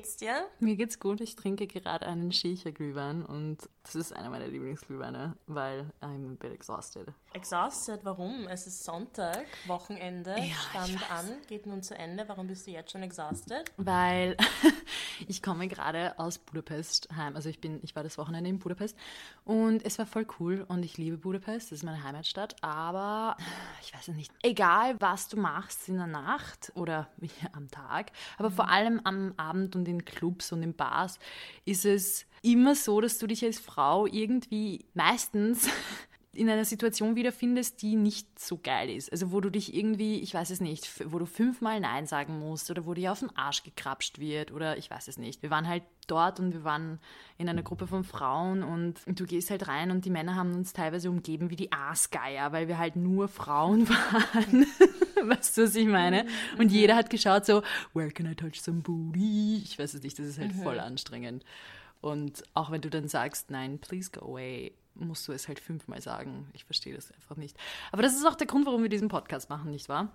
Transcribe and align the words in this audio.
Geht's 0.00 0.16
dir? 0.16 0.46
Mir 0.60 0.76
geht's 0.76 0.98
gut. 0.98 1.20
Ich 1.20 1.36
trinke 1.36 1.66
gerade 1.66 2.06
einen 2.06 2.32
Shisha-Glühwein 2.32 3.22
und 3.22 3.58
das 3.82 3.94
ist 3.96 4.16
einer 4.16 4.30
meiner 4.30 4.46
Lieblingsglühweine, 4.46 5.36
weil 5.46 5.92
I'm 6.00 6.32
a 6.32 6.36
bit 6.38 6.52
exhausted. 6.52 7.08
Exhausted? 7.34 8.00
Warum? 8.02 8.46
Es 8.48 8.66
ist 8.66 8.82
Sonntag, 8.82 9.44
Wochenende, 9.66 10.36
Ja, 10.38 10.54
stand 10.70 11.10
an, 11.10 11.26
geht 11.48 11.66
nun 11.66 11.82
zu 11.82 11.94
Ende. 11.98 12.24
Warum 12.28 12.46
bist 12.46 12.66
du 12.66 12.70
jetzt 12.70 12.92
schon 12.92 13.02
exhausted? 13.02 13.70
Weil 13.76 14.38
ich 15.28 15.42
komme 15.42 15.68
gerade 15.68 16.18
aus 16.18 16.38
Budapest 16.38 17.08
heim. 17.14 17.36
Also 17.36 17.50
ich 17.50 17.60
bin, 17.60 17.80
ich 17.82 17.94
war 17.94 18.02
das 18.02 18.16
Wochenende 18.16 18.48
in 18.48 18.58
Budapest 18.58 18.96
und 19.44 19.84
es 19.84 19.98
war 19.98 20.06
voll 20.06 20.26
cool 20.38 20.64
und 20.66 20.82
ich 20.82 20.96
liebe 20.96 21.18
Budapest, 21.18 21.72
das 21.72 21.80
ist 21.80 21.84
meine 21.84 22.02
Heimatstadt, 22.02 22.56
aber 22.62 23.36
ich 23.82 23.92
weiß 23.92 24.08
es 24.08 24.14
nicht. 24.16 24.32
Egal, 24.42 24.98
was 24.98 25.28
du 25.28 25.38
machst 25.38 25.90
in 25.90 25.96
der 25.98 26.06
Nacht 26.06 26.72
oder 26.74 27.08
am 27.52 27.70
Tag, 27.70 28.12
aber 28.38 28.50
vor 28.50 28.68
allem 28.70 29.00
am 29.04 29.34
Abend 29.36 29.76
und 29.76 29.89
in 29.90 30.04
Clubs 30.04 30.52
und 30.52 30.62
in 30.62 30.74
Bars 30.74 31.18
ist 31.64 31.84
es 31.84 32.26
immer 32.42 32.74
so, 32.74 33.00
dass 33.00 33.18
du 33.18 33.26
dich 33.26 33.44
als 33.44 33.58
Frau 33.58 34.06
irgendwie 34.06 34.86
meistens 34.94 35.68
in 36.32 36.48
einer 36.48 36.64
Situation 36.64 37.16
wiederfindest, 37.16 37.82
die 37.82 37.96
nicht 37.96 38.38
so 38.38 38.58
geil 38.62 38.88
ist. 38.88 39.10
Also 39.10 39.32
wo 39.32 39.40
du 39.40 39.50
dich 39.50 39.74
irgendwie, 39.74 40.20
ich 40.20 40.32
weiß 40.32 40.50
es 40.50 40.60
nicht, 40.60 40.88
wo 41.10 41.18
du 41.18 41.26
fünfmal 41.26 41.80
Nein 41.80 42.06
sagen 42.06 42.38
musst 42.38 42.70
oder 42.70 42.86
wo 42.86 42.94
dir 42.94 43.10
auf 43.10 43.18
den 43.18 43.36
Arsch 43.36 43.64
gekrapscht 43.64 44.20
wird 44.20 44.52
oder 44.52 44.76
ich 44.78 44.88
weiß 44.90 45.08
es 45.08 45.18
nicht. 45.18 45.42
Wir 45.42 45.50
waren 45.50 45.66
halt 45.66 45.82
dort 46.06 46.38
und 46.38 46.52
wir 46.52 46.62
waren 46.62 47.00
in 47.36 47.48
einer 47.48 47.64
Gruppe 47.64 47.88
von 47.88 48.04
Frauen 48.04 48.62
und 48.62 49.00
du 49.06 49.26
gehst 49.26 49.50
halt 49.50 49.66
rein 49.66 49.90
und 49.90 50.04
die 50.04 50.10
Männer 50.10 50.36
haben 50.36 50.54
uns 50.54 50.72
teilweise 50.72 51.10
umgeben 51.10 51.50
wie 51.50 51.56
die 51.56 51.72
Aasgeier, 51.72 52.52
weil 52.52 52.68
wir 52.68 52.78
halt 52.78 52.94
nur 52.94 53.26
Frauen 53.26 53.88
waren. 53.88 54.66
weißt 55.28 55.58
du, 55.58 55.62
was 55.64 55.74
ich 55.74 55.88
meine? 55.88 56.26
Und 56.58 56.70
jeder 56.70 56.94
hat 56.94 57.10
geschaut 57.10 57.44
so, 57.44 57.62
where 57.92 58.10
can 58.10 58.30
I 58.30 58.36
touch 58.36 58.60
some 58.60 58.82
booty? 58.82 59.62
Ich 59.64 59.78
weiß 59.80 59.94
es 59.94 60.02
nicht, 60.02 60.16
das 60.16 60.26
ist 60.26 60.38
halt 60.38 60.52
voll 60.52 60.78
anstrengend. 60.78 61.44
Und 62.00 62.44
auch 62.54 62.70
wenn 62.70 62.80
du 62.80 62.88
dann 62.88 63.08
sagst, 63.08 63.50
nein, 63.50 63.78
please 63.78 64.10
go 64.10 64.24
away, 64.24 64.72
musst 65.00 65.26
du 65.28 65.32
es 65.32 65.48
halt 65.48 65.60
fünfmal 65.60 66.00
sagen. 66.00 66.48
Ich 66.52 66.64
verstehe 66.64 66.94
das 66.94 67.10
einfach 67.12 67.36
nicht. 67.36 67.56
Aber 67.92 68.02
das 68.02 68.14
ist 68.14 68.26
auch 68.26 68.34
der 68.34 68.46
Grund, 68.46 68.66
warum 68.66 68.82
wir 68.82 68.88
diesen 68.88 69.08
Podcast 69.08 69.50
machen, 69.50 69.70
nicht 69.70 69.88
wahr? 69.88 70.10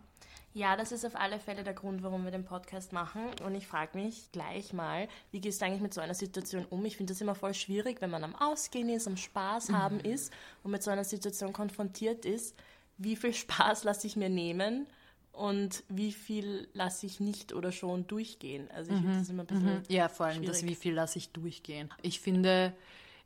Ja, 0.55 0.77
das 0.77 0.93
ist 0.93 1.05
auf 1.05 1.17
alle 1.17 1.37
Fälle 1.37 1.65
der 1.65 1.73
Grund, 1.73 2.01
warum 2.01 2.23
wir 2.23 2.31
den 2.31 2.45
Podcast 2.45 2.93
machen. 2.93 3.23
Und 3.45 3.55
ich 3.55 3.67
frage 3.67 3.97
mich 3.97 4.31
gleich 4.31 4.71
mal, 4.71 5.09
wie 5.31 5.41
gehst 5.41 5.61
du 5.61 5.65
eigentlich 5.65 5.81
mit 5.81 5.93
so 5.93 5.99
einer 5.99 6.13
Situation 6.13 6.65
um? 6.69 6.85
Ich 6.85 6.95
finde 6.95 7.11
das 7.11 7.19
immer 7.19 7.35
voll 7.35 7.53
schwierig, 7.53 7.99
wenn 7.99 8.09
man 8.09 8.23
am 8.23 8.35
Ausgehen 8.35 8.87
ist, 8.87 9.05
am 9.05 9.17
Spaß 9.17 9.73
haben 9.73 9.99
ist 9.99 10.31
und 10.63 10.71
mit 10.71 10.81
so 10.81 10.91
einer 10.91 11.03
Situation 11.03 11.51
konfrontiert 11.51 12.23
ist. 12.23 12.55
Wie 12.97 13.17
viel 13.17 13.33
Spaß 13.33 13.83
lasse 13.83 14.07
ich 14.07 14.15
mir 14.15 14.29
nehmen 14.29 14.87
und 15.33 15.83
wie 15.89 16.13
viel 16.13 16.69
lasse 16.73 17.05
ich 17.05 17.19
nicht 17.19 17.51
oder 17.51 17.73
schon 17.73 18.07
durchgehen? 18.07 18.71
Also 18.71 18.93
ich 18.93 19.01
finde 19.01 19.19
das 19.19 19.29
immer 19.29 19.43
ein 19.43 19.47
bisschen. 19.47 19.83
Ja, 19.89 20.07
vor 20.07 20.27
allem 20.27 20.45
das, 20.45 20.61
Schwierig. 20.61 20.71
wie 20.71 20.81
viel 20.81 20.93
lasse 20.93 21.17
ich 21.17 21.31
durchgehen. 21.31 21.89
Ich 22.01 22.21
finde, 22.21 22.73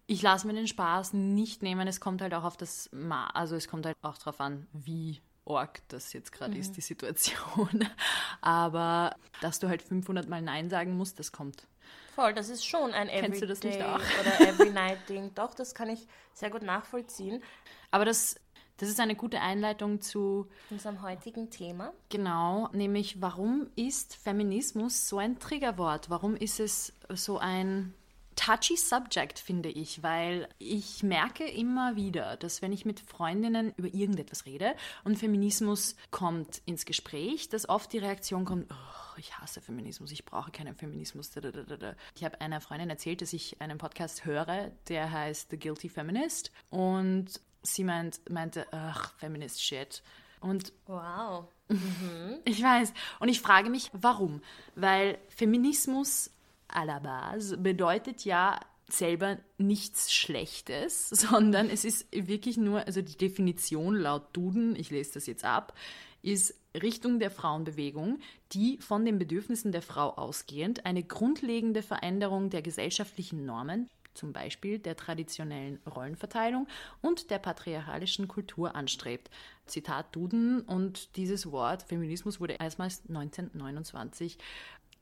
ich 0.10 0.24
lasse 0.24 0.48
mir 0.48 0.54
den 0.54 0.68
Spaß 0.68 1.14
nicht 1.14 1.62
nehmen. 1.62 1.88
Es 1.88 2.02
kommt 2.02 2.24
halt 2.24 2.34
auch 2.34 2.44
auf 2.44 2.58
das, 2.58 2.90
Ma 2.92 3.28
also 3.28 3.56
es 3.56 3.68
kommt 3.68 3.86
halt 3.86 3.96
auch 4.02 4.18
darauf 4.18 4.42
an, 4.42 4.66
wie 4.74 5.22
org 5.46 5.82
das 5.88 6.14
jetzt 6.14 6.32
gerade 6.32 6.58
ist, 6.58 6.78
die 6.78 6.82
Situation. 6.82 7.88
Aber 8.42 9.16
dass 9.42 9.60
du 9.60 9.70
halt 9.70 9.84
500 9.84 10.28
Mal 10.28 10.42
Nein 10.42 10.72
sagen 10.72 10.98
musst, 10.98 11.20
das 11.20 11.32
kommt. 11.32 11.68
Voll, 12.16 12.34
das 12.34 12.50
ist 12.50 12.66
schon 12.66 12.92
ein 12.92 13.08
Everyday 13.08 13.22
Kennst 13.22 13.42
du 13.44 13.48
das 13.48 13.62
nicht 13.62 13.82
auch? 13.84 14.00
oder 14.00 14.50
Every 14.50 14.72
Night 14.72 15.08
Ding. 15.08 15.32
Doch, 15.36 15.54
das 15.54 15.76
kann 15.76 15.90
ich 15.90 16.08
sehr 16.34 16.50
gut 16.50 16.64
nachvollziehen. 16.64 17.44
Aber 17.92 18.04
das, 18.04 18.40
das 18.78 18.90
ist 18.90 19.00
eine 19.00 19.16
gute 19.16 19.40
Einleitung 19.42 20.02
zu 20.02 20.50
Unserem 20.72 21.04
heutigen 21.04 21.52
Thema. 21.52 21.94
Genau, 22.10 22.68
nämlich 22.72 23.22
warum 23.22 23.70
ist 23.76 24.16
Feminismus 24.16 25.08
so 25.08 25.20
ein 25.20 25.38
Triggerwort? 25.38 26.10
Warum 26.10 26.36
ist 26.36 26.60
es 26.60 26.94
so 27.10 27.38
ein 27.38 27.94
touchy 28.40 28.78
Subject, 28.78 29.38
finde 29.38 29.70
ich? 29.70 30.02
Weil 30.02 30.48
ich 30.60 31.04
merke 31.04 31.46
immer 31.46 31.98
wieder, 31.98 32.38
dass 32.38 32.62
wenn 32.62 32.72
ich 32.72 32.86
mit 32.86 33.02
Freundinnen 33.02 33.74
über 33.76 33.94
irgendetwas 33.94 34.46
rede 34.46 34.76
und 35.04 35.18
Feminismus 35.18 35.98
kommt 36.10 36.62
ins 36.66 36.86
Gespräch, 36.86 37.50
dass 37.50 37.68
oft 37.68 37.92
die 37.92 37.98
Reaktion 37.98 38.46
kommt, 38.46 38.72
oh, 38.72 39.18
ich 39.18 39.38
hasse 39.38 39.60
Feminismus, 39.60 40.12
ich 40.12 40.24
brauche 40.24 40.52
keinen 40.52 40.74
Feminismus. 40.74 41.32
da, 41.32 41.42
da, 41.42 41.52
da, 41.52 41.64
da, 41.64 41.76
da." 41.76 41.96
Ich 42.16 42.24
habe 42.24 42.40
einer 42.40 42.62
Freundin 42.62 42.90
erzählt, 42.90 43.22
dass 43.22 43.34
ich 43.34 43.60
einen 43.60 43.78
Podcast 43.78 44.24
höre, 44.24 44.72
der 44.88 45.12
heißt 45.12 45.50
The 45.52 45.60
Guilty 45.60 45.90
Feminist 45.90 46.52
und 46.70 47.42
sie 47.62 47.84
meint, 47.84 48.22
meinte, 48.30 48.66
ach, 48.72 49.14
Feminist 49.18 49.62
Shit. 49.62 50.02
Und 50.40 50.72
Wow. 50.86 51.50
ich 52.46 52.64
weiß. 52.64 52.94
Und 53.20 53.28
ich 53.28 53.42
frage 53.42 53.70
mich, 53.70 53.92
warum? 53.92 54.42
Weil 54.76 55.18
Feminismus 55.28 56.32
à 56.70 56.86
la 56.86 57.00
base 57.00 57.58
bedeutet 57.58 58.26
ja 58.26 58.60
selber 58.88 59.38
nichts 59.58 60.12
Schlechtes, 60.12 61.10
sondern 61.12 61.70
es 61.70 61.86
ist 61.86 62.08
wirklich 62.12 62.58
nur, 62.58 62.86
also 62.86 63.02
die 63.02 63.18
Definition 63.18 63.96
laut 63.96 64.28
Duden, 64.34 64.76
ich 64.76 64.90
lese 64.90 65.14
das 65.16 65.28
jetzt 65.28 65.46
ab, 65.46 65.74
ist 66.22 66.56
Richtung 66.80 67.20
der 67.20 67.32
Frauenbewegung, 67.32 68.20
die 68.52 68.78
von 68.78 69.06
den 69.06 69.18
Bedürfnissen 69.18 69.72
der 69.72 69.82
Frau 69.82 70.12
ausgehend 70.12 70.86
eine 70.86 71.04
grundlegende 71.04 71.82
Veränderung 71.82 72.50
der 72.50 72.62
gesellschaftlichen 72.62 73.46
Normen, 73.46 73.90
zum 74.14 74.34
Beispiel 74.34 74.80
der 74.80 74.98
traditionellen 74.98 75.80
Rollenverteilung 75.88 76.68
und 77.02 77.32
der 77.32 77.40
patriarchalischen 77.40 78.28
Kultur 78.28 78.76
anstrebt. 78.76 79.30
Zitat 79.66 80.14
Duden 80.16 80.62
und 80.62 81.16
dieses 81.16 81.52
Wort 81.52 81.84
Feminismus 81.84 82.40
wurde 82.40 82.58
erstmals 82.60 83.04
1929 83.08 84.38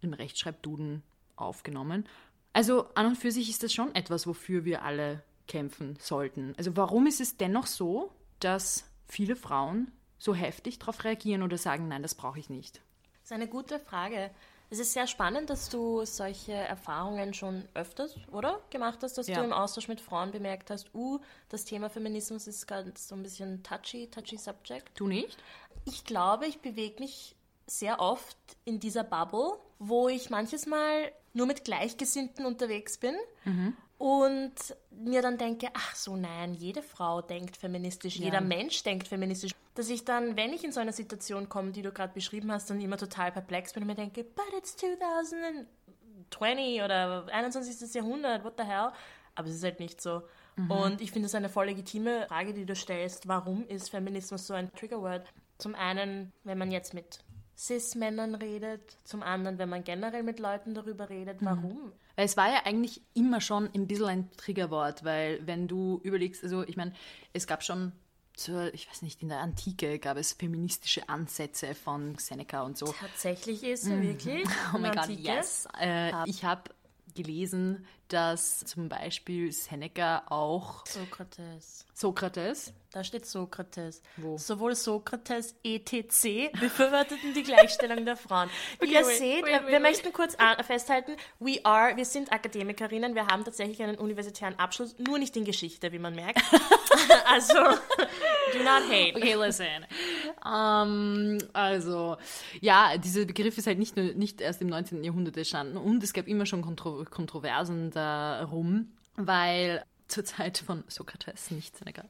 im 0.01 0.13
Rechtschreibduden 0.13 1.01
aufgenommen. 1.37 2.07
Also 2.53 2.87
an 2.95 3.05
und 3.07 3.15
für 3.15 3.31
sich 3.31 3.49
ist 3.49 3.63
das 3.63 3.73
schon 3.73 3.93
etwas, 3.95 4.27
wofür 4.27 4.65
wir 4.65 4.83
alle 4.83 5.23
kämpfen 5.47 5.97
sollten. 5.99 6.53
Also 6.57 6.75
warum 6.75 7.07
ist 7.07 7.21
es 7.21 7.37
dennoch 7.37 7.67
so, 7.67 8.11
dass 8.39 8.83
viele 9.07 9.35
Frauen 9.35 9.91
so 10.17 10.33
heftig 10.33 10.79
darauf 10.79 11.03
reagieren 11.03 11.43
oder 11.43 11.57
sagen, 11.57 11.87
nein, 11.87 12.01
das 12.01 12.15
brauche 12.15 12.39
ich 12.39 12.49
nicht? 12.49 12.81
Das 13.21 13.25
ist 13.25 13.31
eine 13.31 13.47
gute 13.47 13.79
Frage. 13.79 14.31
Es 14.69 14.79
ist 14.79 14.91
sehr 14.91 15.07
spannend, 15.07 15.49
dass 15.49 15.69
du 15.69 16.03
solche 16.03 16.51
Erfahrungen 16.51 17.33
schon 17.33 17.63
öfters, 17.73 18.15
oder? 18.31 18.59
Gemacht 18.69 18.99
hast, 19.01 19.17
dass 19.17 19.27
Ja. 19.27 19.37
du 19.39 19.45
im 19.45 19.53
Austausch 19.53 19.87
mit 19.87 20.01
Frauen 20.01 20.31
bemerkt 20.31 20.69
hast, 20.71 20.93
uh, 20.93 21.19
das 21.47 21.63
Thema 21.63 21.89
Feminismus 21.89 22.47
ist 22.47 22.67
ganz 22.67 23.07
so 23.07 23.15
ein 23.15 23.23
bisschen 23.23 23.63
touchy, 23.63 24.09
touchy 24.09 24.37
Subject. 24.37 24.91
Du 24.95 25.07
nicht? 25.07 25.37
Ich 25.85 26.03
glaube, 26.03 26.47
ich 26.47 26.59
bewege 26.59 26.99
mich 26.99 27.35
sehr 27.65 28.01
oft 28.01 28.37
in 28.65 28.79
dieser 28.81 29.05
Bubble, 29.05 29.57
wo 29.79 30.09
ich 30.09 30.29
manches 30.29 30.65
Mal 30.65 31.11
nur 31.33 31.47
mit 31.47 31.63
Gleichgesinnten 31.63 32.45
unterwegs 32.45 32.97
bin 32.97 33.15
und 33.97 34.53
mir 34.91 35.21
dann 35.21 35.37
denke, 35.37 35.67
ach 35.73 35.95
so 35.95 36.15
nein, 36.15 36.53
jede 36.53 36.81
Frau 36.81 37.21
denkt 37.21 37.57
feministisch, 37.57 38.17
jeder 38.17 38.41
Mensch 38.41 38.83
denkt 38.83 39.07
feministisch. 39.07 39.53
Dass 39.75 39.89
ich 39.89 40.05
dann, 40.05 40.35
wenn 40.35 40.53
ich 40.53 40.63
in 40.63 40.71
so 40.71 40.79
eine 40.79 40.93
Situation 40.93 41.49
komme, 41.49 41.71
die 41.71 41.83
du 41.83 41.91
gerade 41.91 42.13
beschrieben 42.13 42.51
hast, 42.51 42.69
dann 42.69 42.81
immer 42.81 42.97
total 42.97 43.31
perplex 43.31 43.73
bin 43.73 43.83
und 43.83 43.87
mir 43.87 43.95
denke, 43.95 44.23
but 44.23 44.45
it's 44.57 44.75
2020 44.77 46.81
oder 46.81 47.27
21. 47.31 47.93
Jahrhundert, 47.93 48.43
what 48.43 48.55
the 48.57 48.63
hell? 48.63 48.89
Aber 49.35 49.47
es 49.47 49.55
ist 49.55 49.63
halt 49.63 49.79
nicht 49.79 50.01
so. 50.01 50.23
Und 50.69 51.01
ich 51.01 51.11
finde 51.11 51.27
es 51.27 51.35
eine 51.35 51.49
voll 51.49 51.67
legitime 51.67 52.25
Frage, 52.27 52.55
die 52.55 52.65
du 52.65 52.75
stellst. 52.75 53.27
Warum 53.27 53.67
ist 53.67 53.91
Feminismus 53.91 54.47
so 54.47 54.55
ein 54.55 54.73
Triggerword? 54.73 55.23
Zum 55.59 55.75
einen, 55.75 56.33
wenn 56.43 56.57
man 56.57 56.71
jetzt 56.71 56.95
mit 56.95 57.19
Cis-Männern 57.57 58.35
redet, 58.35 58.97
zum 59.03 59.23
anderen, 59.23 59.57
wenn 59.57 59.69
man 59.69 59.83
generell 59.83 60.23
mit 60.23 60.39
Leuten 60.39 60.75
darüber 60.75 61.09
redet. 61.09 61.37
Warum? 61.41 61.91
Weil 62.15 62.25
es 62.25 62.37
war 62.37 62.49
ja 62.49 62.61
eigentlich 62.65 63.01
immer 63.13 63.41
schon 63.41 63.69
ein 63.73 63.87
bisschen 63.87 64.05
ein 64.05 64.31
Triggerwort, 64.37 65.03
weil 65.03 65.45
wenn 65.45 65.67
du 65.67 65.99
überlegst, 66.03 66.43
also 66.43 66.63
ich 66.63 66.77
meine, 66.77 66.93
es 67.33 67.47
gab 67.47 67.63
schon 67.63 67.93
zur, 68.35 68.71
ich 68.75 68.87
weiß 68.87 69.01
nicht, 69.01 69.23
in 69.23 69.29
der 69.29 69.39
Antike 69.39 69.97
gab 69.97 70.17
es 70.17 70.33
feministische 70.33 71.09
Ansätze 71.09 71.73
von 71.73 72.15
Seneca 72.19 72.61
und 72.61 72.77
so. 72.77 72.85
Tatsächlich 72.85 73.63
ist 73.63 73.85
so 73.85 74.01
wirklich. 74.01 74.47
Oh 74.73 74.77
my 74.77 74.77
in 74.77 74.83
der 74.83 74.91
God, 74.91 75.03
Antike. 75.03 75.21
yes. 75.23 75.67
Äh, 75.79 76.11
ich 76.29 76.43
habe 76.43 76.69
gelesen, 77.15 77.85
dass 78.09 78.59
zum 78.65 78.89
Beispiel 78.89 79.51
Seneca 79.51 80.23
auch 80.27 80.85
Sokrates. 80.85 81.85
Sokrates, 81.93 82.73
Da 82.91 83.03
steht 83.03 83.25
Sokrates. 83.25 84.01
Wo? 84.17 84.37
Sowohl 84.37 84.75
Sokrates 84.75 85.55
etc. 85.63 86.51
befürworteten 86.59 87.33
die 87.33 87.43
Gleichstellung 87.43 88.05
der 88.05 88.15
Frauen. 88.15 88.49
Wie 88.79 88.93
ihr 88.93 89.05
wait, 89.05 89.17
seht, 89.17 89.43
wait, 89.45 89.51
äh, 89.51 89.63
wait, 89.63 89.71
wir 89.71 89.79
möchten 89.79 90.13
kurz 90.13 90.35
an- 90.35 90.63
festhalten, 90.63 91.15
we 91.39 91.59
are, 91.63 91.97
wir 91.97 92.05
sind 92.05 92.31
Akademikerinnen, 92.31 93.15
wir 93.15 93.27
haben 93.27 93.43
tatsächlich 93.43 93.81
einen 93.81 93.97
universitären 93.97 94.57
Abschluss, 94.59 94.95
nur 94.99 95.17
nicht 95.17 95.35
in 95.35 95.43
Geschichte, 95.45 95.91
wie 95.91 95.99
man 95.99 96.13
merkt. 96.15 96.39
also, 97.25 97.53
do 97.55 98.59
not 98.59 98.83
hate. 98.89 99.15
Okay, 99.15 99.33
listen. 99.35 99.65
ähm, 100.45 101.37
also, 101.53 102.17
ja, 102.61 102.97
dieser 102.97 103.25
Begriff 103.25 103.57
ist 103.57 103.67
halt 103.67 103.79
nicht, 103.79 103.95
nur, 103.97 104.05
nicht 104.13 104.39
erst 104.39 104.61
im 104.61 104.67
19. 104.67 105.03
Jahrhundert 105.03 105.35
entstanden 105.35 105.77
und 105.77 106.03
es 106.03 106.13
gab 106.13 106.27
immer 106.27 106.45
schon 106.45 106.61
Kontro 106.61 107.03
Kontroversen 107.09 107.91
darum, 107.97 108.93
weil 109.15 109.83
zur 110.07 110.23
Zeit 110.23 110.59
von 110.59 110.83
Sokrates, 110.87 111.51
nicht 111.51 111.75
Seneca. 111.75 112.03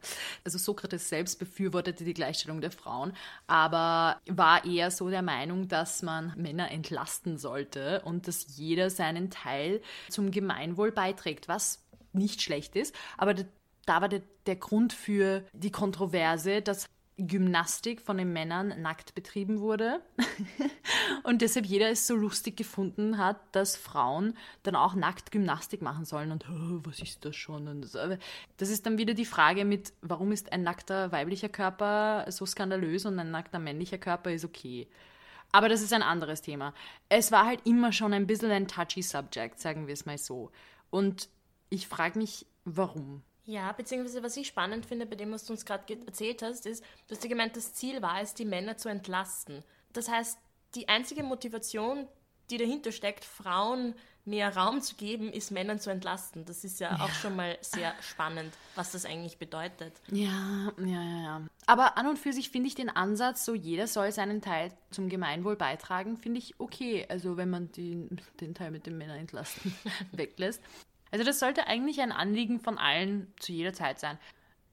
Also 0.43 0.57
Sokrates 0.57 1.09
selbst 1.09 1.39
befürwortete 1.39 2.03
die 2.03 2.13
Gleichstellung 2.13 2.61
der 2.61 2.71
Frauen, 2.71 3.13
aber 3.47 4.21
war 4.27 4.65
eher 4.65 4.91
so 4.91 5.09
der 5.09 5.23
Meinung, 5.23 5.67
dass 5.67 6.03
man 6.03 6.33
Männer 6.35 6.71
entlasten 6.71 7.37
sollte 7.37 8.01
und 8.01 8.27
dass 8.27 8.57
jeder 8.57 8.89
seinen 8.89 9.31
Teil 9.31 9.81
zum 10.09 10.31
Gemeinwohl 10.31 10.91
beiträgt, 10.91 11.47
was 11.47 11.83
nicht 12.13 12.41
schlecht 12.41 12.75
ist. 12.75 12.93
Aber 13.17 13.33
da 13.33 14.01
war 14.01 14.09
der, 14.09 14.21
der 14.45 14.57
Grund 14.57 14.93
für 14.93 15.43
die 15.53 15.71
Kontroverse, 15.71 16.61
dass 16.61 16.87
Gymnastik 17.17 18.01
von 18.01 18.17
den 18.17 18.31
Männern 18.31 18.79
nackt 18.81 19.15
betrieben 19.15 19.59
wurde 19.59 20.01
und 21.23 21.41
deshalb 21.41 21.65
jeder 21.65 21.89
es 21.89 22.05
so 22.05 22.15
lustig 22.15 22.55
gefunden 22.55 23.17
hat, 23.17 23.39
dass 23.53 23.75
Frauen 23.75 24.35
dann 24.61 24.75
auch 24.75 24.93
nackt 24.93 25.31
Gymnastik 25.31 25.81
machen 25.81 26.05
sollen 26.05 26.31
und 26.31 26.47
oh, 26.47 26.79
was 26.83 26.99
ist 26.99 27.25
das 27.25 27.35
schon? 27.35 27.67
Und 27.67 27.91
das 28.57 28.69
ist 28.69 28.85
dann 28.85 28.99
wieder 28.99 29.15
die 29.15 29.25
Frage 29.25 29.65
mit, 29.65 29.93
warum 30.01 30.31
ist 30.31 30.51
ein 30.51 30.61
nackter 30.61 31.11
weiblicher 31.11 31.49
Körper 31.49 32.25
so 32.29 32.45
skandalös 32.45 33.05
und 33.05 33.17
ein 33.17 33.31
nackter 33.31 33.57
männlicher 33.57 33.97
Körper 33.97 34.31
ist 34.31 34.45
okay. 34.45 34.87
Aber 35.51 35.69
das 35.69 35.81
ist 35.81 35.93
ein 35.93 36.03
anderes 36.03 36.41
Thema. 36.41 36.73
Es 37.09 37.31
war 37.31 37.45
halt 37.45 37.65
immer 37.65 37.91
schon 37.91 38.13
ein 38.13 38.27
bisschen 38.27 38.51
ein 38.51 38.67
touchy 38.67 39.01
Subject, 39.01 39.59
sagen 39.59 39.87
wir 39.87 39.93
es 39.93 40.05
mal 40.05 40.17
so. 40.17 40.51
Und 40.91 41.29
ich 41.69 41.87
frage 41.87 42.19
mich, 42.19 42.45
warum? 42.63 43.23
Ja, 43.47 43.71
beziehungsweise 43.71 44.21
was 44.23 44.35
ich 44.35 44.47
spannend 44.47 44.85
finde 44.85 45.05
bei 45.05 45.15
dem, 45.15 45.31
was 45.31 45.45
du 45.45 45.53
uns 45.53 45.65
gerade 45.65 45.97
erzählt 46.05 46.41
hast, 46.41 46.65
ist, 46.65 46.83
dass 47.07 47.19
du 47.19 47.29
gemeint, 47.29 47.55
das 47.55 47.73
Ziel 47.73 48.01
war 48.01 48.21
es, 48.21 48.33
die 48.33 48.43
Männer 48.43 48.75
zu 48.75 48.89
entlasten. 48.89 49.63
Das 49.93 50.09
heißt, 50.09 50.37
die 50.75 50.89
einzige 50.89 51.23
Motivation, 51.23 52.09
die 52.49 52.57
dahinter 52.57 52.91
steckt, 52.91 53.23
Frauen 53.23 53.95
mehr 54.25 54.53
Raum 54.57 54.81
zu 54.81 54.95
geben, 54.95 55.31
ist 55.31 55.51
Männern 55.51 55.79
zu 55.79 55.89
entlasten. 55.89 56.43
Das 56.43 56.65
ist 56.65 56.81
ja, 56.81 56.91
ja, 56.91 57.05
auch 57.05 57.09
schon 57.09 57.37
mal 57.37 57.57
sehr 57.61 57.93
spannend, 58.01 58.53
was 58.75 58.91
das 58.91 59.05
eigentlich 59.05 59.37
bedeutet. 59.37 59.93
Ja, 60.11 60.73
ja, 60.79 60.85
ja, 60.85 61.23
ja. 61.23 61.41
Aber 61.67 61.97
an 61.97 62.07
und 62.07 62.19
für 62.19 62.33
sich 62.33 62.49
finde 62.49 62.67
ich 62.67 62.75
den 62.75 62.89
Ansatz, 62.89 63.45
so 63.45 63.53
jeder 63.53 63.87
soll 63.87 64.11
seinen 64.11 64.41
Teil 64.41 64.73
zum 64.91 65.07
Gemeinwohl 65.07 65.55
beitragen, 65.55 66.17
finde 66.17 66.39
ich 66.39 66.59
okay. 66.59 67.05
Also 67.07 67.37
wenn 67.37 67.49
man 67.49 67.71
die, 67.71 68.09
den 68.41 68.53
Teil 68.53 68.71
mit 68.71 68.85
den 68.85 68.97
Männern 68.97 69.19
entlasten 69.19 69.73
weglässt. 70.11 70.61
Also 71.11 71.23
das 71.25 71.39
sollte 71.39 71.67
eigentlich 71.67 72.01
ein 72.01 72.11
Anliegen 72.11 72.59
von 72.59 72.77
allen 72.77 73.33
zu 73.39 73.51
jeder 73.51 73.73
Zeit 73.73 73.99
sein. 73.99 74.17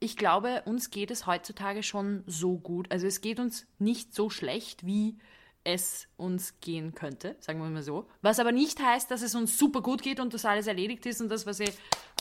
Ich 0.01 0.17
glaube, 0.17 0.63
uns 0.67 0.91
geht 0.91 1.11
es 1.11 1.27
heutzutage 1.27 1.83
schon 1.83 2.25
so 2.27 2.59
gut. 2.59 2.91
Also 2.91 3.07
es 3.07 3.21
geht 3.21 3.41
uns 3.41 3.67
nicht 3.79 4.15
so 4.15 4.29
schlecht, 4.31 4.85
wie 4.85 5.17
es 5.65 6.09
uns 6.19 6.61
gehen 6.61 6.95
könnte, 6.95 7.37
sagen 7.41 7.59
wir 7.61 7.69
mal 7.71 7.83
so. 7.83 8.07
Was 8.21 8.39
aber 8.39 8.53
nicht 8.53 8.81
heißt, 8.81 9.11
dass 9.11 9.23
es 9.23 9.35
uns 9.35 9.59
super 9.59 9.81
gut 9.81 10.03
geht 10.03 10.21
und 10.21 10.35
das 10.35 10.45
alles 10.45 10.67
erledigt 10.67 11.07
ist 11.07 11.23
und 11.23 11.31
das, 11.31 11.47
was 11.47 11.59
ich, 11.59 11.71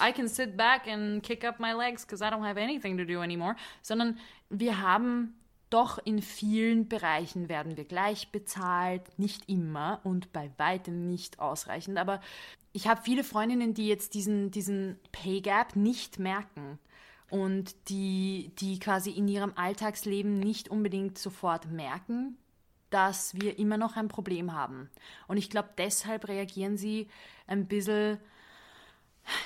I 0.01 0.13
can 0.13 0.30
sit 0.30 0.56
back 0.56 0.88
and 0.88 1.21
kick 1.21 1.44
up 1.44 1.60
my 1.60 1.74
legs 1.74 2.06
because 2.06 2.24
I 2.24 2.30
don't 2.30 2.48
have 2.48 2.60
anything 2.60 2.98
to 2.98 3.04
do 3.04 3.19
anymore, 3.19 3.56
sondern 3.81 4.18
wir 4.50 4.80
haben 4.80 5.36
doch 5.73 5.97
in 6.03 6.21
vielen 6.21 6.87
Bereichen 6.87 7.49
werden 7.49 7.77
wir 7.77 7.85
gleich 7.85 8.31
bezahlt, 8.31 9.01
nicht 9.17 9.49
immer 9.49 9.99
und 10.03 10.31
bei 10.31 10.51
weitem 10.57 11.07
nicht 11.07 11.39
ausreichend, 11.39 11.97
aber 11.97 12.21
ich 12.73 12.87
habe 12.87 13.01
viele 13.03 13.23
Freundinnen, 13.23 13.73
die 13.73 13.87
jetzt 13.87 14.13
diesen, 14.13 14.51
diesen 14.51 14.99
Pay 15.11 15.41
Gap 15.41 15.75
nicht 15.75 16.19
merken 16.19 16.79
und 17.29 17.75
die, 17.89 18.51
die 18.59 18.77
quasi 18.77 19.11
in 19.11 19.27
ihrem 19.27 19.53
Alltagsleben 19.55 20.39
nicht 20.39 20.69
unbedingt 20.69 21.17
sofort 21.17 21.71
merken, 21.71 22.37
dass 22.91 23.33
wir 23.33 23.57
immer 23.57 23.77
noch 23.77 23.95
ein 23.95 24.07
Problem 24.07 24.53
haben. 24.53 24.91
Und 25.27 25.37
ich 25.37 25.49
glaube, 25.49 25.69
deshalb 25.77 26.27
reagieren 26.27 26.77
sie 26.77 27.07
ein 27.47 27.67
bisschen 27.67 28.19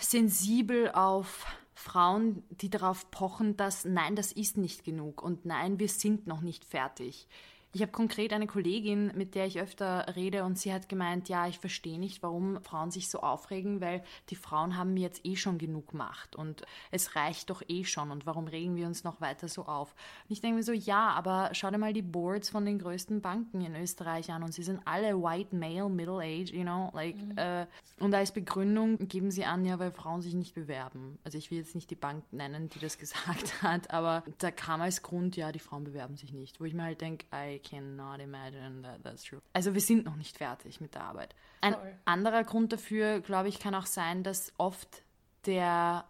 sensibel 0.02 0.92
auf 0.92 1.46
Frauen, 1.88 2.44
die 2.50 2.70
darauf 2.70 3.10
pochen, 3.12 3.56
dass 3.56 3.86
nein, 3.86 4.16
das 4.18 4.34
ist 4.34 4.58
nicht 4.58 4.84
genug 4.84 5.22
und 5.22 5.46
nein, 5.46 5.80
wir 5.80 5.88
sind 5.88 6.28
noch 6.28 6.42
nicht 6.42 6.66
fertig. 6.66 7.28
Ich 7.74 7.82
habe 7.82 7.92
konkret 7.92 8.34
eine 8.34 8.48
Kollegin, 8.48 9.12
mit 9.16 9.36
der 9.36 9.46
ich 9.46 9.60
öfter 9.60 10.16
rede 10.16 10.44
und 10.46 10.58
sie 10.58 10.74
hat 10.74 10.88
gemeint, 10.88 11.30
ja, 11.30 11.48
ich 11.48 11.60
verstehe 11.60 12.00
nicht, 12.00 12.24
warum 12.24 12.62
Frauen 12.64 12.92
sich 12.92 13.10
so 13.10 13.20
aufregen, 13.20 13.82
weil 13.82 14.04
die 14.30 14.36
Frauen 14.36 14.78
haben 14.78 14.94
mir 14.94 15.02
jetzt 15.02 15.26
eh 15.26 15.36
schon 15.36 15.58
genug 15.58 15.94
Macht 15.94 16.36
und 16.36 16.64
es 16.92 17.16
reicht 17.16 17.50
doch 17.50 17.62
eh 17.68 17.84
schon 17.84 18.10
und 18.10 18.26
warum 18.26 18.48
regen 18.48 18.76
wir 18.78 18.88
uns 18.88 19.04
noch 19.04 19.20
weiter 19.20 19.48
so 19.48 19.66
auf? 19.66 19.92
Und 20.28 20.32
ich 20.32 20.42
denke 20.42 20.58
mir 20.58 20.64
so, 20.64 20.72
ja, 20.72 21.10
aber 21.10 21.50
schau 21.54 21.70
dir 21.70 21.78
mal 21.78 21.94
die 21.94 22.02
Boards 22.02 22.50
von 22.50 22.66
den 22.66 22.80
größten 22.80 23.22
Banken 23.22 23.62
in 23.62 23.76
Österreich 23.76 24.32
an 24.32 24.44
und 24.44 24.54
sie 24.54 24.64
sind 24.64 24.82
alle 24.86 25.22
white 25.22 25.56
male, 25.56 25.90
middle 25.90 26.20
age, 26.20 26.52
you 26.52 26.64
know, 26.64 26.90
like, 26.94 27.18
mhm. 27.18 27.38
äh, 27.38 27.68
und 28.00 28.14
als 28.14 28.32
Begründung 28.32 28.98
geben 29.08 29.30
sie 29.30 29.46
an, 29.46 29.66
ja, 29.66 29.78
weil 29.78 29.92
Frauen 29.92 30.22
sich 30.22 30.36
nicht 30.36 30.56
bewerben. 30.56 31.20
Also 31.24 31.38
ich 31.38 31.52
will 31.52 31.58
jetzt 31.58 31.76
nicht 31.76 31.90
die 31.90 31.96
Bank 31.96 32.24
nennen, 32.32 32.70
die 32.70 32.80
das 32.80 32.98
gesagt 32.98 33.62
hat, 33.62 33.92
aber 33.92 34.24
da 34.38 34.52
kam 34.52 34.82
als 34.82 35.02
Grund, 35.02 35.36
ja, 35.36 35.52
die 35.52 35.60
Frauen 35.60 35.84
bewerben 35.84 36.16
sich 36.16 36.32
nicht, 36.32 36.60
wo 36.62 36.66
ich 36.66 36.74
mir 36.74 36.84
halt 36.84 37.02
denke, 37.02 37.26
I 37.34 37.57
cannot 37.60 38.20
imagine 38.20 38.82
that 38.84 39.04
that's 39.04 39.24
true. 39.24 39.42
Also 39.54 39.74
wir 39.74 39.82
sind 39.82 40.06
noch 40.06 40.16
nicht 40.16 40.38
fertig 40.38 40.82
mit 40.82 40.96
der 40.96 41.04
Arbeit. 41.04 41.36
Ein 41.62 41.74
Voll. 41.74 41.96
anderer 42.06 42.44
Grund 42.44 42.74
dafür, 42.74 43.20
glaube 43.22 43.50
ich, 43.50 43.60
kann 43.60 43.76
auch 43.76 43.86
sein, 43.86 44.24
dass 44.24 44.54
oft 44.58 45.04
der 45.46 46.06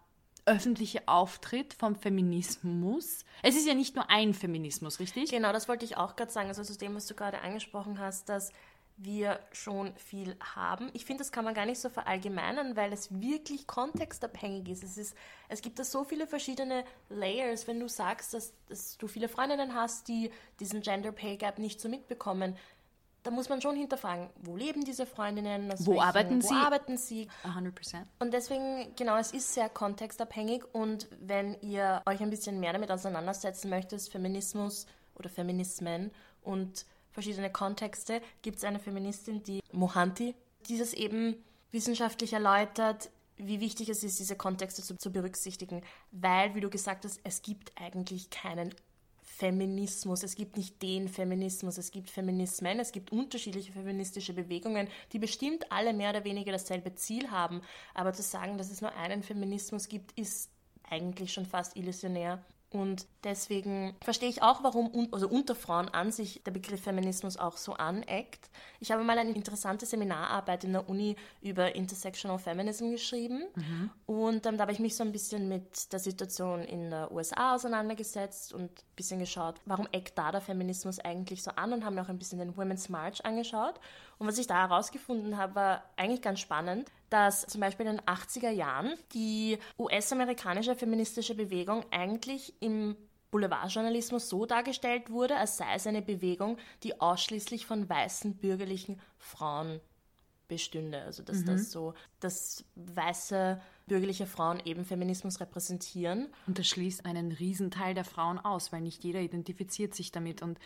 öffentliche 0.48 1.06
Auftritt 1.06 1.74
vom 1.74 1.94
Feminismus. 1.94 3.24
Es 3.42 3.54
ist 3.54 3.66
ja 3.66 3.74
nicht 3.74 3.94
nur 3.94 4.08
ein 4.10 4.32
Feminismus, 4.32 4.98
richtig? 4.98 5.30
Genau, 5.30 5.52
das 5.52 5.68
wollte 5.68 5.84
ich 5.84 5.96
auch 5.98 6.16
gerade 6.16 6.32
sagen. 6.32 6.48
Also 6.48 6.64
zu 6.64 6.76
dem, 6.78 6.94
was 6.94 7.06
du 7.06 7.14
gerade 7.14 7.40
angesprochen 7.42 7.98
hast, 7.98 8.28
dass 8.28 8.50
wir 8.98 9.38
schon 9.52 9.94
viel 9.96 10.36
haben. 10.40 10.90
Ich 10.92 11.04
finde, 11.04 11.22
das 11.22 11.30
kann 11.30 11.44
man 11.44 11.54
gar 11.54 11.66
nicht 11.66 11.80
so 11.80 11.88
verallgemeinern, 11.88 12.76
weil 12.76 12.92
es 12.92 13.20
wirklich 13.20 13.66
kontextabhängig 13.66 14.68
ist. 14.68 14.82
Es, 14.82 14.98
ist, 14.98 15.16
es 15.48 15.62
gibt 15.62 15.78
da 15.78 15.84
so 15.84 16.04
viele 16.04 16.26
verschiedene 16.26 16.84
Layers, 17.08 17.68
wenn 17.68 17.78
du 17.78 17.88
sagst, 17.88 18.34
dass, 18.34 18.52
dass 18.68 18.98
du 18.98 19.06
viele 19.06 19.28
Freundinnen 19.28 19.74
hast, 19.74 20.08
die 20.08 20.30
diesen 20.58 20.80
Gender 20.80 21.12
Pay 21.12 21.36
Gap 21.36 21.58
nicht 21.58 21.80
so 21.80 21.88
mitbekommen. 21.88 22.56
Da 23.22 23.30
muss 23.30 23.48
man 23.48 23.60
schon 23.60 23.76
hinterfragen, 23.76 24.30
wo 24.36 24.56
leben 24.56 24.84
diese 24.84 25.06
Freundinnen? 25.06 25.72
Wo 25.78 25.92
welchen, 25.92 26.02
arbeiten 26.02 26.42
wo 26.42 26.48
sie? 26.48 26.54
arbeiten 26.54 26.96
sie? 26.96 27.28
100%. 27.44 28.04
Und 28.18 28.32
deswegen, 28.32 28.94
genau, 28.96 29.16
es 29.16 29.32
ist 29.32 29.54
sehr 29.54 29.68
kontextabhängig 29.68 30.64
und 30.72 31.08
wenn 31.20 31.60
ihr 31.60 32.02
euch 32.06 32.20
ein 32.20 32.30
bisschen 32.30 32.58
mehr 32.58 32.72
damit 32.72 32.90
auseinandersetzen 32.90 33.70
möchtet, 33.70 34.02
Feminismus 34.02 34.86
oder 35.14 35.28
Feminismen 35.28 36.10
und 36.42 36.86
verschiedene 37.18 37.50
Kontexte, 37.50 38.22
gibt 38.42 38.58
es 38.58 38.64
eine 38.64 38.78
Feministin, 38.78 39.42
die 39.42 39.60
Mohanty, 39.72 40.36
die 40.68 40.78
das 40.78 40.92
eben 40.92 41.34
wissenschaftlich 41.72 42.32
erläutert, 42.32 43.10
wie 43.36 43.58
wichtig 43.60 43.88
es 43.88 44.04
ist, 44.04 44.20
diese 44.20 44.36
Kontexte 44.36 44.82
zu, 44.82 44.96
zu 44.96 45.10
berücksichtigen, 45.10 45.82
weil, 46.12 46.54
wie 46.54 46.60
du 46.60 46.70
gesagt 46.70 47.04
hast, 47.04 47.20
es 47.24 47.42
gibt 47.42 47.72
eigentlich 47.74 48.30
keinen 48.30 48.72
Feminismus, 49.22 50.22
es 50.22 50.36
gibt 50.36 50.56
nicht 50.56 50.80
den 50.80 51.08
Feminismus, 51.08 51.76
es 51.76 51.90
gibt 51.90 52.08
Feminismen, 52.08 52.78
es 52.78 52.92
gibt 52.92 53.10
unterschiedliche 53.10 53.72
feministische 53.72 54.32
Bewegungen, 54.32 54.88
die 55.12 55.18
bestimmt 55.18 55.70
alle 55.72 55.92
mehr 55.92 56.10
oder 56.10 56.24
weniger 56.24 56.52
dasselbe 56.52 56.94
Ziel 56.94 57.30
haben, 57.32 57.62
aber 57.94 58.12
zu 58.12 58.22
sagen, 58.22 58.58
dass 58.58 58.70
es 58.70 58.80
nur 58.80 58.94
einen 58.94 59.24
Feminismus 59.24 59.88
gibt, 59.88 60.12
ist 60.18 60.50
eigentlich 60.88 61.32
schon 61.32 61.46
fast 61.46 61.76
illusionär. 61.76 62.44
Und 62.70 63.06
deswegen 63.24 63.96
verstehe 64.02 64.28
ich 64.28 64.42
auch, 64.42 64.62
warum 64.62 65.08
also 65.10 65.26
unter 65.26 65.54
Frauen 65.54 65.88
an 65.88 66.12
sich 66.12 66.42
der 66.44 66.50
Begriff 66.50 66.82
Feminismus 66.82 67.38
auch 67.38 67.56
so 67.56 67.72
aneckt. 67.72 68.50
Ich 68.78 68.90
habe 68.92 69.04
mal 69.04 69.18
eine 69.18 69.30
interessante 69.30 69.86
Seminararbeit 69.86 70.64
in 70.64 70.74
der 70.74 70.88
Uni 70.88 71.16
über 71.40 71.74
Intersectional 71.74 72.38
Feminism 72.38 72.90
geschrieben. 72.90 73.44
Mhm. 73.54 73.90
Und 74.04 74.44
ähm, 74.44 74.58
da 74.58 74.62
habe 74.62 74.72
ich 74.72 74.80
mich 74.80 74.96
so 74.96 75.02
ein 75.02 75.12
bisschen 75.12 75.48
mit 75.48 75.90
der 75.92 75.98
Situation 75.98 76.60
in 76.60 76.90
der 76.90 77.10
USA 77.10 77.54
auseinandergesetzt 77.54 78.52
und 78.52 78.70
bisschen 78.98 79.20
geschaut, 79.20 79.54
warum 79.64 79.88
eckt 79.92 80.18
da 80.18 80.30
der 80.30 80.40
Feminismus 80.40 80.98
eigentlich 80.98 81.42
so 81.42 81.52
an 81.52 81.72
und 81.72 81.84
haben 81.84 81.94
mir 81.94 82.02
auch 82.02 82.08
ein 82.08 82.18
bisschen 82.18 82.40
den 82.40 82.56
Women's 82.56 82.88
March 82.88 83.24
angeschaut. 83.24 83.80
Und 84.18 84.26
was 84.26 84.38
ich 84.38 84.46
da 84.46 84.68
herausgefunden 84.68 85.38
habe, 85.38 85.54
war 85.54 85.84
eigentlich 85.96 86.20
ganz 86.20 86.40
spannend, 86.40 86.90
dass 87.08 87.46
zum 87.46 87.60
Beispiel 87.60 87.86
in 87.86 87.96
den 87.96 88.04
80er 88.04 88.50
Jahren 88.50 88.94
die 89.14 89.58
US-amerikanische 89.78 90.74
feministische 90.74 91.34
Bewegung 91.34 91.84
eigentlich 91.90 92.52
im 92.60 92.96
Boulevardjournalismus 93.30 94.28
so 94.28 94.46
dargestellt 94.46 95.10
wurde, 95.10 95.36
als 95.36 95.58
sei 95.58 95.74
es 95.74 95.86
eine 95.86 96.02
Bewegung, 96.02 96.58
die 96.82 97.00
ausschließlich 97.00 97.66
von 97.66 97.88
weißen 97.88 98.36
bürgerlichen 98.36 99.00
Frauen 99.18 99.80
bestünde. 100.48 101.02
Also 101.02 101.22
dass 101.22 101.38
mhm. 101.38 101.46
das 101.46 101.70
so, 101.70 101.94
dass 102.20 102.64
weiße 102.74 103.60
bürgerliche 103.88 104.26
Frauen 104.26 104.60
eben 104.64 104.84
Feminismus 104.84 105.40
repräsentieren. 105.40 106.28
Und 106.46 106.58
das 106.58 106.68
schließt 106.68 107.04
einen 107.04 107.32
Riesenteil 107.32 107.94
der 107.94 108.04
Frauen 108.04 108.38
aus, 108.38 108.72
weil 108.72 108.82
nicht 108.82 109.02
jeder 109.02 109.20
identifiziert 109.20 109.94
sich 109.94 110.12
damit. 110.12 110.42
Und 110.42 110.58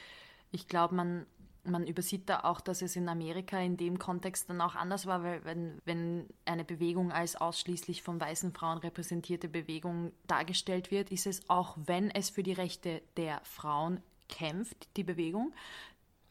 ich 0.50 0.68
glaube, 0.68 0.94
man 0.94 1.26
man 1.64 1.86
übersieht 1.86 2.28
da 2.28 2.40
auch, 2.40 2.60
dass 2.60 2.82
es 2.82 2.96
in 2.96 3.08
Amerika 3.08 3.58
in 3.60 3.76
dem 3.76 3.98
Kontext 3.98 4.50
dann 4.50 4.60
auch 4.60 4.74
anders 4.74 5.06
war, 5.06 5.22
weil 5.22 5.44
wenn, 5.44 5.78
wenn 5.84 6.26
eine 6.44 6.64
Bewegung 6.64 7.12
als 7.12 7.36
ausschließlich 7.36 8.02
von 8.02 8.20
weißen 8.20 8.52
Frauen 8.52 8.78
repräsentierte 8.78 9.48
Bewegung 9.48 10.12
dargestellt 10.26 10.90
wird, 10.90 11.10
ist 11.10 11.26
es 11.26 11.48
auch, 11.48 11.76
wenn 11.86 12.10
es 12.10 12.30
für 12.30 12.42
die 12.42 12.52
Rechte 12.52 13.02
der 13.16 13.40
Frauen 13.44 14.00
kämpft, 14.28 14.88
die 14.96 15.04
Bewegung, 15.04 15.52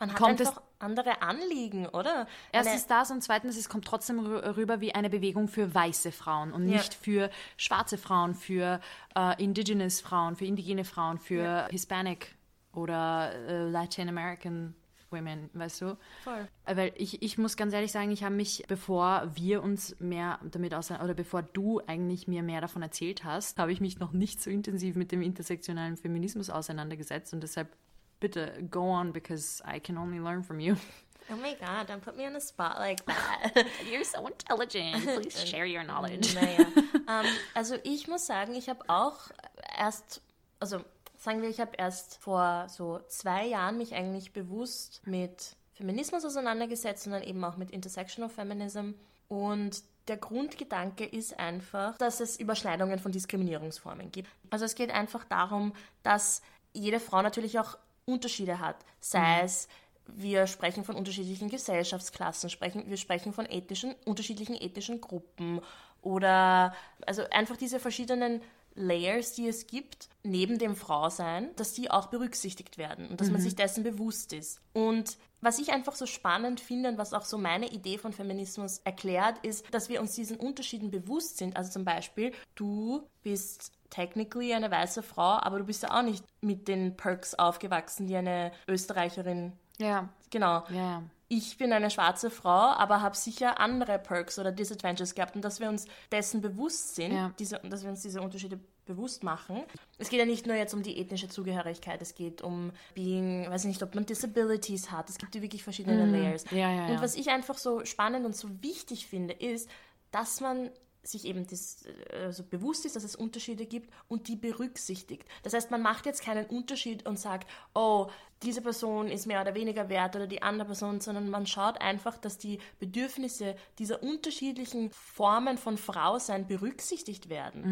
Man 0.02 0.10
hat 0.10 0.18
kommt 0.18 0.42
einfach 0.42 0.62
andere 0.80 1.22
Anliegen, 1.22 1.86
oder? 1.86 2.28
Erstens 2.52 2.88
das 2.88 3.12
und 3.12 3.22
zweitens, 3.22 3.56
es 3.56 3.70
kommt 3.70 3.86
trotzdem 3.86 4.20
rüber 4.20 4.82
wie 4.82 4.94
eine 4.94 5.10
Bewegung 5.10 5.48
für 5.48 5.74
weiße 5.74 6.12
Frauen 6.12 6.52
und 6.52 6.66
nicht 6.66 6.94
Ja. 6.94 7.00
für 7.00 7.30
schwarze 7.56 7.98
Frauen, 7.98 8.34
für 8.36 8.82
äh, 9.16 9.42
indigenous 9.42 10.02
Frauen, 10.02 10.36
für 10.36 10.46
indigene 10.46 10.84
Frauen, 10.84 11.20
für 11.20 11.68
Hispanic 11.70 12.36
oder 12.74 13.32
äh, 13.48 13.70
Latin 13.70 14.10
American 14.10 14.76
Women, 15.12 15.50
weißt 15.54 15.82
du? 15.82 15.98
Voll. 16.24 16.48
Äh, 16.66 16.76
Weil 16.78 16.94
ich, 16.96 17.22
ich 17.22 17.38
muss 17.38 17.58
ganz 17.58 17.74
ehrlich 17.74 17.92
sagen, 17.92 18.12
ich 18.12 18.24
habe 18.24 18.34
mich, 18.34 18.64
bevor 18.68 19.30
wir 19.36 19.62
uns 19.62 19.96
mehr 20.00 20.40
damit 20.50 20.74
auseinander, 20.74 21.06
oder 21.06 21.14
bevor 21.14 21.44
du 21.44 21.80
eigentlich 21.86 22.28
mir 22.28 22.42
mehr 22.44 22.62
davon 22.62 22.82
erzählt 22.82 23.24
hast, 23.24 23.60
habe 23.60 23.72
ich 23.72 23.82
mich 23.82 24.00
noch 24.00 24.14
nicht 24.14 24.42
so 24.42 24.50
intensiv 24.50 24.96
mit 24.96 25.12
dem 25.12 25.22
intersektionalen 25.22 25.98
Feminismus 25.98 26.50
auseinandergesetzt 26.50 27.34
und 27.34 27.44
deshalb 27.44 27.76
bitte 28.22 28.54
go 28.70 28.84
on 28.84 29.12
because 29.12 29.62
I 29.66 29.80
can 29.80 29.98
only 29.98 30.20
learn 30.20 30.44
from 30.44 30.62
you. 30.62 30.78
Oh 31.30 31.38
my 31.38 31.54
god, 31.54 31.88
don't 31.88 32.02
put 32.02 32.18
me 32.18 32.26
on 32.26 32.36
a 32.36 32.42
spot 32.42 32.78
like 32.78 33.06
that. 33.06 33.66
You're 33.90 34.04
so 34.04 34.28
intelligent. 34.28 35.06
Please 35.06 35.46
share 35.46 35.66
your 35.66 35.84
knowledge. 35.84 36.34
naja. 36.36 36.66
ähm, 37.08 37.26
also 37.54 37.76
ich 37.84 38.10
muss 38.10 38.26
sagen, 38.26 38.54
ich 38.54 38.68
habe 38.68 38.82
auch 38.90 39.30
erst, 39.78 40.22
also 40.60 40.82
sagen 41.18 41.42
wir, 41.42 41.50
ich 41.50 41.62
habe 41.62 41.72
erst 41.78 42.18
vor 42.18 42.68
so 42.68 43.00
zwei 43.08 43.46
Jahren 43.46 43.78
mich 43.78 43.94
eigentlich 43.94 44.34
bewusst 44.34 45.02
mit 45.06 45.56
Feminismus 45.74 46.26
auseinandergesetzt 46.26 47.06
und 47.06 47.14
dann 47.14 47.24
eben 47.24 47.44
auch 47.46 47.56
mit 47.56 47.72
Intersectional 47.72 48.30
Feminism. 48.30 48.92
Und 49.30 49.84
der 50.10 50.18
Grundgedanke 50.18 51.06
ist 51.06 51.40
einfach, 51.40 51.98
dass 51.98 52.20
es 52.20 52.38
Überschneidungen 52.38 53.00
von 53.00 53.14
Diskriminierungsformen 53.14 54.12
gibt. 54.12 54.30
Also 54.50 54.66
es 54.66 54.76
geht 54.76 54.92
einfach 54.92 55.24
darum, 55.24 55.74
dass 56.04 56.42
jede 56.74 57.00
Frau 57.00 57.22
natürlich 57.22 57.60
auch 57.60 57.78
Unterschiede 58.06 58.60
hat, 58.60 58.78
sei 59.00 59.42
es 59.42 59.68
wir 60.14 60.48
sprechen 60.48 60.84
von 60.84 60.96
unterschiedlichen 60.96 61.50
Gesellschaftsklassen, 61.50 62.50
sprechen, 62.50 62.84
wir 62.88 62.98
sprechen 62.98 63.34
von 63.34 63.46
ethnischen, 63.46 63.96
unterschiedlichen 64.06 64.56
ethnischen 64.56 65.00
Gruppen 65.00 65.62
oder 66.02 66.74
also 67.06 67.24
einfach 67.32 67.58
diese 67.58 67.80
verschiedenen 67.80 68.42
Layers, 68.74 69.34
die 69.34 69.48
es 69.48 69.68
gibt, 69.68 70.08
neben 70.24 70.58
dem 70.58 70.76
Frausein, 70.76 71.50
dass 71.58 71.74
die 71.74 71.92
auch 71.92 72.08
berücksichtigt 72.08 72.78
werden 72.78 73.10
und 73.10 73.20
dass 73.20 73.30
man 73.30 73.42
sich 73.42 73.56
dessen 73.56 73.84
bewusst 73.84 74.32
ist. 74.32 74.62
Und 74.74 75.18
was 75.42 75.60
ich 75.60 75.74
einfach 75.74 75.96
so 75.96 76.06
spannend 76.06 76.62
finde 76.62 76.90
und 76.90 76.98
was 76.98 77.14
auch 77.14 77.26
so 77.26 77.38
meine 77.38 77.70
Idee 77.70 77.98
von 77.98 78.14
Feminismus 78.14 78.80
erklärt, 78.86 79.44
ist, 79.44 79.66
dass 79.74 79.90
wir 79.90 80.00
uns 80.00 80.16
diesen 80.16 80.38
Unterschieden 80.38 80.90
bewusst 80.90 81.38
sind. 81.38 81.58
Also 81.58 81.72
zum 81.72 81.84
Beispiel, 81.84 82.32
du 82.56 83.04
bist 83.24 83.74
technically 83.92 84.54
eine 84.56 84.72
weiße 84.72 85.04
Frau, 85.04 85.38
aber 85.40 85.60
du 85.60 85.66
bist 85.66 85.84
ja 85.84 85.96
auch 86.00 86.02
nicht 86.02 86.24
mit 86.42 86.68
den 86.68 86.98
Perks 86.98 87.36
aufgewachsen, 87.36 88.08
die 88.08 88.16
eine 88.16 88.52
Österreicherin 88.68 89.54
Ja, 89.78 90.10
Genau. 90.32 90.64
ja. 90.70 91.04
Ich 91.34 91.58
bin 91.58 91.72
eine 91.72 91.90
schwarze 91.90 92.30
Frau, 92.30 92.50
aber 92.50 93.02
habe 93.02 93.16
sicher 93.16 93.60
andere 93.60 93.98
Perks 94.00 94.38
oder 94.38 94.52
Disadvantages 94.52 95.16
gehabt 95.16 95.36
und 95.36 95.46
dass 95.46 95.62
wir 95.62 95.70
uns 95.70 95.86
dessen 96.12 96.42
bewusst 96.42 96.96
sind, 96.96 97.14
Ja. 97.14 97.32
diese, 97.40 97.60
dass 97.60 97.84
wir 97.84 97.90
uns 97.90 98.02
diese 98.02 98.22
Unterschiede 98.22 98.60
bewusst 98.86 99.24
machen. 99.24 99.64
Es 99.98 100.10
geht 100.10 100.20
ja 100.20 100.26
nicht 100.26 100.46
nur 100.46 100.56
jetzt 100.58 100.74
um 100.74 100.84
die 100.84 100.98
ethnische 101.00 101.30
Zugehörigkeit, 101.30 102.02
es 102.02 102.16
geht 102.16 102.42
um 102.42 102.72
being, 102.96 103.50
weiß 103.50 103.64
nicht, 103.64 103.82
ob 103.82 103.96
man 103.96 104.06
Disabilities 104.06 104.92
hat. 104.92 105.10
Es 105.10 105.18
gibt 105.18 105.34
ja 105.36 105.42
wirklich 105.42 105.64
verschiedene 105.64 106.06
Layers. 106.06 106.44
Ja, 106.52 106.70
ja, 106.70 106.88
Und 106.88 107.02
was 107.02 107.16
ich 107.16 107.30
einfach 107.30 107.58
so 107.58 107.86
spannend 107.86 108.26
und 108.26 108.36
so 108.36 108.50
wichtig 108.62 109.08
finde, 109.08 109.34
ist, 109.34 109.70
dass 110.12 110.42
man 110.42 110.70
sich 111.04 111.26
eben 111.26 111.48
das, 111.48 111.86
äh, 111.86 112.32
so 112.32 112.44
bewusst 112.44 112.86
ist, 112.86 112.96
dass 112.96 113.04
es 113.04 113.16
Unterschiede 113.16 113.66
gibt 113.66 113.92
und 114.08 114.28
die 114.28 114.36
berücksichtigt. 114.36 115.26
Das 115.44 115.54
heißt, 115.54 115.72
man 115.72 115.82
macht 115.82 116.06
jetzt 116.06 116.24
keinen 116.24 116.46
Unterschied 116.46 117.06
und 117.08 117.20
sagt, 117.20 117.50
oh, 117.74 118.10
diese 118.44 118.62
Person 118.62 119.08
ist 119.08 119.28
mehr 119.28 119.42
oder 119.42 119.56
weniger 119.56 119.90
wert 119.90 120.16
oder 120.16 120.28
die 120.28 120.42
andere 120.42 120.68
Person, 120.68 121.00
sondern 121.00 121.30
man 121.30 121.46
schaut 121.46 121.80
einfach, 121.80 122.18
dass 122.18 122.38
die 122.38 122.60
Bedürfnisse 122.80 123.56
dieser 123.80 124.02
unterschiedlichen 124.02 124.90
Formen 124.92 125.58
von 125.58 125.78
Frausein 125.78 126.48
berücksichtigt 126.48 127.30
werden. 127.30 127.64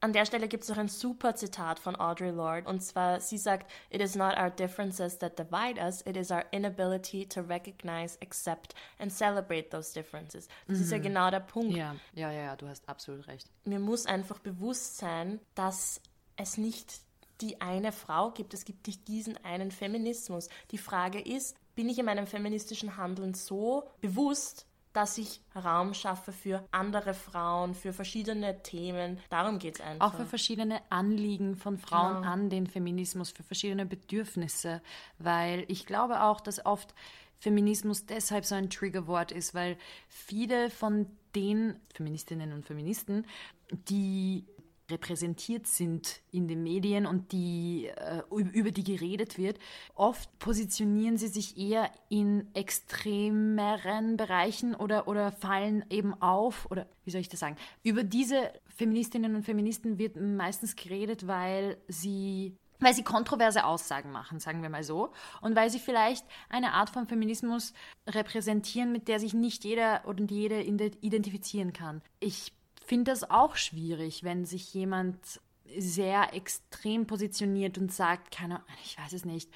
An 0.00 0.12
der 0.12 0.26
Stelle 0.26 0.46
gibt 0.48 0.64
es 0.64 0.68
noch 0.68 0.76
ein 0.76 0.88
super 0.88 1.34
Zitat 1.34 1.78
von 1.78 1.96
Audre 1.96 2.30
Lorde 2.30 2.68
und 2.68 2.80
zwar, 2.80 3.20
sie 3.20 3.38
sagt, 3.38 3.70
It 3.90 4.00
is 4.00 4.14
not 4.14 4.36
our 4.36 4.50
differences 4.50 5.18
that 5.18 5.38
divide 5.38 5.80
us, 5.80 6.02
it 6.02 6.16
is 6.16 6.30
our 6.30 6.44
inability 6.50 7.26
to 7.26 7.40
recognize, 7.40 8.18
accept 8.22 8.74
and 8.98 9.10
celebrate 9.10 9.70
those 9.70 9.92
differences. 9.92 10.48
Das 10.68 10.80
ist 10.80 10.92
ja 10.92 10.98
genau 10.98 11.30
der 11.30 11.40
Punkt. 11.40 11.76
Ja, 11.76 11.96
ja, 12.14 12.30
ja, 12.30 12.42
ja, 12.42 12.56
du 12.56 12.68
hast 12.68 12.88
absolut 12.88 13.26
recht. 13.26 13.48
Mir 13.64 13.80
muss 13.80 14.06
einfach 14.06 14.38
bewusst 14.38 14.98
sein, 14.98 15.40
dass 15.54 16.00
es 16.36 16.58
nicht 16.58 17.00
die 17.40 17.60
eine 17.60 17.92
Frau 17.92 18.30
gibt, 18.30 18.54
es 18.54 18.64
gibt 18.64 18.86
nicht 18.86 19.08
diesen 19.08 19.36
einen 19.44 19.70
Feminismus. 19.70 20.48
Die 20.70 20.78
Frage 20.78 21.20
ist, 21.20 21.56
bin 21.74 21.88
ich 21.88 21.98
in 21.98 22.06
meinem 22.06 22.26
feministischen 22.26 22.96
Handeln 22.96 23.34
so 23.34 23.88
bewusst, 24.00 24.65
dass 24.96 25.18
ich 25.18 25.42
Raum 25.54 25.92
schaffe 25.92 26.32
für 26.32 26.66
andere 26.70 27.12
Frauen, 27.12 27.74
für 27.74 27.92
verschiedene 27.92 28.62
Themen. 28.62 29.18
Darum 29.28 29.58
geht 29.58 29.74
es 29.74 29.80
einfach. 29.82 30.06
Auch 30.06 30.16
für 30.16 30.24
verschiedene 30.24 30.80
Anliegen 30.88 31.56
von 31.56 31.76
Frauen 31.76 32.22
Genau. 32.22 32.28
an 32.32 32.48
den 32.48 32.66
Feminismus, 32.66 33.30
für 33.30 33.42
verschiedene 33.42 33.84
Bedürfnisse, 33.84 34.80
weil 35.18 35.64
ich 35.68 35.84
glaube 35.84 36.22
auch, 36.22 36.40
dass 36.40 36.64
oft 36.64 36.94
Feminismus 37.38 38.06
deshalb 38.06 38.46
so 38.46 38.54
ein 38.54 38.70
Triggerwort 38.70 39.32
ist, 39.32 39.54
weil 39.54 39.76
viele 40.08 40.70
von 40.70 41.06
den 41.34 41.78
Feministinnen 41.94 42.54
und 42.54 42.64
Feministen, 42.64 43.26
die 43.70 44.46
repräsentiert 44.90 45.66
sind 45.66 46.20
in 46.30 46.46
den 46.48 46.62
Medien 46.62 47.06
und 47.06 47.32
die 47.32 47.86
äh, 47.86 48.22
üb- 48.30 48.52
über 48.52 48.70
die 48.70 48.84
geredet 48.84 49.36
wird, 49.38 49.58
oft 49.94 50.38
positionieren 50.38 51.16
sie 51.18 51.28
sich 51.28 51.56
eher 51.58 51.90
in 52.08 52.46
extremeren 52.54 54.16
Bereichen 54.16 54.74
oder, 54.74 55.08
oder 55.08 55.32
fallen 55.32 55.84
eben 55.90 56.14
auf 56.20 56.70
oder 56.70 56.86
wie 57.04 57.10
soll 57.10 57.20
ich 57.20 57.28
das 57.28 57.40
sagen? 57.40 57.56
Über 57.82 58.04
diese 58.04 58.52
Feministinnen 58.76 59.34
und 59.34 59.42
Feministen 59.44 59.98
wird 59.98 60.16
meistens 60.16 60.76
geredet, 60.76 61.26
weil 61.26 61.76
sie 61.88 62.56
weil 62.78 62.92
sie 62.92 63.04
kontroverse 63.04 63.64
Aussagen 63.64 64.12
machen, 64.12 64.38
sagen 64.38 64.60
wir 64.60 64.68
mal 64.68 64.84
so, 64.84 65.10
und 65.40 65.56
weil 65.56 65.70
sie 65.70 65.78
vielleicht 65.78 66.26
eine 66.50 66.74
Art 66.74 66.90
von 66.90 67.06
Feminismus 67.06 67.72
repräsentieren, 68.06 68.92
mit 68.92 69.08
der 69.08 69.18
sich 69.18 69.32
nicht 69.32 69.64
jeder 69.64 70.02
oder 70.06 70.22
jede 70.24 70.60
ide- 70.62 70.92
identifizieren 71.00 71.72
kann. 71.72 72.02
Ich 72.20 72.52
finde 72.86 73.10
das 73.10 73.30
auch 73.30 73.56
schwierig, 73.56 74.24
wenn 74.24 74.44
sich 74.44 74.72
jemand 74.74 75.40
sehr 75.78 76.32
extrem 76.34 77.06
positioniert 77.06 77.78
und 77.78 77.92
sagt, 77.92 78.30
keine 78.30 78.56
Ahnung, 78.56 78.66
ich 78.84 78.98
weiß 78.98 79.12
es 79.12 79.24
nicht, 79.24 79.50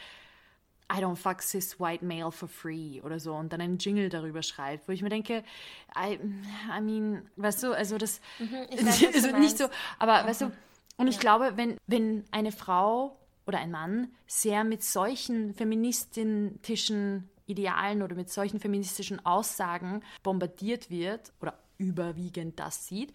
I 0.93 0.97
don't 0.97 1.17
fuck 1.17 1.41
cis 1.41 1.79
white 1.79 2.05
male 2.05 2.33
for 2.33 2.49
free 2.49 3.01
oder 3.03 3.21
so 3.21 3.35
und 3.35 3.53
dann 3.53 3.61
einen 3.61 3.79
Jingle 3.79 4.09
darüber 4.09 4.43
schreibt, 4.43 4.89
wo 4.89 4.93
ich 4.93 5.03
mir 5.03 5.09
denke, 5.09 5.45
I, 5.97 6.19
I 6.77 6.81
mean, 6.81 7.31
weißt 7.37 7.63
du, 7.63 7.73
also 7.73 7.97
das, 7.97 8.21
Mhm, 8.41 8.67
weiß, 8.87 9.15
also 9.15 9.37
nicht 9.39 9.57
so, 9.57 9.69
aber 10.01 10.27
weißt 10.27 10.43
du, 10.43 10.53
und 10.97 11.07
ich 11.07 11.21
glaube, 11.21 11.53
wenn, 11.55 11.79
wenn 11.87 12.25
eine 12.33 12.53
Frau 12.53 13.17
oder 13.47 13.59
ein 13.59 13.71
Mann 13.71 14.11
sehr 14.27 14.65
mit 14.65 14.83
solchen 14.83 15.55
feministischen 15.55 17.31
Idealen 17.47 18.03
oder 18.03 18.17
mit 18.17 18.31
solchen 18.31 18.61
feministischen 18.61 19.25
Aussagen 19.25 20.03
bombardiert 20.23 20.91
wird 20.91 21.33
oder 21.41 21.59
überwiegend 21.81 22.61
das 22.61 22.87
sieht, 22.87 23.13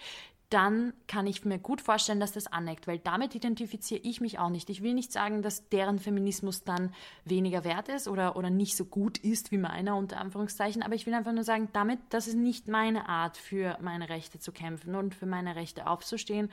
dann 0.50 0.94
kann 1.08 1.26
ich 1.26 1.44
mir 1.44 1.58
gut 1.58 1.82
vorstellen, 1.82 2.20
dass 2.20 2.32
das 2.32 2.48
aneckt, 2.48 2.88
weil 2.88 3.00
damit 3.00 3.34
identifiziere 3.34 4.02
ich 4.04 4.22
mich 4.22 4.38
auch 4.38 4.50
nicht. 4.50 4.70
Ich 4.70 4.84
will 4.84 4.94
nicht 4.94 5.12
sagen, 5.12 5.42
dass 5.42 5.70
deren 5.70 5.98
Feminismus 6.00 6.64
dann 6.64 6.94
weniger 7.26 7.64
wert 7.64 7.90
ist 7.90 8.08
oder, 8.08 8.36
oder 8.36 8.50
nicht 8.50 8.78
so 8.78 8.86
gut 8.86 9.18
ist 9.18 9.52
wie 9.52 9.58
meiner, 9.58 9.96
unter 9.96 10.18
Anführungszeichen, 10.20 10.84
aber 10.84 10.96
ich 10.96 11.06
will 11.08 11.14
einfach 11.14 11.34
nur 11.34 11.44
sagen, 11.44 11.70
damit, 11.74 12.00
das 12.10 12.28
ist 12.28 12.36
nicht 12.36 12.68
meine 12.68 13.10
Art, 13.10 13.38
für 13.38 13.78
meine 13.82 14.10
Rechte 14.10 14.40
zu 14.40 14.52
kämpfen 14.52 14.96
und 14.96 15.16
für 15.16 15.26
meine 15.26 15.56
Rechte 15.56 15.88
aufzustehen 15.88 16.52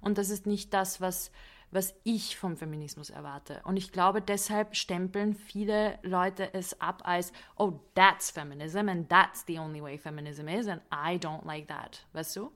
und 0.00 0.18
das 0.18 0.30
ist 0.30 0.46
nicht 0.46 0.72
das, 0.72 1.00
was 1.00 1.30
was 1.74 1.94
ich 2.04 2.36
vom 2.36 2.56
Feminismus 2.56 3.10
erwarte. 3.10 3.60
Und 3.64 3.76
ich 3.76 3.90
glaube, 3.90 4.22
deshalb 4.22 4.76
stempeln 4.76 5.34
viele 5.34 5.98
Leute 6.02 6.54
es 6.54 6.80
ab 6.80 7.02
als, 7.04 7.32
oh, 7.56 7.80
that's 7.94 8.30
feminism 8.30 8.88
and 8.88 9.08
that's 9.08 9.44
the 9.46 9.58
only 9.58 9.82
way 9.82 9.98
feminism 9.98 10.48
is 10.48 10.68
and 10.68 10.80
I 10.92 11.18
don't 11.18 11.44
like 11.44 11.68
that. 11.68 12.06
Weißt 12.12 12.36
du? 12.36 12.52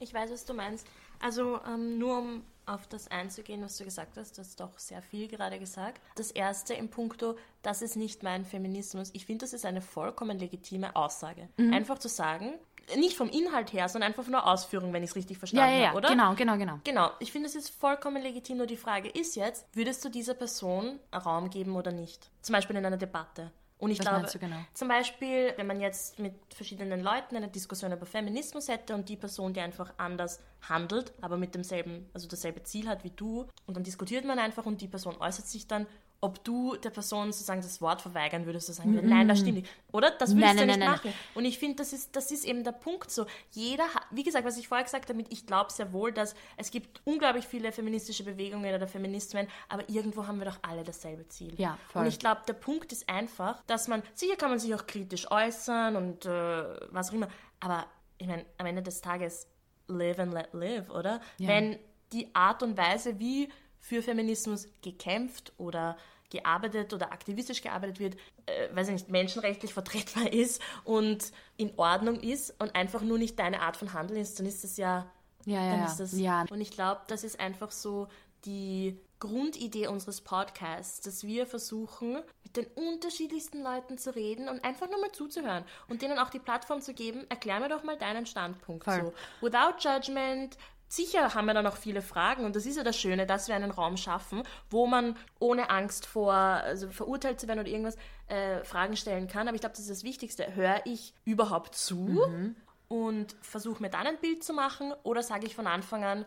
Ich 0.00 0.14
weiß, 0.14 0.30
was 0.30 0.44
du 0.44 0.54
meinst. 0.54 0.86
Also 1.20 1.60
ähm, 1.66 1.98
nur 1.98 2.18
um 2.18 2.42
auf 2.64 2.86
das 2.86 3.08
einzugehen, 3.08 3.62
was 3.62 3.76
du 3.78 3.84
gesagt 3.84 4.16
hast, 4.16 4.36
du 4.36 4.42
hast 4.42 4.60
doch 4.60 4.78
sehr 4.78 5.02
viel 5.02 5.26
gerade 5.26 5.58
gesagt. 5.58 6.00
Das 6.16 6.30
erste 6.30 6.74
im 6.74 6.90
Punkto, 6.90 7.36
das 7.62 7.82
ist 7.82 7.96
nicht 7.96 8.22
mein 8.22 8.44
Feminismus. 8.44 9.10
Ich 9.14 9.26
finde, 9.26 9.44
das 9.44 9.52
ist 9.52 9.64
eine 9.64 9.80
vollkommen 9.80 10.38
legitime 10.38 10.94
Aussage. 10.94 11.48
Einfach 11.56 11.98
zu 11.98 12.08
sagen, 12.08 12.54
nicht 12.96 13.16
vom 13.16 13.28
Inhalt 13.28 13.72
her, 13.72 13.88
sondern 13.88 14.08
einfach 14.10 14.24
von 14.24 14.32
der 14.32 14.46
Ausführung, 14.46 14.92
wenn 14.92 15.02
ich 15.02 15.10
es 15.10 15.16
richtig 15.16 15.36
Ja, 15.36 15.38
verstanden 15.38 15.72
ja, 15.74 15.80
ja, 15.80 15.88
habe, 15.88 15.98
oder? 15.98 16.08
genau, 16.10 16.34
genau, 16.34 16.56
genau. 16.56 16.80
Genau, 16.84 17.10
ich 17.20 17.32
finde, 17.32 17.48
es 17.48 17.54
ist 17.54 17.70
vollkommen 17.70 18.22
legitim. 18.22 18.58
Nur 18.58 18.66
die 18.66 18.76
Frage 18.76 19.08
ist 19.08 19.36
jetzt, 19.36 19.66
würdest 19.72 20.04
du 20.04 20.08
dieser 20.08 20.34
Person 20.34 20.98
Raum 21.14 21.50
geben 21.50 21.76
oder 21.76 21.92
nicht? 21.92 22.30
Zum 22.42 22.54
Beispiel 22.54 22.76
in 22.76 22.86
einer 22.86 22.96
Debatte. 22.96 23.52
Und 23.78 23.92
ich 23.92 24.00
Was 24.00 24.06
glaube, 24.06 24.38
genau? 24.40 24.56
zum 24.74 24.88
Beispiel, 24.88 25.52
wenn 25.56 25.68
man 25.68 25.80
jetzt 25.80 26.18
mit 26.18 26.34
verschiedenen 26.52 27.00
Leuten 27.00 27.36
eine 27.36 27.46
Diskussion 27.46 27.92
über 27.92 28.06
Feminismus 28.06 28.66
hätte 28.66 28.92
und 28.94 29.08
die 29.08 29.16
Person, 29.16 29.52
die 29.52 29.60
einfach 29.60 29.94
anders 29.98 30.40
handelt, 30.68 31.12
aber 31.20 31.36
mit 31.36 31.54
demselben, 31.54 32.10
also 32.12 32.26
dasselbe 32.26 32.64
Ziel 32.64 32.88
hat 32.88 33.04
wie 33.04 33.10
du. 33.10 33.46
Und 33.66 33.76
dann 33.76 33.84
diskutiert 33.84 34.24
man 34.24 34.40
einfach 34.40 34.66
und 34.66 34.80
die 34.80 34.88
Person 34.88 35.16
äußert 35.20 35.46
sich 35.46 35.68
dann 35.68 35.86
ob 36.20 36.42
du 36.42 36.74
der 36.76 36.90
Person 36.90 37.32
sozusagen 37.32 37.62
das 37.62 37.80
Wort 37.80 38.02
verweigern 38.02 38.44
würdest, 38.44 38.72
sagen, 38.74 38.92
mm 38.92 39.08
nein, 39.08 39.28
das 39.28 39.38
stimmt 39.38 39.58
nicht. 39.58 39.68
Oder? 39.92 40.10
Das 40.10 40.34
würdest 40.34 40.46
nein, 40.46 40.56
du 40.56 40.66
nein, 40.66 40.78
nicht 40.78 40.78
nein, 40.80 40.90
machen. 40.90 41.14
Und 41.34 41.44
ich 41.44 41.58
finde, 41.58 41.76
das 41.76 41.92
ist, 41.92 42.16
das 42.16 42.32
ist 42.32 42.44
eben 42.44 42.64
der 42.64 42.72
Punkt 42.72 43.10
so. 43.10 43.26
Jeder 43.52 43.84
wie 44.10 44.24
gesagt, 44.24 44.44
was 44.44 44.56
ich 44.56 44.68
vorher 44.68 44.84
gesagt 44.84 45.08
habe, 45.08 45.24
ich 45.28 45.46
glaube 45.46 45.72
sehr 45.72 45.92
wohl, 45.92 46.12
dass 46.12 46.34
es 46.56 46.70
gibt 46.70 47.00
unglaublich 47.04 47.46
viele 47.46 47.70
feministische 47.72 48.24
Bewegungen 48.24 48.74
oder 48.74 48.88
Feminismen, 48.88 49.46
aber 49.68 49.88
irgendwo 49.88 50.26
haben 50.26 50.38
wir 50.38 50.46
doch 50.46 50.58
alle 50.62 50.82
dasselbe 50.82 51.28
Ziel. 51.28 51.54
Ja, 51.56 51.78
voll. 51.92 52.02
Und 52.02 52.08
ich 52.08 52.18
glaube, 52.18 52.42
der 52.48 52.54
Punkt 52.54 52.92
ist 52.92 53.08
einfach, 53.08 53.62
dass 53.66 53.88
man, 53.88 54.02
sicher 54.14 54.36
kann 54.36 54.50
man 54.50 54.58
sich 54.58 54.74
auch 54.74 54.86
kritisch 54.86 55.30
äußern 55.30 55.96
und 55.96 56.26
äh, 56.26 56.64
was 56.90 57.10
auch 57.10 57.14
immer, 57.14 57.28
aber 57.60 57.86
ich 58.18 58.26
meine, 58.26 58.44
am 58.58 58.66
Ende 58.66 58.82
des 58.82 59.00
Tages 59.00 59.46
live 59.86 60.18
and 60.18 60.32
let 60.32 60.52
live, 60.52 60.90
oder? 60.90 61.20
Ja. 61.38 61.48
Wenn 61.48 61.78
die 62.12 62.34
Art 62.34 62.62
und 62.62 62.76
Weise, 62.76 63.18
wie 63.18 63.48
für 63.80 64.02
Feminismus 64.02 64.68
gekämpft 64.82 65.52
oder 65.58 65.96
gearbeitet 66.30 66.92
oder 66.92 67.12
aktivistisch 67.12 67.62
gearbeitet 67.62 68.00
wird, 68.00 68.16
äh, 68.46 68.74
weiß 68.74 68.88
ich 68.88 68.92
nicht, 68.94 69.08
menschenrechtlich 69.08 69.72
vertretbar 69.72 70.32
ist 70.32 70.60
und 70.84 71.32
in 71.56 71.72
Ordnung 71.76 72.20
ist 72.20 72.54
und 72.60 72.74
einfach 72.74 73.02
nur 73.02 73.18
nicht 73.18 73.38
deine 73.38 73.62
Art 73.62 73.76
von 73.76 73.92
Handeln 73.92 74.20
ist, 74.20 74.38
dann 74.38 74.46
ist 74.46 74.64
das 74.64 74.76
ja. 74.76 75.10
Ja, 75.46 75.64
ja, 75.64 75.86
ist 75.86 75.96
das, 75.96 76.18
ja. 76.18 76.44
Und 76.50 76.60
ich 76.60 76.70
glaube, 76.72 77.00
das 77.06 77.24
ist 77.24 77.40
einfach 77.40 77.70
so 77.70 78.08
die 78.44 78.98
Grundidee 79.18 79.88
unseres 79.88 80.20
Podcasts, 80.20 81.00
dass 81.00 81.24
wir 81.24 81.46
versuchen, 81.46 82.22
mit 82.44 82.56
den 82.56 82.66
unterschiedlichsten 82.66 83.62
Leuten 83.62 83.98
zu 83.98 84.14
reden 84.14 84.48
und 84.48 84.62
einfach 84.64 84.88
nur 84.88 85.00
mal 85.00 85.12
zuzuhören 85.12 85.64
und 85.88 86.02
denen 86.02 86.18
auch 86.18 86.30
die 86.30 86.38
Plattform 86.38 86.80
zu 86.80 86.94
geben, 86.94 87.24
erklär 87.28 87.60
mir 87.60 87.68
doch 87.68 87.82
mal 87.82 87.96
deinen 87.96 88.26
Standpunkt 88.26 88.84
Voll. 88.84 89.12
so. 89.40 89.46
Without 89.46 89.78
judgment, 89.80 90.56
Sicher 90.88 91.34
haben 91.34 91.46
wir 91.46 91.54
da 91.54 91.62
noch 91.62 91.76
viele 91.76 92.00
Fragen 92.00 92.44
und 92.44 92.56
das 92.56 92.64
ist 92.64 92.76
ja 92.76 92.82
das 92.82 92.98
Schöne, 92.98 93.26
dass 93.26 93.46
wir 93.46 93.54
einen 93.54 93.70
Raum 93.70 93.98
schaffen, 93.98 94.42
wo 94.70 94.86
man 94.86 95.16
ohne 95.38 95.68
Angst 95.68 96.06
vor 96.06 96.32
also 96.32 96.88
verurteilt 96.88 97.38
zu 97.38 97.46
werden 97.46 97.60
oder 97.60 97.68
irgendwas 97.68 97.96
äh, 98.28 98.64
Fragen 98.64 98.96
stellen 98.96 99.28
kann. 99.28 99.48
Aber 99.48 99.54
ich 99.54 99.60
glaube, 99.60 99.74
das 99.74 99.84
ist 99.84 99.90
das 99.90 100.02
Wichtigste. 100.02 100.54
Höre 100.54 100.80
ich 100.86 101.12
überhaupt 101.24 101.74
zu 101.74 101.96
mhm. 101.96 102.56
und 102.88 103.36
versuche 103.42 103.82
mir 103.82 103.90
dann 103.90 104.06
ein 104.06 104.18
Bild 104.18 104.42
zu 104.42 104.54
machen 104.54 104.94
oder 105.02 105.22
sage 105.22 105.46
ich 105.46 105.54
von 105.54 105.66
Anfang 105.66 106.04
an 106.04 106.24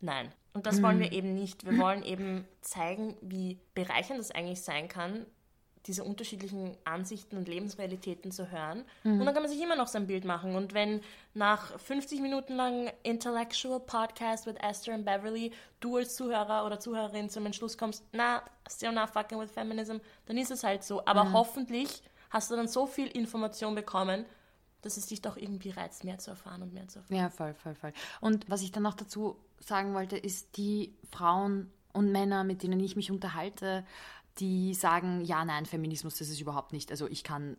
nein? 0.00 0.32
Und 0.52 0.66
das 0.66 0.78
mhm. 0.78 0.82
wollen 0.82 0.98
wir 0.98 1.12
eben 1.12 1.32
nicht. 1.34 1.64
Wir 1.64 1.78
wollen 1.78 2.02
eben 2.02 2.48
zeigen, 2.60 3.16
wie 3.20 3.60
bereichernd 3.74 4.18
das 4.18 4.32
eigentlich 4.32 4.62
sein 4.62 4.88
kann, 4.88 5.24
diese 5.86 6.04
unterschiedlichen 6.04 6.76
Ansichten 6.84 7.36
und 7.36 7.48
Lebensrealitäten 7.48 8.32
zu 8.32 8.50
hören. 8.50 8.84
Mhm. 9.02 9.20
Und 9.20 9.26
dann 9.26 9.34
kann 9.34 9.42
man 9.42 9.50
sich 9.50 9.62
immer 9.62 9.76
noch 9.76 9.86
sein 9.86 10.06
Bild 10.06 10.24
machen. 10.24 10.54
Und 10.54 10.74
wenn 10.74 11.00
nach 11.32 11.78
50 11.78 12.20
Minuten 12.20 12.54
lang 12.54 12.90
Intellectual 13.02 13.80
Podcast 13.80 14.46
with 14.46 14.56
Esther 14.60 14.94
und 14.94 15.04
Beverly 15.04 15.52
du 15.80 15.96
als 15.96 16.16
Zuhörer 16.16 16.66
oder 16.66 16.78
Zuhörerin 16.78 17.30
zum 17.30 17.46
Entschluss 17.46 17.78
kommst, 17.78 18.04
na, 18.12 18.42
still 18.68 18.92
not 18.92 19.10
fucking 19.10 19.38
with 19.38 19.50
feminism, 19.50 19.96
dann 20.26 20.36
ist 20.36 20.50
es 20.50 20.62
halt 20.62 20.84
so. 20.84 21.04
Aber 21.06 21.24
mhm. 21.24 21.32
hoffentlich 21.32 22.02
hast 22.28 22.50
du 22.50 22.56
dann 22.56 22.68
so 22.68 22.86
viel 22.86 23.06
Information 23.08 23.74
bekommen, 23.74 24.26
dass 24.82 24.96
es 24.96 25.06
dich 25.06 25.22
doch 25.22 25.36
irgendwie 25.36 25.70
reizt, 25.70 26.04
mehr 26.04 26.18
zu 26.18 26.30
erfahren 26.30 26.62
und 26.62 26.72
mehr 26.72 26.88
zu 26.88 26.98
erfahren. 26.98 27.16
Ja, 27.16 27.30
voll, 27.30 27.54
voll, 27.54 27.74
voll. 27.74 27.92
Und 28.20 28.48
was 28.48 28.62
ich 28.62 28.72
dann 28.72 28.82
noch 28.82 28.94
dazu 28.94 29.36
sagen 29.58 29.94
wollte, 29.94 30.16
ist 30.16 30.56
die 30.56 30.94
Frauen 31.10 31.70
und 31.92 32.12
Männer, 32.12 32.44
mit 32.44 32.62
denen 32.62 32.80
ich 32.80 32.96
mich 32.96 33.10
unterhalte, 33.10 33.84
die 34.40 34.74
sagen, 34.74 35.22
ja, 35.24 35.44
nein, 35.44 35.66
Feminismus, 35.66 36.16
das 36.16 36.28
ist 36.28 36.40
überhaupt 36.40 36.72
nicht, 36.72 36.90
also 36.90 37.06
ich 37.06 37.22
kann, 37.22 37.56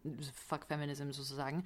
fuck 0.47 0.65
Feminism 0.65 1.11
sozusagen. 1.11 1.63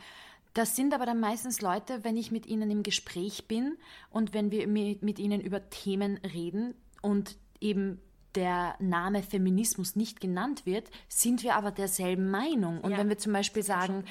Das 0.54 0.76
sind 0.76 0.94
aber 0.94 1.06
dann 1.06 1.20
meistens 1.20 1.62
Leute, 1.62 2.04
wenn 2.04 2.16
ich 2.16 2.32
mit 2.32 2.46
ihnen 2.46 2.72
im 2.72 2.84
Gespräch 2.84 3.48
bin 3.48 3.78
und 4.10 4.34
wenn 4.34 4.52
wir 4.52 4.68
mit 4.68 5.20
ihnen 5.20 5.42
über 5.42 5.70
Themen 5.70 6.18
reden 6.18 6.76
und 7.02 7.38
eben 7.60 8.00
der 8.36 8.76
Name 8.80 9.24
Feminismus 9.24 9.96
nicht 9.96 10.20
genannt 10.22 10.66
wird, 10.66 10.90
sind 11.08 11.44
wir 11.44 11.56
aber 11.56 11.72
derselben 11.72 12.30
Meinung. 12.30 12.82
Und 12.82 12.92
ja. 12.92 12.98
wenn 12.98 13.10
wir 13.10 13.18
zum 13.18 13.34
Beispiel 13.34 13.64
sagen, 13.64 14.04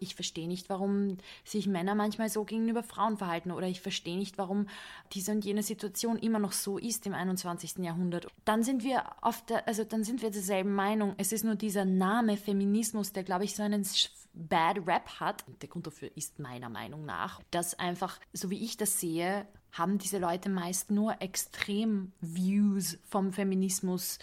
ich 0.00 0.14
verstehe 0.14 0.48
nicht, 0.48 0.68
warum 0.68 1.18
sich 1.44 1.66
Männer 1.66 1.94
manchmal 1.94 2.28
so 2.28 2.44
gegenüber 2.44 2.82
Frauen 2.82 3.16
verhalten 3.16 3.50
oder 3.52 3.68
ich 3.68 3.80
verstehe 3.80 4.16
nicht, 4.16 4.38
warum 4.38 4.66
diese 5.12 5.32
und 5.32 5.44
jene 5.44 5.62
Situation 5.62 6.18
immer 6.18 6.38
noch 6.38 6.52
so 6.52 6.78
ist 6.78 7.06
im 7.06 7.14
21. 7.14 7.78
Jahrhundert. 7.78 8.26
Dann 8.44 8.62
sind 8.62 8.82
wir 8.82 9.04
auf 9.20 9.44
der, 9.44 9.68
also 9.68 9.84
dann 9.84 10.02
sind 10.02 10.22
wir 10.22 10.30
derselben 10.30 10.74
Meinung. 10.74 11.14
Es 11.18 11.32
ist 11.32 11.44
nur 11.44 11.54
dieser 11.54 11.84
Name 11.84 12.36
Feminismus, 12.36 13.12
der, 13.12 13.22
glaube 13.22 13.44
ich, 13.44 13.54
so 13.54 13.62
einen 13.62 13.86
Bad 14.32 14.86
Rap 14.86 15.20
hat. 15.20 15.44
Der 15.60 15.68
Grund 15.68 15.86
dafür 15.86 16.10
ist 16.16 16.38
meiner 16.38 16.68
Meinung 16.68 17.04
nach, 17.04 17.40
dass 17.50 17.78
einfach, 17.78 18.18
so 18.32 18.50
wie 18.50 18.64
ich 18.64 18.76
das 18.76 19.00
sehe, 19.00 19.46
haben 19.72 19.98
diese 19.98 20.18
Leute 20.18 20.48
meist 20.48 20.90
nur 20.90 21.20
Extrem-Views 21.20 22.98
vom 23.08 23.32
Feminismus 23.32 24.18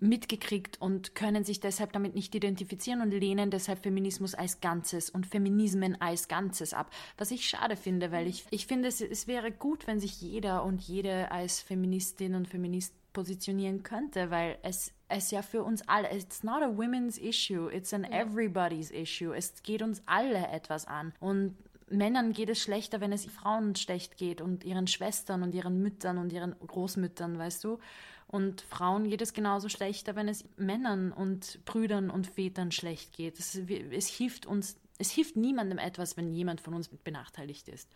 mitgekriegt 0.00 0.80
und 0.80 1.14
können 1.14 1.44
sich 1.44 1.60
deshalb 1.60 1.92
damit 1.92 2.14
nicht 2.14 2.34
identifizieren 2.34 3.00
und 3.00 3.10
lehnen 3.10 3.50
deshalb 3.50 3.82
Feminismus 3.82 4.34
als 4.34 4.60
Ganzes 4.60 5.10
und 5.10 5.26
Feminismen 5.26 6.00
als 6.00 6.28
Ganzes 6.28 6.74
ab. 6.74 6.90
Was 7.18 7.30
ich 7.30 7.48
schade 7.48 7.76
finde, 7.76 8.12
weil 8.12 8.26
ich, 8.26 8.44
ich 8.50 8.66
finde, 8.66 8.88
es, 8.88 9.00
es 9.00 9.26
wäre 9.26 9.52
gut, 9.52 9.86
wenn 9.86 10.00
sich 10.00 10.20
jeder 10.20 10.64
und 10.64 10.80
jede 10.82 11.30
als 11.30 11.60
Feministin 11.60 12.34
und 12.34 12.48
Feminist 12.48 12.94
positionieren 13.12 13.82
könnte, 13.82 14.30
weil 14.30 14.58
es, 14.62 14.92
es 15.08 15.30
ja 15.30 15.42
für 15.42 15.62
uns 15.64 15.86
alle, 15.88 16.14
it's 16.14 16.42
not 16.42 16.62
a 16.62 16.76
women's 16.76 17.18
issue, 17.18 17.68
it's 17.70 17.92
an 17.92 18.04
everybody's 18.04 18.90
issue. 18.90 19.34
Es 19.34 19.62
geht 19.62 19.82
uns 19.82 20.02
alle 20.06 20.48
etwas 20.48 20.86
an. 20.86 21.12
Und 21.20 21.56
Männern 21.90 22.32
geht 22.32 22.48
es 22.48 22.60
schlechter, 22.60 23.00
wenn 23.00 23.12
es 23.12 23.26
Frauen 23.26 23.74
schlecht 23.74 24.16
geht 24.16 24.40
und 24.40 24.64
ihren 24.64 24.86
Schwestern 24.86 25.42
und 25.42 25.54
ihren 25.54 25.82
Müttern 25.82 26.18
und 26.18 26.32
ihren 26.32 26.54
Großmüttern, 26.66 27.38
weißt 27.38 27.64
du? 27.64 27.78
Und 28.30 28.60
Frauen 28.60 29.08
geht 29.08 29.22
es 29.22 29.32
genauso 29.32 29.68
schlechter, 29.68 30.14
wenn 30.14 30.28
es 30.28 30.44
Männern 30.56 31.10
und 31.10 31.64
Brüdern 31.64 32.10
und 32.10 32.28
Vätern 32.28 32.70
schlecht 32.70 33.12
geht. 33.12 33.40
Es, 33.40 33.56
es 33.56 34.06
hilft 34.06 34.46
uns, 34.46 34.76
es 34.98 35.10
hilft 35.10 35.34
niemandem 35.34 35.78
etwas, 35.78 36.16
wenn 36.16 36.32
jemand 36.32 36.60
von 36.60 36.74
uns 36.74 36.88
benachteiligt 36.88 37.68
ist. 37.68 37.88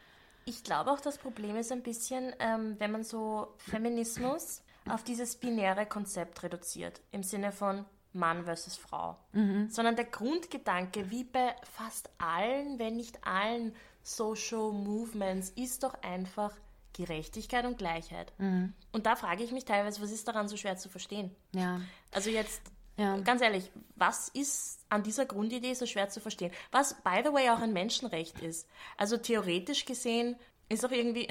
Ich 0.44 0.64
glaube 0.64 0.90
auch, 0.90 1.00
das 1.00 1.18
Problem 1.18 1.56
ist 1.56 1.70
ein 1.70 1.82
bisschen, 1.82 2.34
ähm, 2.40 2.74
wenn 2.78 2.90
man 2.90 3.04
so 3.04 3.54
Feminismus 3.58 4.62
auf 4.88 5.04
dieses 5.04 5.36
binäre 5.36 5.86
Konzept 5.86 6.42
reduziert, 6.42 7.00
im 7.12 7.22
Sinne 7.22 7.52
von 7.52 7.84
Mann 8.12 8.44
versus 8.44 8.76
Frau, 8.76 9.16
mhm. 9.32 9.70
sondern 9.70 9.96
der 9.96 10.04
Grundgedanke, 10.04 11.10
wie 11.10 11.24
bei 11.24 11.54
fast 11.62 12.10
allen, 12.18 12.78
wenn 12.78 12.96
nicht 12.96 13.24
allen 13.24 13.74
Social 14.02 14.72
Movements, 14.72 15.50
ist 15.50 15.84
doch 15.84 15.94
einfach, 16.02 16.54
Gerechtigkeit 16.94 17.66
und 17.66 17.76
Gleichheit. 17.76 18.32
Mhm. 18.38 18.72
Und 18.92 19.06
da 19.06 19.16
frage 19.16 19.44
ich 19.44 19.52
mich 19.52 19.64
teilweise, 19.64 20.00
was 20.00 20.10
ist 20.10 20.26
daran 20.26 20.48
so 20.48 20.56
schwer 20.56 20.76
zu 20.76 20.88
verstehen? 20.88 21.34
Ja. 21.54 21.80
Also 22.10 22.30
jetzt, 22.30 22.62
ja. 22.96 23.18
ganz 23.18 23.42
ehrlich, 23.42 23.70
was 23.96 24.28
ist 24.28 24.80
an 24.88 25.02
dieser 25.02 25.26
Grundidee 25.26 25.74
so 25.74 25.84
schwer 25.84 26.08
zu 26.08 26.20
verstehen? 26.20 26.52
Was, 26.70 26.94
by 27.02 27.20
the 27.24 27.32
way, 27.32 27.50
auch 27.50 27.60
ein 27.60 27.72
Menschenrecht 27.72 28.40
ist. 28.40 28.66
Also 28.96 29.16
theoretisch 29.16 29.84
gesehen 29.84 30.36
ist 30.68 30.84
auch 30.84 30.90
irgendwie, 30.90 31.28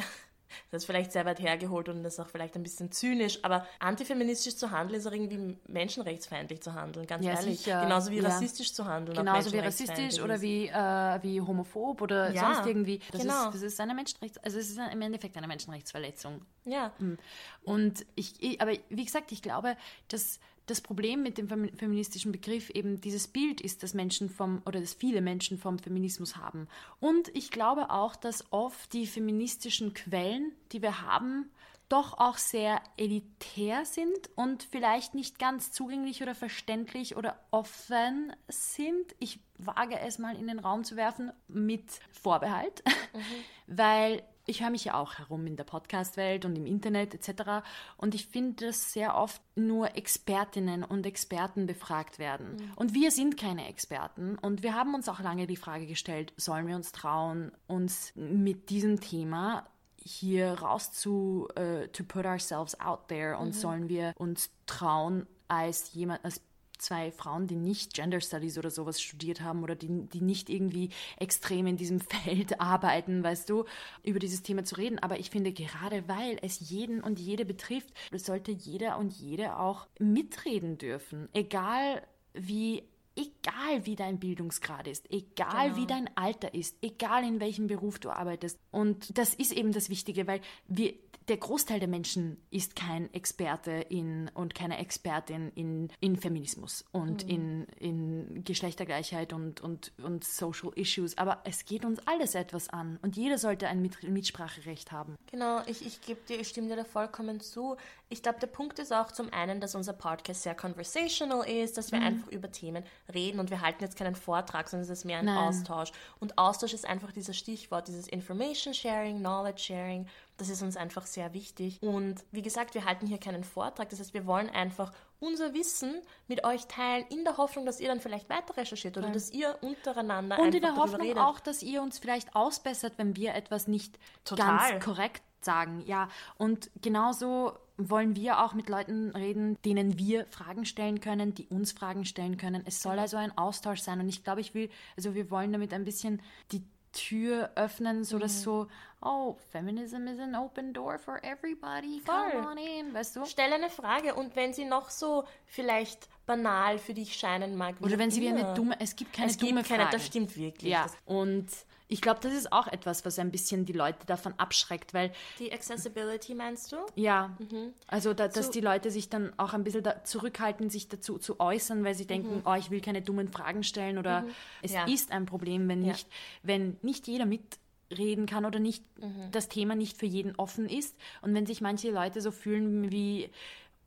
das 0.72 0.84
ist 0.84 0.86
vielleicht 0.86 1.12
sehr 1.12 1.26
weit 1.26 1.40
hergeholt 1.40 1.90
und 1.90 2.04
das 2.04 2.14
ist 2.14 2.20
auch 2.20 2.30
vielleicht 2.30 2.56
ein 2.56 2.64
bisschen 2.64 2.92
zynisch, 2.92 3.40
aber 3.44 3.68
antifeministisch 3.80 4.56
zu 4.56 4.72
handeln 4.72 5.00
ist 5.00 5.08
auch 5.08 5.12
irgendwie 5.12 5.58
menschenrechtsfeindlich 5.68 6.62
zu 6.62 6.74
handeln, 6.74 7.08
ganz 7.08 7.26
ja, 7.26 7.34
ehrlich. 7.34 7.60
Sicher. 7.60 7.82
Genauso 7.82 8.12
wie 8.12 8.18
ja. 8.18 8.30
rassistisch 8.30 8.74
zu 8.74 8.86
handeln. 8.86 9.18
Genauso 9.18 9.52
wie 9.52 9.60
rassistisch 9.60 10.20
oder 10.20 10.42
wie, 10.42 10.68
äh, 10.68 11.24
wie 11.24 11.42
homophob 11.42 12.02
oder 12.02 12.32
ja, 12.32 12.54
sonst 12.54 12.68
irgendwie. 12.68 13.00
Das, 13.12 13.22
genau. 13.22 13.46
ist, 13.46 13.56
das 13.56 13.62
ist 13.62 13.80
eine 13.80 13.94
Menschenrechts, 13.94 14.38
also 14.40 14.60
es 14.60 14.70
ist 14.70 14.78
im 14.78 15.02
Endeffekt 15.02 15.38
eine 15.38 15.48
Menschenrechtsverletzung. 15.48 16.46
Ja. 16.66 16.92
Hm. 17.00 17.18
Und 17.64 18.06
ich, 18.16 18.42
ich 18.42 18.62
aber 18.62 18.74
wie 18.90 19.06
gesagt, 19.06 19.32
ich 19.32 19.42
glaube, 19.42 19.76
dass 20.08 20.40
das 20.66 20.82
Problem 20.82 21.24
mit 21.24 21.38
dem 21.38 21.48
feministischen 21.48 22.32
Begriff 22.32 22.70
eben 22.70 23.02
dieses 23.02 23.28
Bild 23.28 23.60
ist, 23.60 23.84
dass 23.84 23.94
Menschen 23.94 24.30
vom 24.30 24.62
oder 24.66 24.80
dass 24.80 24.94
viele 24.94 25.22
Menschen 25.22 25.58
vom 25.58 25.78
Feminismus 25.78 26.38
haben. 26.38 26.68
Und 27.00 27.36
ich 27.36 27.52
glaube 27.52 27.90
auch, 27.90 28.16
dass 28.16 28.52
oft 28.52 28.94
die 28.94 29.06
feministischen 29.06 29.94
Quellen, 29.94 30.54
die 30.72 30.82
wir 30.82 31.02
haben, 31.02 31.50
doch 31.90 32.18
auch 32.18 32.38
sehr 32.38 32.82
elitär 32.98 33.86
sind 33.86 34.30
und 34.36 34.64
vielleicht 34.64 35.14
nicht 35.14 35.38
ganz 35.38 35.72
zugänglich 35.72 36.22
oder 36.24 36.34
verständlich 36.34 37.18
oder 37.18 37.38
offen 37.52 38.34
sind. 38.48 39.14
Ich 39.20 39.40
wage 39.58 40.00
es 40.00 40.18
mal 40.18 40.36
in 40.36 40.48
den 40.48 40.60
Raum 40.60 40.84
zu 40.86 40.96
werfen 40.96 41.32
mit 41.48 41.86
Vorbehalt, 42.12 42.84
mhm. 43.14 43.20
weil 43.68 44.24
ich 44.46 44.62
höre 44.62 44.70
mich 44.70 44.86
ja 44.86 44.96
auch 44.96 45.16
herum 45.16 45.48
in 45.48 45.56
der 45.56 45.64
Podcast-Welt 45.64 46.46
und 46.46 46.56
im 46.56 46.66
Internet 46.66 47.14
etc. 47.14 47.66
Und 47.98 48.16
ich 48.16 48.28
finde, 48.28 48.68
dass 48.68 48.94
sehr 48.94 49.16
oft 49.16 49.42
nur 49.56 49.96
Expertinnen 49.96 50.84
und 50.84 51.06
Experten 51.06 51.66
befragt 51.66 52.20
werden. 52.20 52.56
Mhm. 52.56 52.74
Und 52.76 52.94
wir 52.94 53.12
sind 53.12 53.38
keine 53.38 53.68
Experten. 53.68 54.38
Und 54.38 54.64
wir 54.64 54.74
haben 54.74 54.94
uns 54.96 55.08
auch 55.10 55.20
lange 55.20 55.48
die 55.48 55.56
Frage 55.56 55.86
gestellt, 55.86 56.34
sollen 56.38 56.68
wir 56.68 56.76
uns 56.76 56.92
trauen, 56.92 57.52
uns 57.68 58.12
mit 58.16 58.70
diesem 58.70 59.00
Thema 59.00 59.66
hier 60.06 60.54
raus 60.54 60.92
zu 60.92 61.48
uh, 61.58 61.88
to 61.88 62.04
put 62.04 62.26
ourselves 62.26 62.78
out 62.82 63.08
there 63.08 63.38
und 63.38 63.50
mhm. 63.50 63.54
sollen 63.54 63.90
wir 63.90 64.14
uns 64.18 64.50
trauen, 64.66 65.26
als 65.48 65.94
jemand, 65.94 66.26
als 66.26 66.42
zwei 66.78 67.12
Frauen, 67.12 67.48
die 67.48 67.56
nicht 67.56 67.94
Gender 67.94 68.22
Studies 68.22 68.58
oder 68.58 68.70
sowas 68.70 69.02
studiert 69.02 69.42
haben 69.42 69.64
oder 69.64 69.76
die, 69.76 70.08
die 70.08 70.22
nicht 70.22 70.50
irgendwie 70.50 70.90
extrem 71.18 71.68
in 71.68 71.78
diesem 71.78 72.00
Feld 72.02 72.60
arbeiten, 72.60 73.24
weißt 73.24 73.50
du, 73.50 73.66
über 74.04 74.20
dieses 74.20 74.44
Thema 74.44 74.64
zu 74.64 74.76
reden. 74.76 75.00
Aber 75.00 75.20
ich 75.20 75.30
finde, 75.30 75.52
gerade 75.52 76.08
weil 76.08 76.38
es 76.42 76.70
jeden 76.70 77.02
und 77.02 77.20
jede 77.20 77.46
betrifft, 77.46 77.94
sollte 78.14 78.52
jeder 78.52 78.98
und 78.98 79.14
jede 79.14 79.58
auch 79.58 79.88
mitreden 80.00 80.78
dürfen. 80.78 81.30
Egal 81.34 82.02
wie 82.34 82.84
egal 83.16 83.86
wie 83.86 83.96
dein 83.96 84.20
Bildungsgrad 84.20 84.88
ist, 84.88 85.12
egal 85.12 85.70
genau. 85.70 85.78
wie 85.78 85.88
dein 85.88 86.10
Alter 86.16 86.54
ist, 86.54 86.78
egal 86.82 87.24
in 87.24 87.40
welchem 87.40 87.68
Beruf 87.68 88.00
du 88.00 88.10
arbeitest. 88.10 88.60
Und 88.72 89.18
das 89.18 89.34
ist 89.34 89.52
eben 89.52 89.72
das 89.72 89.90
Wichtige, 89.90 90.28
weil 90.28 90.42
wir, 90.68 90.94
der 91.28 91.38
Großteil 91.38 91.80
der 91.80 91.88
Menschen 91.88 92.38
ist 92.50 92.76
kein 92.76 93.14
Experte 93.14 93.72
in 93.72 94.30
und 94.34 94.56
keine 94.56 94.78
Expertin 94.80 95.52
in, 95.56 95.90
in 96.00 96.18
Feminismus 96.18 96.84
und 96.92 97.24
mhm. 97.26 97.30
in, 97.30 97.68
in 97.80 98.44
Geschlechtergleichheit 98.44 99.32
und, 99.32 99.62
und, 99.62 99.94
und 100.02 100.24
Social 100.24 100.72
Issues. 100.76 101.18
Aber 101.18 101.42
es 101.46 101.66
geht 101.66 101.86
uns 101.86 102.00
alles 102.08 102.36
etwas 102.36 102.70
an 102.70 103.00
und 103.02 103.16
jeder 103.16 103.38
sollte 103.38 103.68
ein 103.68 103.82
Mit 103.82 104.04
Mitspracherecht 104.04 104.92
haben. 104.92 105.16
Genau, 105.32 105.62
ich, 105.66 105.86
ich 105.86 106.02
gebe 106.02 106.20
dir, 106.28 106.40
ich 106.40 106.50
stimme 106.50 106.68
dir 106.68 106.76
da 106.76 106.84
vollkommen 106.84 107.40
zu. 107.40 107.78
Ich 108.14 108.22
glaube, 108.22 108.40
der 108.40 108.46
Punkt 108.46 108.78
ist 108.78 108.94
auch 108.94 109.12
zum 109.12 109.34
einen, 109.34 109.60
dass 109.60 109.74
unser 109.74 109.94
Podcast 109.94 110.44
sehr 110.44 110.54
conversational 110.54 111.50
ist, 111.50 111.80
dass 111.80 111.92
wir 111.92 112.00
mhm. 112.00 112.06
einfach 112.06 112.28
über 112.28 112.52
Themen 112.52 112.84
reden 113.12 113.40
und 113.40 113.50
wir 113.50 113.62
halten 113.62 113.84
jetzt 113.84 113.98
keinen 113.98 114.14
Vortrag, 114.14 114.70
sondern 114.70 114.84
es 114.84 114.92
ist 114.92 115.04
mehr 115.04 115.18
ein 115.18 115.26
Nein. 115.26 115.36
Austausch. 115.36 115.92
Und 116.20 116.38
Austausch 116.38 116.76
ist 116.76 116.86
einfach 116.86 117.12
dieses 117.12 117.36
Stichwort, 117.36 117.88
dieses 117.88 118.08
Information 118.08 118.76
Sharing, 118.76 119.18
Knowledge 119.18 119.64
Sharing. 119.64 120.08
Das 120.38 120.50
ist 120.50 120.62
uns 120.62 120.78
einfach 120.78 121.08
sehr 121.08 121.34
wichtig. 121.34 121.82
Und 121.82 122.24
wie 122.32 122.44
gesagt, 122.44 122.76
wir 122.76 122.86
halten 122.86 123.08
hier 123.08 123.18
keinen 123.18 123.44
Vortrag. 123.44 123.90
Das 123.90 124.00
heißt, 124.00 124.14
wir 124.14 124.28
wollen 124.28 124.52
einfach 124.52 124.94
unser 125.20 125.56
Wissen 125.56 126.00
mit 126.28 126.44
euch 126.44 126.68
teilen, 126.68 127.08
in 127.10 127.24
der 127.24 127.38
Hoffnung, 127.38 127.66
dass 127.66 127.80
ihr 127.80 127.88
dann 127.88 128.00
vielleicht 128.00 128.30
weiter 128.30 128.56
recherchiert 128.58 128.96
oder 128.96 129.08
ja. 129.08 129.14
dass 129.14 129.32
ihr 129.32 129.58
untereinander 129.62 130.38
Und 130.38 130.54
in 130.54 130.62
der 130.62 130.76
Hoffnung 130.76 131.02
redet. 131.02 131.18
auch, 131.18 131.40
dass 131.40 131.64
ihr 131.64 131.82
uns 131.82 131.98
vielleicht 131.98 132.36
ausbessert, 132.36 132.94
wenn 132.98 133.16
wir 133.16 133.34
etwas 133.34 133.68
nicht 133.68 133.98
Total. 134.24 134.74
ganz 134.74 134.86
korrekt 134.86 135.24
sagen. 135.46 135.84
Ja, 135.86 136.10
und 136.38 136.70
genauso 136.82 137.54
wollen 137.78 138.16
wir 138.16 138.44
auch 138.44 138.54
mit 138.54 138.70
Leuten 138.70 139.12
reden, 139.12 139.58
denen 139.64 139.98
wir 139.98 140.26
Fragen 140.28 140.66
stellen 140.66 141.00
können, 141.00 141.34
die 141.34 141.48
uns 141.48 141.72
Fragen 141.72 142.06
stellen 142.06 142.38
können. 142.38 142.64
Es 142.66 142.82
soll 142.82 143.00
also 143.00 143.18
ein 143.18 143.36
Austausch 143.38 143.82
sein 143.82 144.00
und 144.00 144.10
ich 144.10 144.24
glaube, 144.24 144.42
ich 144.42 144.54
will, 144.54 144.70
also 144.96 145.16
wir 145.16 145.32
wollen 145.32 145.52
damit 145.52 145.74
ein 145.74 145.84
bisschen 145.84 146.22
die 146.52 146.64
Tür 146.94 147.50
öffnen, 147.56 148.04
so 148.04 148.20
dass 148.20 148.40
mhm. 148.40 148.44
so, 148.44 148.68
oh, 149.02 149.36
Feminism 149.52 150.08
is 150.08 150.20
an 150.20 150.36
open 150.36 150.74
door 150.74 151.00
for 151.00 151.20
everybody. 151.24 152.00
Voll. 152.06 152.32
Come 152.32 152.48
on 152.48 152.58
in, 152.58 152.94
weißt 152.94 153.16
du? 153.16 153.26
Stell 153.26 153.52
eine 153.52 153.70
Frage 153.70 154.14
und 154.14 154.36
wenn 154.36 154.54
sie 154.54 154.66
noch 154.66 154.92
so 154.92 155.26
vielleicht 155.46 156.08
banal 156.26 156.78
für 156.78 156.94
dich 156.94 157.16
scheinen 157.16 157.56
mag. 157.56 157.76
Oder 157.82 157.98
wenn 157.98 158.12
sie 158.12 158.22
wie 158.22 158.30
eine 158.30 158.54
dumme, 158.54 158.76
es 158.80 158.96
gibt 158.96 159.12
keine 159.12 159.32
es 159.32 159.38
dumme 159.38 159.56
gibt 159.56 159.68
keine, 159.68 159.84
Frage. 159.84 159.98
Das 159.98 160.06
stimmt 160.06 160.38
wirklich. 160.38 160.72
Ja, 160.72 160.86
und 161.06 161.48
ich 161.94 162.02
glaube, 162.02 162.20
das 162.24 162.34
ist 162.34 162.52
auch 162.52 162.66
etwas, 162.66 163.06
was 163.06 163.20
ein 163.20 163.30
bisschen 163.30 163.66
die 163.66 163.74
Leute 163.74 164.04
davon 164.08 164.34
abschreckt, 164.38 164.96
weil... 164.96 165.14
Die 165.38 165.54
Accessibility 165.54 166.34
meinst 166.34 166.72
du? 166.72 166.78
Ja, 166.96 167.38
mhm. 167.38 167.72
also 167.86 168.16
da, 168.16 168.28
dass 168.28 168.48
so. 168.48 168.52
die 168.52 168.62
Leute 168.62 168.90
sich 168.90 169.10
dann 169.10 169.32
auch 169.38 169.54
ein 169.54 169.64
bisschen 169.64 169.84
zurückhalten, 170.04 170.72
sich 170.72 170.90
dazu 170.90 171.20
zu 171.20 171.40
äußern, 171.40 171.84
weil 171.84 171.94
sie 171.94 172.08
denken, 172.08 172.38
mhm. 172.38 172.42
oh, 172.46 172.56
ich 172.56 172.72
will 172.72 172.82
keine 172.82 173.04
dummen 173.04 173.28
Fragen 173.28 173.64
stellen 173.64 174.00
oder 174.00 174.22
mhm. 174.22 174.32
es 174.64 174.74
ja. 174.74 174.86
ist 174.86 175.12
ein 175.12 175.28
Problem, 175.28 175.70
wenn, 175.70 175.86
ja. 175.86 175.92
nicht, 175.92 176.08
wenn 176.42 176.78
nicht 176.82 177.08
jeder 177.08 177.28
mitreden 177.28 178.26
kann 178.26 178.46
oder 178.46 178.58
nicht 178.58 178.84
mhm. 179.00 179.30
das 179.32 179.48
Thema 179.48 179.76
nicht 179.76 179.96
für 179.96 180.08
jeden 180.08 180.36
offen 180.38 180.68
ist 180.68 180.98
und 181.22 181.36
wenn 181.36 181.46
sich 181.46 181.62
manche 181.62 181.92
Leute 181.92 182.22
so 182.22 182.32
fühlen 182.32 182.92
wie 182.92 183.30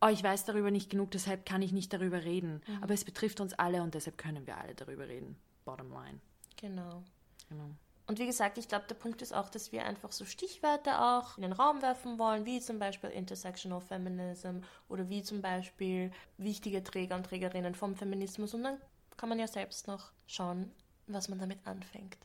oh, 0.01 0.09
ich 0.09 0.23
weiß 0.23 0.45
darüber 0.45 0.71
nicht 0.71 0.91
genug, 0.91 1.11
deshalb 1.11 1.45
kann 1.47 1.63
ich 1.63 1.73
nicht 1.73 1.91
darüber 1.91 2.23
reden. 2.23 2.61
Mhm. 2.67 2.83
Aber 2.83 2.93
es 2.93 3.03
betrifft 3.05 3.41
uns 3.41 3.55
alle 3.55 3.83
und 3.83 3.95
deshalb 3.95 4.19
können 4.19 4.47
wir 4.47 4.59
alle 4.59 4.75
darüber 4.75 5.09
reden. 5.09 5.37
Bottom 5.65 5.91
line. 5.91 6.21
Genau. 6.59 7.03
Genau. 7.49 7.71
Und 8.09 8.21
wie 8.21 8.27
gesagt, 8.27 8.57
ich 8.57 8.69
glaube, 8.69 8.87
der 8.89 8.95
Punkt 8.95 9.21
ist 9.21 9.35
auch, 9.35 9.49
dass 9.49 9.73
wir 9.73 9.85
einfach 9.85 10.13
so 10.13 10.25
Stichwörter 10.25 11.19
auch 11.19 11.37
in 11.37 11.43
den 11.43 11.53
Raum 11.53 11.83
werfen 11.83 12.19
wollen, 12.19 12.45
wie 12.47 12.61
zum 12.61 12.79
Beispiel 12.79 13.11
Intersectional 13.11 13.81
Feminism 13.81 14.61
oder 14.89 15.09
wie 15.09 15.23
zum 15.23 15.43
Beispiel 15.43 16.13
wichtige 16.39 16.85
Träger 16.85 17.17
und 17.17 17.27
Trägerinnen 17.27 17.75
vom 17.75 17.97
Feminismus. 17.97 18.55
Und 18.55 18.63
dann 18.63 18.81
kann 19.17 19.29
man 19.29 19.41
ja 19.41 19.49
selbst 19.49 19.89
noch 19.89 20.13
schauen, 20.27 20.71
was 21.09 21.29
man 21.29 21.41
damit 21.41 21.67
anfängt. 21.67 22.17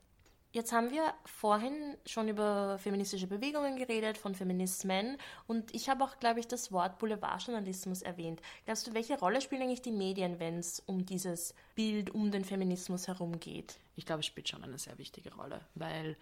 Jetzt 0.53 0.73
haben 0.73 0.91
wir 0.91 1.13
vorhin 1.23 1.95
schon 2.05 2.27
über 2.27 2.77
feministische 2.77 3.25
Bewegungen 3.25 3.77
geredet, 3.77 4.17
von 4.17 4.35
Feminismen 4.35 5.17
und 5.47 5.73
ich 5.73 5.87
habe 5.87 6.03
auch, 6.03 6.19
glaube 6.19 6.41
ich, 6.41 6.47
das 6.47 6.73
Wort 6.73 6.99
Boulevardjournalismus 6.99 8.01
erwähnt. 8.01 8.41
Glaubst 8.65 8.85
du, 8.85 8.93
welche 8.93 9.17
Rolle 9.17 9.39
spielen 9.39 9.61
eigentlich 9.61 9.81
die 9.81 9.93
Medien, 9.93 10.39
wenn 10.39 10.57
es 10.57 10.81
um 10.81 11.05
dieses 11.05 11.55
Bild 11.81 12.11
um 12.11 12.31
den 12.31 12.45
Feminismus 12.45 13.07
herum 13.07 13.39
geht? 13.39 13.79
Ich 13.95 14.05
glaube, 14.05 14.19
es 14.19 14.25
spielt 14.25 14.47
schon 14.47 14.63
eine 14.63 14.77
sehr 14.77 14.97
wichtige 14.97 15.33
Rolle, 15.33 15.61
weil 15.75 16.15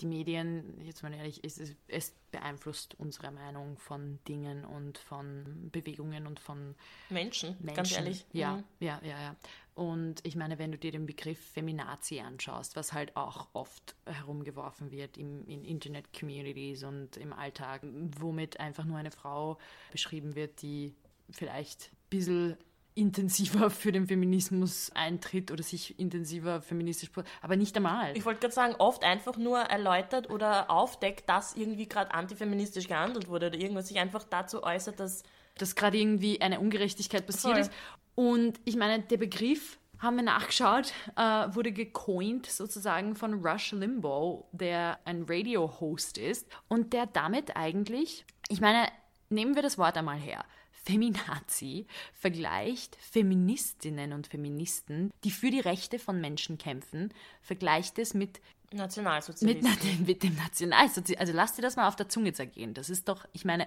die 0.00 0.06
Medien, 0.06 0.80
jetzt 0.84 1.02
mal 1.02 1.12
ehrlich, 1.12 1.40
es, 1.44 1.60
es 1.88 2.12
beeinflusst 2.30 2.96
unsere 2.98 3.30
Meinung 3.30 3.78
von 3.78 4.18
Dingen 4.26 4.64
und 4.64 4.98
von 4.98 5.70
Bewegungen 5.70 6.26
und 6.26 6.40
von 6.40 6.74
Menschen, 7.10 7.56
Menschen. 7.60 7.76
ganz 7.76 7.92
ehrlich. 7.92 8.26
Ja, 8.32 8.56
mhm. 8.56 8.64
ja, 8.80 9.00
ja, 9.04 9.20
ja. 9.20 9.36
Und 9.74 10.24
ich 10.24 10.36
meine, 10.36 10.58
wenn 10.58 10.72
du 10.72 10.78
dir 10.78 10.92
den 10.92 11.06
Begriff 11.06 11.38
Feminazi 11.38 12.20
anschaust, 12.20 12.76
was 12.76 12.92
halt 12.92 13.16
auch 13.16 13.48
oft 13.52 13.94
herumgeworfen 14.06 14.90
wird 14.90 15.16
im, 15.16 15.46
in 15.48 15.64
Internet-Communities 15.64 16.84
und 16.84 17.16
im 17.16 17.32
Alltag, 17.32 17.82
womit 18.18 18.60
einfach 18.60 18.84
nur 18.84 18.98
eine 18.98 19.10
Frau 19.10 19.58
beschrieben 19.90 20.34
wird, 20.34 20.62
die 20.62 20.94
vielleicht 21.30 21.90
ein 21.92 22.10
bisschen 22.10 22.56
intensiver 22.94 23.70
für 23.70 23.90
den 23.90 24.06
Feminismus 24.06 24.90
eintritt 24.94 25.50
oder 25.50 25.62
sich 25.62 25.98
intensiver 25.98 26.62
feministisch, 26.62 27.10
aber 27.42 27.56
nicht 27.56 27.76
einmal. 27.76 28.16
Ich 28.16 28.24
wollte 28.24 28.40
gerade 28.40 28.54
sagen, 28.54 28.74
oft 28.78 29.02
einfach 29.04 29.36
nur 29.36 29.58
erläutert 29.58 30.30
oder 30.30 30.70
aufdeckt, 30.70 31.28
dass 31.28 31.56
irgendwie 31.56 31.88
gerade 31.88 32.14
antifeministisch 32.14 32.86
gehandelt 32.86 33.28
wurde 33.28 33.48
oder 33.48 33.58
irgendwas 33.58 33.88
sich 33.88 33.98
einfach 33.98 34.24
dazu 34.24 34.62
äußert, 34.62 35.00
dass 35.00 35.22
dass 35.56 35.76
gerade 35.76 35.98
irgendwie 35.98 36.40
eine 36.40 36.60
Ungerechtigkeit 36.60 37.26
passiert 37.26 37.52
Voll. 37.52 37.60
ist. 37.60 37.72
Und 38.14 38.60
ich 38.64 38.76
meine, 38.76 39.02
der 39.02 39.16
Begriff, 39.16 39.78
haben 39.98 40.16
wir 40.16 40.24
nachgeschaut, 40.24 40.92
äh, 41.16 41.22
wurde 41.54 41.72
gecoint 41.72 42.46
sozusagen 42.46 43.14
von 43.14 43.46
Rush 43.46 43.72
Limbaugh, 43.72 44.44
der 44.52 44.98
ein 45.04 45.24
Radio-Host 45.26 46.18
ist 46.18 46.46
und 46.68 46.92
der 46.92 47.06
damit 47.06 47.56
eigentlich, 47.56 48.26
ich 48.48 48.60
meine, 48.60 48.88
nehmen 49.30 49.54
wir 49.54 49.62
das 49.62 49.78
Wort 49.78 49.96
einmal 49.96 50.18
her. 50.18 50.44
Feminazi 50.84 51.86
vergleicht 52.12 52.96
Feministinnen 53.00 54.12
und 54.12 54.26
Feministen, 54.26 55.12
die 55.24 55.30
für 55.30 55.50
die 55.50 55.60
Rechte 55.60 55.98
von 55.98 56.20
Menschen 56.20 56.58
kämpfen, 56.58 57.12
vergleicht 57.40 57.98
es 57.98 58.14
mit 58.14 58.40
Nationalsozialisten. 58.72 59.98
Mit, 59.98 60.06
mit 60.06 60.22
dem 60.22 60.34
Nationalsozialismus. 60.36 61.20
Also 61.20 61.32
lass 61.32 61.54
dir 61.54 61.62
das 61.62 61.76
mal 61.76 61.88
auf 61.88 61.96
der 61.96 62.08
Zunge 62.08 62.32
zergehen. 62.32 62.74
Das 62.74 62.90
ist 62.90 63.08
doch, 63.08 63.24
ich 63.32 63.44
meine, 63.44 63.66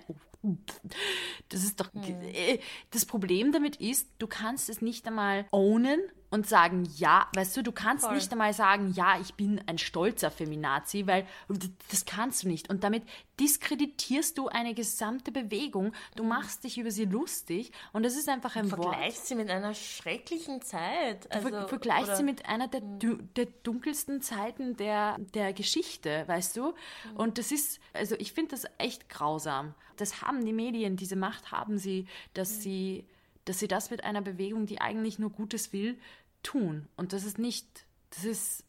das 1.49 1.63
ist 1.63 1.79
doch, 1.79 1.91
hm. 1.93 2.03
das 2.91 3.05
Problem 3.05 3.51
damit 3.51 3.77
ist, 3.77 4.09
du 4.19 4.27
kannst 4.27 4.69
es 4.69 4.81
nicht 4.81 5.07
einmal 5.07 5.45
ownen 5.51 6.01
und 6.29 6.47
sagen, 6.47 6.87
ja, 6.97 7.27
weißt 7.35 7.55
du, 7.57 7.63
du 7.63 7.71
kannst 7.71 8.05
Voll. 8.05 8.15
nicht 8.15 8.31
einmal 8.31 8.53
sagen, 8.53 8.91
ja, 8.95 9.19
ich 9.19 9.35
bin 9.35 9.61
ein 9.65 9.77
stolzer 9.77 10.29
Feminazi, 10.29 11.07
weil 11.07 11.25
das 11.89 12.05
kannst 12.05 12.43
du 12.43 12.49
nicht. 12.49 12.69
Und 12.69 12.83
damit 12.83 13.03
diskreditierst 13.39 14.37
du 14.37 14.47
eine 14.47 14.73
gesamte 14.73 15.31
Bewegung, 15.31 15.93
du 16.15 16.23
mhm. 16.23 16.29
machst 16.29 16.63
dich 16.63 16.77
über 16.77 16.91
sie 16.91 17.05
lustig 17.05 17.71
und 17.93 18.03
das 18.03 18.15
ist 18.15 18.27
einfach 18.27 18.55
ein 18.55 18.69
du 18.69 18.77
Wort. 18.77 18.95
Vergleichst 18.95 19.27
sie 19.27 19.35
mit 19.35 19.49
einer 19.49 19.73
schrecklichen 19.73 20.61
Zeit. 20.61 21.31
Also, 21.31 21.49
du 21.49 21.67
vergleichst 21.67 22.17
sie 22.17 22.23
mit 22.23 22.45
einer 22.45 22.67
der, 22.67 22.81
mhm. 22.81 23.29
der 23.35 23.45
dunkelsten 23.63 24.21
Zeiten 24.21 24.75
der, 24.75 25.17
der 25.33 25.53
Geschichte, 25.53 26.23
weißt 26.27 26.57
du? 26.57 26.67
Mhm. 27.11 27.15
Und 27.15 27.37
das 27.37 27.51
ist, 27.51 27.79
also 27.93 28.15
ich 28.17 28.33
finde 28.33 28.51
das 28.51 28.65
echt 28.77 29.07
grausam. 29.09 29.75
Das 29.95 30.21
haben 30.21 30.45
die 30.45 30.53
Medien, 30.53 30.97
diese 30.97 31.15
Macht 31.15 31.51
haben 31.51 31.77
sie, 31.77 32.05
dass 32.33 32.57
mhm. 32.57 32.61
sie 32.61 33.05
dass 33.47 33.59
sie 33.59 33.67
das 33.67 33.89
mit 33.89 34.03
einer 34.03 34.21
Bewegung, 34.21 34.65
die 34.65 34.81
eigentlich 34.81 35.19
nur 35.19 35.29
Gutes 35.29 35.73
will, 35.73 35.97
tun. 36.43 36.87
Und 36.95 37.13
das 37.13 37.23
ist 37.23 37.37
nicht, 37.37 37.85
das 38.11 38.25
ist 38.25 38.63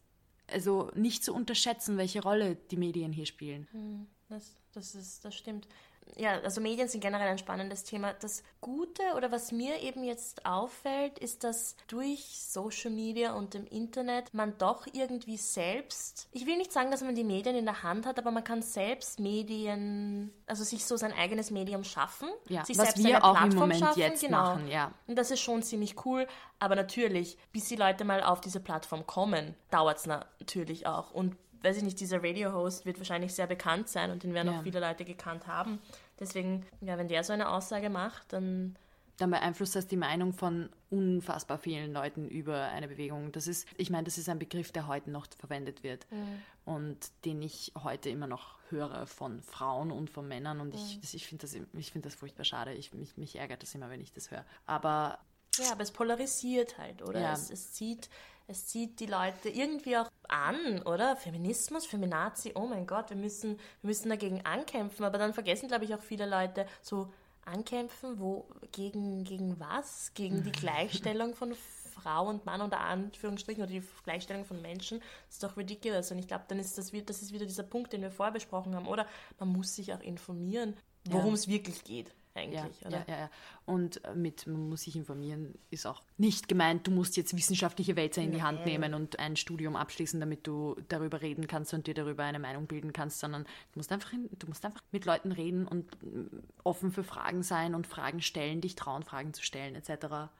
also 0.46 0.90
nicht 0.94 1.24
zu 1.24 1.34
unterschätzen, 1.34 1.96
welche 1.96 2.22
Rolle 2.22 2.56
die 2.70 2.76
Medien 2.76 3.12
hier 3.12 3.26
spielen. 3.26 3.68
Hm, 3.72 4.06
das, 4.28 4.54
das, 4.72 4.94
ist, 4.94 5.24
das 5.24 5.34
stimmt 5.34 5.68
ja, 6.16 6.40
also 6.40 6.60
Medien 6.60 6.88
sind 6.88 7.00
generell 7.00 7.28
ein 7.28 7.38
spannendes 7.38 7.84
Thema. 7.84 8.12
Das 8.14 8.42
Gute 8.60 9.02
oder 9.16 9.30
was 9.30 9.52
mir 9.52 9.80
eben 9.82 10.04
jetzt 10.04 10.46
auffällt, 10.46 11.18
ist, 11.18 11.44
dass 11.44 11.76
durch 11.86 12.40
Social 12.40 12.90
Media 12.90 13.34
und 13.34 13.54
dem 13.54 13.66
Internet 13.66 14.34
man 14.34 14.56
doch 14.58 14.86
irgendwie 14.92 15.36
selbst, 15.36 16.28
ich 16.32 16.46
will 16.46 16.56
nicht 16.56 16.72
sagen, 16.72 16.90
dass 16.90 17.02
man 17.02 17.14
die 17.14 17.24
Medien 17.24 17.56
in 17.56 17.64
der 17.64 17.82
Hand 17.82 18.06
hat, 18.06 18.18
aber 18.18 18.30
man 18.30 18.44
kann 18.44 18.62
selbst 18.62 19.20
Medien, 19.20 20.32
also 20.46 20.64
sich 20.64 20.84
so 20.84 20.96
sein 20.96 21.12
eigenes 21.12 21.50
Medium 21.50 21.84
schaffen, 21.84 22.28
ja, 22.48 22.64
sich 22.64 22.78
was 22.78 22.86
selbst 22.88 23.04
wir 23.04 23.24
auch 23.24 23.32
Plattform 23.32 23.50
im 23.50 23.58
Moment 23.58 23.80
schaffen, 23.80 24.00
jetzt 24.00 24.20
genau. 24.22 24.38
machen, 24.38 24.68
ja. 24.68 24.92
Und 25.06 25.16
das 25.16 25.30
ist 25.30 25.40
schon 25.40 25.62
ziemlich 25.62 26.04
cool, 26.04 26.26
aber 26.58 26.74
natürlich, 26.74 27.38
bis 27.52 27.68
die 27.68 27.76
Leute 27.76 28.04
mal 28.04 28.22
auf 28.22 28.40
diese 28.40 28.60
Plattform 28.60 29.06
kommen, 29.06 29.54
dauert 29.70 29.98
es 29.98 30.06
natürlich 30.06 30.86
auch 30.86 31.12
und 31.12 31.36
weiß 31.62 31.76
ich 31.78 31.82
nicht, 31.82 31.98
dieser 32.00 32.22
Radio-Host 32.22 32.86
wird 32.86 32.98
wahrscheinlich 32.98 33.34
sehr 33.34 33.46
bekannt 33.46 33.88
sein 33.88 34.10
und 34.10 34.22
den 34.22 34.34
werden 34.34 34.52
ja. 34.52 34.58
auch 34.58 34.62
viele 34.62 34.80
Leute 34.80 35.04
gekannt 35.04 35.46
haben. 35.46 35.78
Deswegen, 36.20 36.66
ja, 36.80 36.98
wenn 36.98 37.08
der 37.08 37.24
so 37.24 37.32
eine 37.32 37.48
Aussage 37.50 37.90
macht, 37.90 38.32
dann 38.32 38.76
dann 39.18 39.30
beeinflusst 39.32 39.74
das 39.74 39.88
die 39.88 39.96
Meinung 39.96 40.32
von 40.32 40.68
unfassbar 40.90 41.58
vielen 41.58 41.92
Leuten 41.92 42.28
über 42.28 42.68
eine 42.68 42.86
Bewegung. 42.86 43.32
Das 43.32 43.48
ist, 43.48 43.66
ich 43.76 43.90
meine, 43.90 44.04
das 44.04 44.16
ist 44.16 44.28
ein 44.28 44.38
Begriff, 44.38 44.70
der 44.70 44.86
heute 44.86 45.10
noch 45.10 45.26
verwendet 45.36 45.82
wird 45.82 46.06
Mhm. 46.12 46.42
und 46.64 46.98
den 47.24 47.42
ich 47.42 47.72
heute 47.82 48.10
immer 48.10 48.28
noch 48.28 48.58
höre 48.70 49.08
von 49.08 49.42
Frauen 49.42 49.90
und 49.90 50.08
von 50.08 50.28
Männern 50.28 50.60
und 50.60 50.72
ich, 50.72 51.00
das- 51.00 51.14
ich 51.14 51.26
finde 51.26 51.42
das, 51.48 51.56
ich 51.72 51.90
find 51.90 52.06
das 52.06 52.14
furchtbar 52.14 52.44
schade. 52.44 52.72
Ich, 52.74 52.94
mich, 52.94 53.16
mich 53.16 53.34
ärgert 53.34 53.62
das 53.64 53.74
immer, 53.74 53.90
wenn 53.90 54.00
ich 54.00 54.12
das 54.12 54.30
höre. 54.30 54.44
Aber 54.66 55.18
Ja, 55.56 55.72
aber 55.72 55.82
es 55.82 55.90
polarisiert 55.90 56.78
halt, 56.78 57.02
oder? 57.02 57.20
Ja. 57.20 57.32
Es, 57.32 57.50
es, 57.50 57.72
zieht, 57.72 58.08
es 58.48 58.66
zieht 58.66 58.98
die 58.98 59.06
Leute 59.06 59.48
irgendwie 59.50 59.96
auch 59.96 60.10
an, 60.28 60.82
oder? 60.82 61.14
Feminismus, 61.16 61.86
Feminazi, 61.86 62.52
oh 62.54 62.66
mein 62.66 62.86
Gott, 62.86 63.10
wir 63.10 63.16
müssen, 63.16 63.58
wir 63.82 63.88
müssen 63.88 64.08
dagegen 64.08 64.44
ankämpfen. 64.44 65.04
Aber 65.04 65.18
dann 65.18 65.32
vergessen, 65.34 65.68
glaube 65.68 65.84
ich, 65.84 65.94
auch 65.94 66.02
viele 66.02 66.26
Leute 66.26 66.66
so 66.82 67.12
ankämpfen, 67.44 68.18
wo 68.18 68.48
gegen, 68.72 69.24
gegen 69.24 69.58
was? 69.60 70.12
Gegen 70.14 70.42
die 70.42 70.52
Gleichstellung 70.64 71.34
von 71.34 71.54
Frau 71.94 72.26
und 72.28 72.46
Mann 72.46 72.60
unter 72.60 72.80
Anführungsstrichen 72.80 73.62
oder 73.62 73.72
die 73.72 73.82
Gleichstellung 74.04 74.44
von 74.44 74.62
Menschen. 74.62 75.00
Das 75.26 75.34
ist 75.36 75.42
doch 75.42 75.56
ridiculous. 75.56 76.10
Und 76.10 76.18
ich 76.18 76.28
glaube, 76.28 76.44
dann 76.48 76.58
ist 76.58 76.78
das, 76.78 76.92
wieder- 76.92 77.06
das 77.06 77.22
ist 77.22 77.32
wieder 77.32 77.46
dieser 77.46 77.64
Punkt, 77.64 77.92
den 77.92 78.02
wir 78.02 78.10
vorher 78.10 78.32
besprochen 78.32 78.74
haben, 78.74 78.86
oder? 78.86 79.06
Man 79.38 79.48
muss 79.50 79.74
sich 79.74 79.92
auch 79.92 80.00
informieren, 80.00 80.76
worum 81.04 81.34
es 81.34 81.48
wirklich 81.48 81.84
geht, 81.84 82.08
Ja, 82.08 82.12
eigentlich, 82.38 82.80
ja, 82.80 82.86
oder? 82.86 83.04
ja, 83.08 83.18
ja. 83.18 83.30
Und 83.66 84.04
äh, 84.04 84.14
mit 84.14 84.46
man 84.46 84.68
muss 84.68 84.82
sich 84.82 84.96
informieren 84.96 85.54
ist 85.70 85.86
auch 85.86 86.02
nicht 86.16 86.48
gemeint, 86.48 86.86
du 86.86 86.90
musst 86.90 87.16
jetzt 87.16 87.36
wissenschaftliche 87.36 87.96
Wälzer 87.96 88.22
in 88.22 88.32
die 88.32 88.42
Hand 88.42 88.64
nehmen 88.64 88.94
und 88.94 89.18
ein 89.18 89.36
Studium 89.36 89.76
abschließen, 89.76 90.18
damit 90.20 90.46
du 90.46 90.76
darüber 90.88 91.20
reden 91.20 91.46
kannst 91.46 91.74
und 91.74 91.86
dir 91.86 91.94
darüber 91.94 92.24
eine 92.24 92.38
Meinung 92.38 92.66
bilden 92.66 92.92
kannst, 92.92 93.20
sondern 93.20 93.44
du 93.44 93.78
musst 93.78 93.92
einfach, 93.92 94.12
in, 94.12 94.28
du 94.38 94.46
musst 94.46 94.64
einfach 94.64 94.82
mit 94.92 95.04
Leuten 95.04 95.32
reden 95.32 95.66
und 95.66 95.86
mm, 96.02 96.26
offen 96.64 96.92
für 96.92 97.04
Fragen 97.04 97.42
sein 97.42 97.74
und 97.74 97.86
Fragen 97.86 98.22
stellen, 98.22 98.60
dich 98.60 98.74
trauen, 98.74 99.02
Fragen 99.02 99.34
zu 99.34 99.42
stellen 99.42 99.74
etc. 99.74 100.30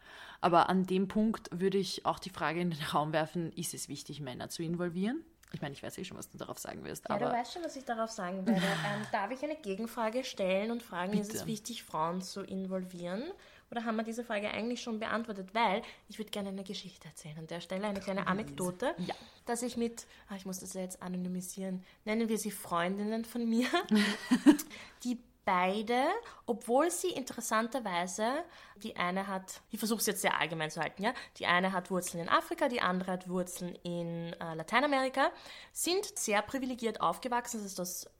Aber 0.41 0.69
an 0.69 0.85
dem 0.85 1.09
Punkt 1.09 1.49
würde 1.53 1.79
ich 1.79 2.07
auch 2.07 2.19
die 2.19 2.31
Frage 2.31 2.61
in 2.61 2.71
den 2.71 2.83
Raum 2.83 3.13
werfen, 3.13 3.53
ist 3.53 3.75
es 3.75 3.89
wichtig, 3.89 4.21
Männer 4.21 4.49
zu 4.49 4.63
involvieren? 4.63 5.25
Ich 5.53 5.63
meine, 5.63 5.73
ich 5.73 5.83
weiß 5.83 5.97
eh 5.99 6.05
schon, 6.05 6.19
was 6.19 6.29
du 6.29 6.37
darauf 6.39 6.59
sagen 6.59 6.85
wirst, 6.85 7.09
Ja, 7.09 7.15
aber 7.15 7.27
du 7.27 7.33
weißt 7.33 7.55
schon, 7.55 7.65
was 7.65 7.75
ich 7.77 7.85
darauf 7.85 8.11
sagen 8.11 8.47
werde. 8.47 8.61
Ähm, 8.87 9.07
darf 9.13 9.31
ich 9.31 9.43
eine 9.43 9.57
Gegenfrage 9.57 10.25
stellen 10.25 10.71
und 10.71 10.83
fragen, 10.83 11.15
ist 11.15 11.29
es 11.29 11.33
Bitte. 11.41 11.47
wichtig, 11.47 11.83
Frauen 11.85 12.21
zu 12.23 12.43
involvieren? 12.43 13.23
Oder 13.71 13.85
haben 13.85 13.97
wir 13.97 14.03
diese 14.03 14.25
Frage 14.25 14.51
eigentlich 14.51 14.81
schon 14.83 14.99
beantwortet? 14.99 15.51
Weil 15.55 15.83
ich 16.09 16.19
würde 16.19 16.31
gerne 16.31 16.49
eine 16.51 16.65
Geschichte 16.65 17.07
erzählen. 17.07 17.37
An 17.39 17.47
der 17.47 17.61
Stelle 17.61 17.87
eine 17.87 18.01
kleine 18.01 18.27
Anekdote, 18.27 18.95
Ja. 18.99 19.15
dass 19.47 19.63
ich 19.63 19.77
mit, 19.77 20.07
ah, 20.29 20.37
ich 20.37 20.47
muss 20.47 20.61
das 20.61 20.73
ja 20.75 20.81
jetzt 20.81 21.03
anonymisieren, 21.03 21.85
nennen 22.07 22.29
wir 22.31 22.39
sie 22.39 22.51
Freundinnen 22.51 23.25
von 23.27 23.47
mir, 23.47 23.67
die 25.05 25.19
beide, 25.49 26.05
obwohl 26.45 26.91
sie 26.91 27.09
interessanterweise, 27.09 28.45
die 28.83 28.97
eine 28.97 29.29
hat, 29.29 29.63
ich 29.71 29.79
versuche 29.79 30.01
es 30.01 30.07
jetzt 30.07 30.21
sehr 30.21 30.39
allgemein 30.39 30.71
zu 30.71 30.79
halten, 30.79 31.03
ja, 31.03 31.15
die 31.39 31.47
eine 31.47 31.73
hat 31.73 31.91
Wurzeln 31.91 32.23
in 32.23 32.29
Afrika, 32.29 32.69
die 32.69 32.83
andere 32.83 33.13
hat 33.13 33.31
Wurzeln 33.31 33.75
in 33.83 34.35
äh, 34.35 34.55
Lateinamerika, 34.55 35.31
sind 35.73 36.19
sehr 36.19 36.43
privilegiert 36.43 37.01
aufgewachsen, 37.01 37.63
das 37.63 37.67
ist 37.67 37.79
das 37.79 38.11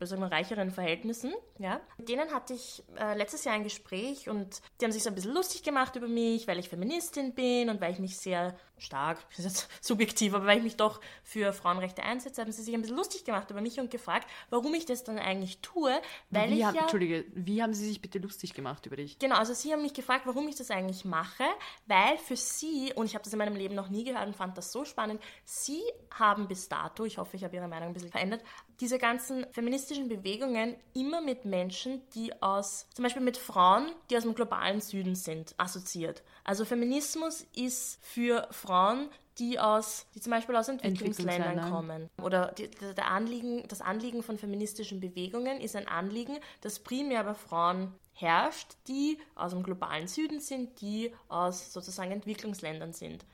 sagen 0.00 0.22
wir, 0.22 0.30
reicheren 0.30 0.70
Verhältnissen. 0.70 1.32
Ja. 1.58 1.80
Mit 1.96 2.08
denen 2.08 2.32
hatte 2.32 2.54
ich 2.54 2.82
äh, 2.96 3.16
letztes 3.16 3.44
Jahr 3.44 3.54
ein 3.54 3.64
Gespräch 3.64 4.28
und 4.28 4.60
die 4.80 4.84
haben 4.84 4.92
sich 4.92 5.02
so 5.02 5.08
ein 5.08 5.14
bisschen 5.14 5.34
lustig 5.34 5.62
gemacht 5.62 5.96
über 5.96 6.08
mich, 6.08 6.46
weil 6.46 6.58
ich 6.58 6.68
Feministin 6.68 7.34
bin 7.34 7.68
und 7.68 7.80
weil 7.80 7.92
ich 7.92 7.98
mich 7.98 8.16
sehr 8.16 8.56
stark, 8.78 9.18
das 9.36 9.44
ist 9.44 9.44
jetzt 9.44 9.84
subjektiv, 9.84 10.34
aber 10.34 10.46
weil 10.46 10.58
ich 10.58 10.64
mich 10.64 10.76
doch 10.76 11.00
für 11.22 11.52
Frauenrechte 11.52 12.02
einsetze, 12.02 12.40
haben 12.40 12.52
sie 12.52 12.62
sich 12.62 12.74
ein 12.74 12.80
bisschen 12.80 12.96
lustig 12.96 13.24
gemacht 13.24 13.50
über 13.50 13.60
mich 13.60 13.80
und 13.80 13.90
gefragt, 13.90 14.28
warum 14.50 14.74
ich 14.74 14.86
das 14.86 15.04
dann 15.04 15.18
eigentlich 15.18 15.60
tue, 15.60 15.92
weil 16.30 16.50
wie 16.50 16.58
ich 16.58 16.64
haben, 16.64 16.76
ja... 16.76 16.82
Entschuldige, 16.82 17.24
wie 17.34 17.62
haben 17.62 17.74
sie 17.74 17.86
sich 17.86 18.00
bitte 18.00 18.18
lustig 18.18 18.54
gemacht 18.54 18.86
über 18.86 18.96
dich? 18.96 19.18
Genau, 19.18 19.36
also 19.36 19.52
sie 19.54 19.72
haben 19.72 19.82
mich 19.82 19.94
gefragt, 19.94 20.22
warum 20.26 20.48
ich 20.48 20.56
das 20.56 20.70
eigentlich 20.70 21.04
mache, 21.04 21.44
weil 21.86 22.16
für 22.18 22.36
sie, 22.36 22.92
und 22.94 23.06
ich 23.06 23.14
habe 23.14 23.24
das 23.24 23.32
in 23.32 23.38
meinem 23.38 23.56
Leben 23.56 23.74
noch 23.74 23.88
nie 23.88 24.04
gehört 24.04 24.26
und 24.26 24.36
fand 24.36 24.56
das 24.56 24.72
so 24.72 24.84
spannend, 24.84 25.20
sie 25.44 25.82
haben 26.14 26.48
bis 26.48 26.68
dato, 26.68 27.04
ich 27.04 27.18
hoffe, 27.18 27.36
ich 27.36 27.44
habe 27.44 27.56
ihre 27.56 27.68
Meinung 27.68 27.88
ein 27.88 27.94
bisschen 27.94 28.10
verändert, 28.10 28.42
diese 28.80 28.98
ganzen 28.98 29.46
feministischen 29.52 30.08
Bewegungen 30.08 30.76
immer 30.94 31.20
mit 31.20 31.44
Menschen, 31.44 32.02
die 32.14 32.32
aus, 32.42 32.86
zum 32.94 33.02
Beispiel 33.02 33.22
mit 33.22 33.36
Frauen, 33.36 33.90
die 34.10 34.16
aus 34.16 34.22
dem 34.22 34.34
globalen 34.34 34.80
Süden 34.80 35.14
sind, 35.14 35.54
assoziiert. 35.58 36.22
Also 36.44 36.64
Feminismus 36.64 37.46
ist 37.56 37.98
für 38.02 38.46
Frauen, 38.50 39.08
die 39.38 39.58
aus, 39.58 40.06
die 40.14 40.20
zum 40.20 40.32
Beispiel 40.32 40.56
aus 40.56 40.68
Entwicklungsländern 40.68 41.58
Entwicklungsländern. 41.58 41.70
kommen. 41.70 42.10
Oder 42.22 42.52
die, 42.52 42.68
der 42.68 43.10
Anliegen, 43.10 43.66
das 43.68 43.80
Anliegen 43.80 44.22
von 44.22 44.38
feministischen 44.38 45.00
Bewegungen 45.00 45.60
ist 45.60 45.76
ein 45.76 45.88
Anliegen, 45.88 46.38
das 46.60 46.80
primär 46.80 47.24
bei 47.24 47.34
Frauen 47.34 47.94
herrscht, 48.14 48.76
die 48.88 49.18
aus 49.36 49.52
dem 49.52 49.62
globalen 49.62 50.08
Süden 50.08 50.40
sind, 50.40 50.80
die 50.80 51.12
aus 51.28 51.72
sozusagen 51.72 52.10
Entwicklungsländern 52.10 52.92
sind. 52.92 53.24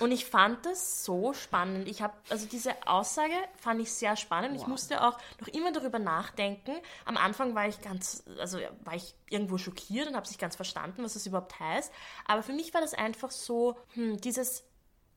Und 0.00 0.10
ich 0.10 0.24
fand 0.24 0.64
das 0.64 1.04
so 1.04 1.34
spannend. 1.34 1.86
Ich 1.88 2.00
habe, 2.00 2.14
also 2.30 2.46
diese 2.46 2.74
Aussage 2.86 3.34
fand 3.58 3.80
ich 3.80 3.92
sehr 3.92 4.16
spannend. 4.16 4.54
Ich 4.56 4.62
Wow. 4.62 4.68
musste 4.68 5.02
auch 5.06 5.18
noch 5.40 5.48
immer 5.48 5.70
darüber 5.70 5.98
nachdenken. 5.98 6.72
Am 7.04 7.18
Anfang 7.18 7.54
war 7.54 7.68
ich 7.68 7.82
ganz, 7.82 8.24
also 8.38 8.58
war 8.84 8.94
ich 8.94 9.14
irgendwo 9.28 9.58
schockiert 9.58 10.08
und 10.08 10.16
habe 10.16 10.26
nicht 10.26 10.40
ganz 10.40 10.56
verstanden, 10.56 11.04
was 11.04 11.12
das 11.12 11.26
überhaupt 11.26 11.60
heißt. 11.60 11.92
Aber 12.26 12.42
für 12.42 12.54
mich 12.54 12.72
war 12.72 12.80
das 12.80 12.94
einfach 12.94 13.30
so, 13.30 13.76
hm, 13.94 14.18
dieses, 14.20 14.64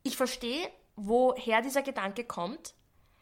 ich 0.04 0.18
verstehe, 0.18 0.70
woher 0.98 1.62
dieser 1.62 1.82
Gedanke 1.82 2.26
kommt. 2.26 2.74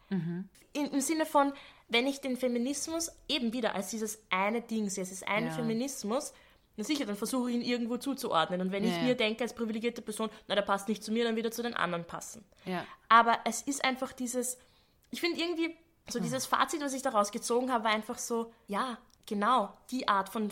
In, 0.10 0.86
Im 0.92 1.02
Sinne 1.02 1.26
von, 1.26 1.54
wenn 1.90 2.08
ich 2.08 2.22
den 2.22 2.38
Feminismus 2.38 3.12
eben 3.28 3.54
wieder 3.54 3.76
als 3.76 3.90
dieses 3.90 4.20
eine 4.30 4.62
Ding 4.62 4.90
sehe, 4.90 5.04
es 5.04 5.12
ist 5.12 5.28
ein 5.28 5.46
Ja. 5.48 5.52
Feminismus, 5.52 6.34
na 6.78 6.84
sicher, 6.84 7.06
dann 7.06 7.18
versuche 7.18 7.50
ich 7.50 7.56
ihn 7.58 7.62
irgendwo 7.62 7.98
zuzuordnen. 7.98 8.62
Und 8.62 8.72
wenn 8.72 8.84
ich 8.84 8.94
Ja, 8.96 9.02
mir 9.02 9.10
ja. 9.10 9.14
denke, 9.16 9.44
als 9.44 9.54
privilegierte 9.54 10.02
Person, 10.02 10.30
na, 10.48 10.56
der 10.56 10.62
passt 10.62 10.88
nicht 10.88 11.04
zu 11.04 11.12
mir, 11.12 11.26
dann 11.26 11.36
wieder 11.36 11.52
zu 11.52 11.64
den 11.64 11.74
anderen 11.74 12.06
passen. 12.06 12.46
Ja. 12.66 12.86
Aber 13.10 13.40
es 13.46 13.62
ist 13.64 13.84
einfach 13.84 14.14
dieses, 14.14 14.58
ich 15.10 15.20
finde 15.20 15.40
irgendwie, 15.42 15.76
so 16.10 16.20
dieses 16.20 16.46
Fazit, 16.46 16.80
was 16.82 16.94
ich 16.94 17.02
daraus 17.02 17.32
gezogen 17.32 17.72
habe, 17.74 17.84
war 17.84 17.92
einfach 17.92 18.18
so, 18.18 18.54
ja, 18.68 18.98
genau, 19.26 19.74
die 19.92 20.08
Art 20.08 20.30
von 20.30 20.52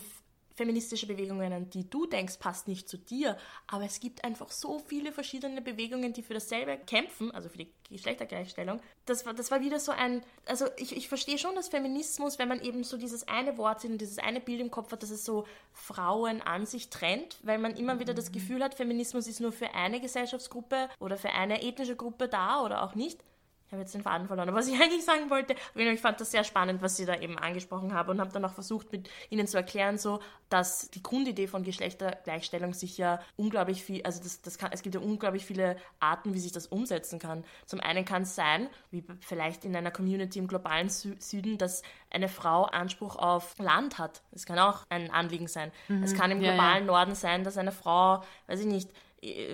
feministische 0.56 1.06
Bewegungen, 1.06 1.52
an 1.54 1.70
die 1.70 1.90
du 1.90 2.06
denkst, 2.06 2.40
passt 2.40 2.68
nicht 2.68 2.90
zu 2.90 2.98
dir. 2.98 3.38
Aber 3.68 3.84
es 3.84 4.00
gibt 4.00 4.24
einfach 4.24 4.50
so 4.52 4.80
viele 4.80 5.12
verschiedene 5.12 5.62
Bewegungen, 5.62 6.14
die 6.14 6.24
für 6.24 6.34
dasselbe 6.34 6.78
kämpfen, 6.78 7.32
also 7.32 7.50
für 7.50 7.58
die 7.58 7.72
Geschlechtergleichstellung. 7.90 8.80
Das 9.06 9.26
war, 9.26 9.34
das 9.34 9.52
war 9.52 9.62
wieder 9.62 9.80
so 9.80 9.92
ein, 9.92 10.24
also 10.46 10.66
ich, 10.78 10.96
ich 10.96 11.08
verstehe 11.08 11.38
schon, 11.38 11.56
dass 11.56 11.68
Feminismus, 11.68 12.40
wenn 12.40 12.48
man 12.48 12.62
eben 12.62 12.84
so 12.84 12.98
dieses 12.98 13.28
eine 13.28 13.58
Wort 13.58 13.84
und 13.86 14.00
dieses 14.00 14.18
eine 14.18 14.40
Bild 14.40 14.62
im 14.62 14.72
Kopf 14.72 14.92
hat, 14.92 15.04
dass 15.04 15.10
es 15.10 15.26
so 15.26 15.46
Frauen 15.74 16.42
an 16.42 16.66
sich 16.66 16.90
trennt, 16.90 17.38
weil 17.44 17.60
man 17.60 17.76
immer 17.76 18.00
wieder 18.00 18.14
das 18.14 18.32
Gefühl 18.32 18.64
hat, 18.64 18.76
Feminismus 18.76 19.28
ist 19.28 19.42
nur 19.42 19.52
für 19.52 19.74
eine 19.74 20.00
Gesellschaftsgruppe 20.00 20.90
oder 21.00 21.18
für 21.18 21.32
eine 21.32 21.62
ethnische 21.62 21.96
Gruppe 21.96 22.28
da 22.28 22.64
oder 22.64 22.84
auch 22.84 22.96
nicht. 22.96 23.20
Ich 23.68 23.72
habe 23.72 23.82
jetzt 23.82 23.96
den 23.96 24.04
Faden 24.04 24.28
verloren, 24.28 24.50
aber 24.50 24.60
was 24.60 24.68
ich 24.68 24.76
eigentlich 24.82 25.04
sagen 25.04 25.30
wollte, 25.30 25.56
ich 25.74 26.00
fand 26.00 26.22
das 26.22 26.32
sehr 26.32 26.44
spannend, 26.44 26.82
was 26.82 26.98
Sie 26.98 27.06
da 27.06 27.16
eben 27.16 27.38
angesprochen 27.38 27.94
haben 27.94 28.10
und 28.12 28.20
habe 28.20 28.32
dann 28.32 28.46
auch 28.46 28.54
versucht, 28.54 28.92
mit 28.92 29.10
Ihnen 29.30 29.48
zu 29.48 29.58
erklären, 29.58 29.98
so, 29.98 30.20
dass 30.50 30.90
die 30.92 31.02
Grundidee 31.02 31.48
von 31.48 31.64
Geschlechtergleichstellung 31.64 32.74
sich 32.74 32.98
ja 32.98 33.20
unglaublich 33.38 33.84
viel, 33.84 34.04
also 34.04 34.22
das, 34.22 34.42
das 34.42 34.58
kann, 34.58 34.70
es 34.72 34.84
gibt 34.84 34.96
ja 34.96 35.02
unglaublich 35.02 35.46
viele 35.46 35.78
Arten, 36.00 36.34
wie 36.34 36.40
sich 36.40 36.52
das 36.52 36.68
umsetzen 36.68 37.18
kann. 37.20 37.44
Zum 37.66 37.80
einen 37.80 38.06
kann 38.06 38.22
es 38.24 38.36
sein, 38.36 38.70
wie 38.92 39.04
vielleicht 39.22 39.66
in 39.66 39.76
einer 39.76 39.92
Community 39.92 40.40
im 40.40 40.48
globalen 40.48 40.90
Sü 40.90 41.16
Süden, 41.20 41.58
dass 41.58 41.82
eine 42.12 42.30
Frau 42.30 42.64
Anspruch 42.66 43.16
auf 43.16 43.56
Land 43.58 43.98
hat. 43.98 44.22
Das 44.32 44.46
kann 44.46 44.60
auch 44.60 44.84
ein 44.90 45.10
Anliegen 45.10 45.48
sein. 45.48 45.72
Es 46.04 46.14
kann 46.14 46.30
im 46.32 46.42
Ja, 46.42 46.48
ja. 46.50 46.54
globalen 46.54 46.86
Norden 46.86 47.16
sein, 47.16 47.44
dass 47.44 47.58
eine 47.58 47.72
Frau, 47.72 48.24
weiß 48.48 48.60
ich 48.60 48.68
nicht, 48.68 48.92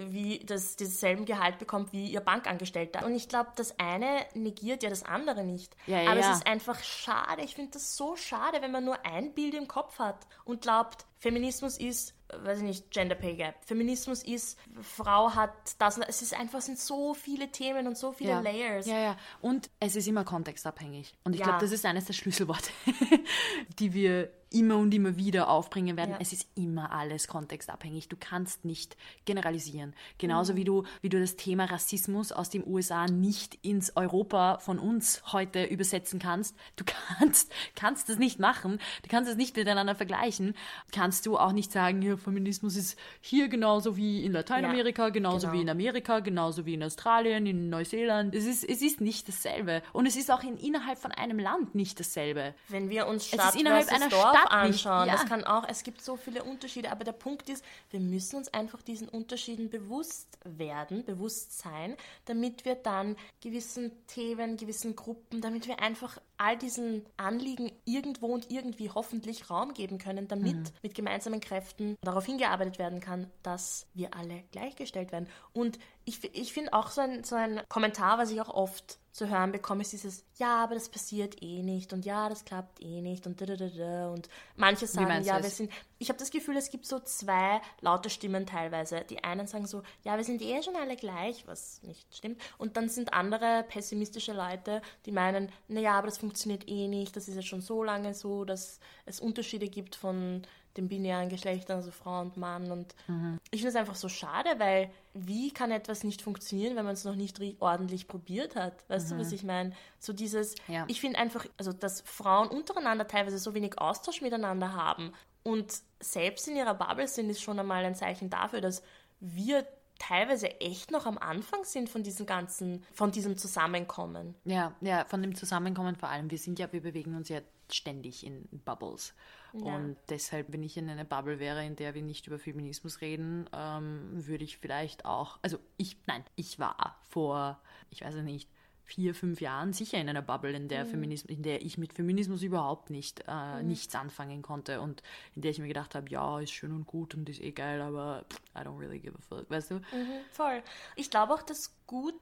wie 0.09 0.39
das 0.45 0.75
denselben 0.75 1.25
Gehalt 1.25 1.57
bekommt 1.59 1.93
wie 1.93 2.07
ihr 2.07 2.19
Bankangestellter. 2.21 3.05
Und 3.05 3.15
ich 3.15 3.29
glaube, 3.29 3.51
das 3.55 3.79
eine 3.79 4.25
negiert 4.33 4.83
ja 4.83 4.89
das 4.89 5.03
andere 5.03 5.43
nicht. 5.43 5.75
Ja, 5.87 6.01
ja, 6.01 6.11
Aber 6.11 6.19
ja. 6.19 6.31
es 6.31 6.37
ist 6.37 6.47
einfach 6.47 6.83
schade. 6.83 7.41
Ich 7.43 7.55
finde 7.55 7.71
das 7.71 7.95
so 7.95 8.15
schade, 8.15 8.61
wenn 8.61 8.71
man 8.71 8.83
nur 8.85 9.05
ein 9.05 9.33
Bild 9.33 9.53
im 9.53 9.67
Kopf 9.67 9.99
hat 9.99 10.27
und 10.45 10.61
glaubt, 10.61 11.05
Feminismus 11.19 11.77
ist, 11.77 12.13
äh, 12.29 12.43
weiß 12.45 12.57
ich 12.59 12.63
nicht, 12.63 12.91
Gender 12.91 13.15
Pay 13.15 13.35
Gap. 13.35 13.55
Feminismus 13.63 14.23
ist, 14.23 14.57
Frau 14.81 15.35
hat 15.35 15.51
das. 15.77 15.95
und 15.97 16.01
das. 16.07 16.15
Es 16.17 16.21
ist 16.23 16.33
einfach, 16.39 16.61
sind 16.61 16.79
so 16.79 17.13
viele 17.13 17.51
Themen 17.51 17.87
und 17.87 17.97
so 17.97 18.11
viele 18.11 18.31
ja. 18.31 18.39
Layers. 18.41 18.87
Ja, 18.87 18.97
ja. 18.99 19.17
Und 19.41 19.69
es 19.79 19.95
ist 19.95 20.07
immer 20.07 20.23
kontextabhängig. 20.23 21.13
Und 21.23 21.33
ich 21.33 21.39
Ja. 21.39 21.45
glaube, 21.45 21.61
das 21.61 21.71
ist 21.71 21.85
eines 21.85 22.05
der 22.05 22.13
Schlüsselworte, 22.13 22.71
die 23.79 23.93
wir 23.93 24.31
immer 24.51 24.77
und 24.77 24.93
immer 24.93 25.17
wieder 25.17 25.49
aufbringen 25.49 25.97
werden. 25.97 26.11
Ja. 26.11 26.17
Es 26.19 26.33
ist 26.33 26.47
immer 26.55 26.91
alles 26.91 27.27
kontextabhängig. 27.27 28.09
Du 28.09 28.17
kannst 28.19 28.65
nicht 28.65 28.97
generalisieren. 29.25 29.89
Mhm. 29.89 29.95
Genauso 30.17 30.55
wie 30.55 30.65
du, 30.65 30.83
wie 31.01 31.09
du 31.09 31.19
das 31.19 31.37
Thema 31.37 31.65
Rassismus 31.65 32.31
aus 32.31 32.49
den 32.49 32.67
USA 32.67 33.05
nicht 33.07 33.55
ins 33.63 33.95
Europa 33.95 34.59
von 34.59 34.77
uns 34.77 35.23
heute 35.31 35.63
übersetzen 35.63 36.19
kannst. 36.19 36.55
Du 36.75 36.83
kannst, 37.17 37.51
kannst 37.75 38.09
das 38.09 38.17
nicht 38.17 38.39
machen. 38.39 38.79
Du 39.03 39.09
kannst 39.09 39.29
es 39.29 39.37
nicht 39.37 39.55
miteinander 39.55 39.95
vergleichen. 39.95 40.53
Kannst 40.91 41.25
du 41.25 41.37
auch 41.37 41.53
nicht 41.53 41.71
sagen, 41.71 42.01
ja, 42.01 42.17
Feminismus 42.17 42.75
ist 42.75 42.99
hier 43.21 43.47
genauso 43.47 43.95
wie 43.95 44.25
in 44.25 44.33
Lateinamerika, 44.33 45.09
genauso 45.09 45.47
genau. 45.47 45.57
wie 45.57 45.61
in 45.61 45.69
Amerika, 45.69 46.19
genauso 46.19 46.65
wie 46.65 46.73
in 46.73 46.83
Australien, 46.83 47.45
in 47.45 47.69
Neuseeland. 47.69 48.35
Es 48.35 48.45
ist, 48.45 48.65
es 48.65 48.81
ist 48.81 48.99
nicht 48.99 49.29
dasselbe. 49.29 49.81
Und 49.93 50.05
es 50.05 50.17
ist 50.17 50.29
auch 50.29 50.43
in, 50.43 50.57
innerhalb 50.57 50.97
von 50.97 51.11
einem 51.13 51.39
Land 51.39 51.73
nicht 51.73 51.99
dasselbe. 51.99 52.53
Wenn 52.67 52.89
wir 52.89 53.07
uns 53.07 53.23
Es 53.23 53.29
Stadt 53.29 53.55
ist 53.55 53.61
innerhalb 53.61 53.89
einer 53.89 54.09
Dorf 54.09 54.40
auch 54.45 54.51
anschauen. 54.51 55.05
Nicht, 55.05 55.13
ja. 55.13 55.19
Das 55.19 55.29
kann 55.29 55.43
auch, 55.43 55.67
es 55.67 55.83
gibt 55.83 56.01
so 56.01 56.15
viele 56.15 56.43
Unterschiede, 56.43 56.91
aber 56.91 57.03
der 57.03 57.11
Punkt 57.11 57.49
ist, 57.49 57.63
wir 57.89 57.99
müssen 57.99 58.37
uns 58.37 58.53
einfach 58.53 58.81
diesen 58.81 59.09
Unterschieden 59.09 59.69
bewusst 59.69 60.37
werden, 60.43 61.03
bewusst 61.05 61.59
sein, 61.59 61.95
damit 62.25 62.65
wir 62.65 62.75
dann 62.75 63.15
gewissen 63.41 63.91
Themen, 64.07 64.57
gewissen 64.57 64.95
Gruppen, 64.95 65.41
damit 65.41 65.67
wir 65.67 65.79
einfach 65.79 66.19
all 66.37 66.57
diesen 66.57 67.05
Anliegen 67.17 67.71
irgendwo 67.85 68.27
und 68.27 68.49
irgendwie 68.49 68.89
hoffentlich 68.89 69.49
Raum 69.49 69.73
geben 69.73 69.99
können, 69.99 70.27
damit 70.27 70.55
mhm. 70.55 70.73
mit 70.81 70.95
gemeinsamen 70.95 71.39
Kräften 71.39 71.95
darauf 72.01 72.25
hingearbeitet 72.25 72.79
werden 72.79 72.99
kann, 72.99 73.29
dass 73.43 73.85
wir 73.93 74.15
alle 74.15 74.43
gleichgestellt 74.51 75.11
werden. 75.11 75.27
Und 75.53 75.77
ich, 76.05 76.23
ich 76.35 76.51
finde 76.51 76.73
auch 76.73 76.89
so 76.89 77.01
ein, 77.01 77.23
so 77.23 77.35
ein 77.35 77.61
Kommentar, 77.69 78.17
was 78.17 78.31
ich 78.31 78.41
auch 78.41 78.49
oft 78.49 78.97
zu 79.11 79.29
hören 79.29 79.51
bekomme, 79.51 79.81
ist 79.81 79.91
dieses, 79.91 80.23
ja, 80.37 80.63
aber 80.63 80.75
das 80.75 80.89
passiert 80.89 81.41
eh 81.43 81.61
nicht 81.63 81.91
und 81.91 82.05
ja, 82.05 82.29
das 82.29 82.45
klappt 82.45 82.81
eh 82.81 83.01
nicht 83.01 83.27
und 83.27 83.41
da, 83.41 83.45
da, 83.45 83.55
da, 83.55 83.67
da. 83.67 84.09
und 84.09 84.29
manche 84.55 84.87
sagen, 84.87 85.23
ja, 85.23 85.41
wir 85.41 85.49
sind, 85.49 85.71
ich 85.99 86.09
habe 86.09 86.17
das 86.17 86.31
Gefühl, 86.31 86.55
es 86.55 86.71
gibt 86.71 86.85
so 86.85 86.99
zwei 86.99 87.61
laute 87.81 88.09
Stimmen 88.09 88.45
teilweise. 88.45 89.01
Die 89.09 89.23
einen 89.23 89.47
sagen 89.47 89.67
so, 89.67 89.83
ja, 90.03 90.15
wir 90.17 90.23
sind 90.23 90.41
eh 90.41 90.63
schon 90.63 90.75
alle 90.75 90.95
gleich, 90.95 91.45
was 91.45 91.83
nicht 91.83 92.15
stimmt. 92.15 92.41
Und 92.57 92.77
dann 92.77 92.89
sind 92.89 93.13
andere 93.13 93.63
pessimistische 93.67 94.33
Leute, 94.33 94.81
die 95.05 95.11
meinen, 95.11 95.51
naja, 95.67 95.97
aber 95.97 96.07
das 96.07 96.17
funktioniert 96.17 96.67
eh 96.69 96.87
nicht, 96.87 97.15
das 97.15 97.27
ist 97.27 97.35
ja 97.35 97.41
schon 97.41 97.61
so 97.61 97.83
lange 97.83 98.13
so, 98.13 98.45
dass 98.45 98.79
es 99.05 99.19
Unterschiede 99.19 99.67
gibt 99.67 99.95
von 99.95 100.43
den 100.77 100.87
binären 100.87 101.29
Geschlechtern, 101.29 101.77
also 101.77 101.91
Frau 101.91 102.21
und 102.21 102.37
Mann. 102.37 102.71
Und 102.71 102.95
mhm. 103.07 103.39
ich 103.51 103.61
finde 103.61 103.69
es 103.69 103.75
einfach 103.75 103.95
so 103.95 104.09
schade, 104.09 104.49
weil 104.57 104.89
wie 105.13 105.51
kann 105.51 105.71
etwas 105.71 106.03
nicht 106.03 106.21
funktionieren, 106.21 106.75
wenn 106.75 106.85
man 106.85 106.93
es 106.93 107.03
noch 107.03 107.15
nicht 107.15 107.39
ordentlich 107.59 108.07
probiert 108.07 108.55
hat? 108.55 108.73
Weißt 108.89 109.11
mhm. 109.11 109.15
du, 109.15 109.21
was 109.21 109.31
ich 109.31 109.43
meine? 109.43 109.73
So 109.99 110.13
dieses, 110.13 110.55
ja. 110.67 110.85
ich 110.87 111.01
finde 111.01 111.19
einfach, 111.19 111.45
also 111.57 111.73
dass 111.73 112.01
Frauen 112.01 112.47
untereinander 112.47 113.07
teilweise 113.07 113.39
so 113.39 113.53
wenig 113.53 113.77
Austausch 113.79 114.21
miteinander 114.21 114.73
haben 114.73 115.13
und 115.43 115.73
selbst 115.99 116.47
in 116.47 116.55
ihrer 116.55 116.75
Bubble 116.75 117.07
sind, 117.07 117.29
ist 117.29 117.41
schon 117.41 117.59
einmal 117.59 117.83
ein 117.83 117.95
Zeichen 117.95 118.29
dafür, 118.29 118.61
dass 118.61 118.83
wir 119.19 119.65
teilweise 119.99 120.59
echt 120.59 120.89
noch 120.91 121.05
am 121.05 121.17
Anfang 121.17 121.63
sind 121.63 121.89
von 121.89 122.01
diesem 122.01 122.25
ganzen, 122.25 122.83
von 122.93 123.11
diesem 123.11 123.37
Zusammenkommen. 123.37 124.35
Ja, 124.45 124.73
ja, 124.81 125.05
von 125.05 125.21
dem 125.21 125.35
Zusammenkommen 125.35 125.95
vor 125.95 126.09
allem. 126.09 126.31
Wir 126.31 126.39
sind 126.39 126.57
ja, 126.57 126.71
wir 126.73 126.81
bewegen 126.81 127.15
uns 127.15 127.29
ja 127.29 127.39
ständig 127.69 128.25
in 128.25 128.47
Bubbles. 128.65 129.13
Und 129.53 129.97
deshalb, 130.09 130.51
wenn 130.53 130.63
ich 130.63 130.77
in 130.77 130.89
einer 130.89 131.03
Bubble 131.03 131.39
wäre, 131.39 131.65
in 131.65 131.75
der 131.75 131.93
wir 131.93 132.01
nicht 132.01 132.27
über 132.27 132.39
Feminismus 132.39 133.01
reden, 133.01 133.49
ähm, 133.53 134.25
würde 134.25 134.43
ich 134.43 134.57
vielleicht 134.57 135.05
auch, 135.05 135.39
also 135.41 135.59
ich, 135.77 135.97
nein, 136.07 136.23
ich 136.35 136.59
war 136.59 136.97
vor, 137.09 137.59
ich 137.89 138.01
weiß 138.01 138.15
nicht, 138.15 138.49
vier, 138.85 139.15
fünf 139.15 139.41
Jahren 139.41 139.73
sicher 139.73 139.97
in 139.99 140.09
einer 140.09 140.21
Bubble, 140.21 140.51
in 140.53 140.67
der, 140.67 140.85
mhm. 140.85 140.89
Feminismus, 140.89 141.29
in 141.29 141.43
der 141.43 141.61
ich 141.61 141.77
mit 141.77 141.93
Feminismus 141.93 142.41
überhaupt 142.41 142.89
nicht 142.89 143.23
äh, 143.27 143.61
mhm. 143.61 143.67
nichts 143.67 143.95
anfangen 143.95 144.41
konnte 144.41 144.81
und 144.81 145.01
in 145.35 145.41
der 145.41 145.51
ich 145.51 145.59
mir 145.59 145.67
gedacht 145.67 145.95
habe, 145.95 146.09
ja, 146.09 146.39
ist 146.39 146.51
schön 146.51 146.71
und 146.71 146.87
gut 146.87 147.15
und 147.15 147.29
ist 147.29 147.41
eh 147.41 147.51
geil, 147.51 147.81
aber 147.81 148.25
I 148.55 148.59
don't 148.59 148.79
really 148.79 148.99
give 148.99 149.17
a 149.17 149.21
fuck, 149.21 149.49
weißt 149.49 149.71
du? 149.71 149.75
Mhm, 149.75 150.21
voll. 150.31 150.61
Ich 150.95 151.09
glaube 151.09 151.33
auch, 151.33 151.41
das 151.41 151.73
Gute, 151.87 152.17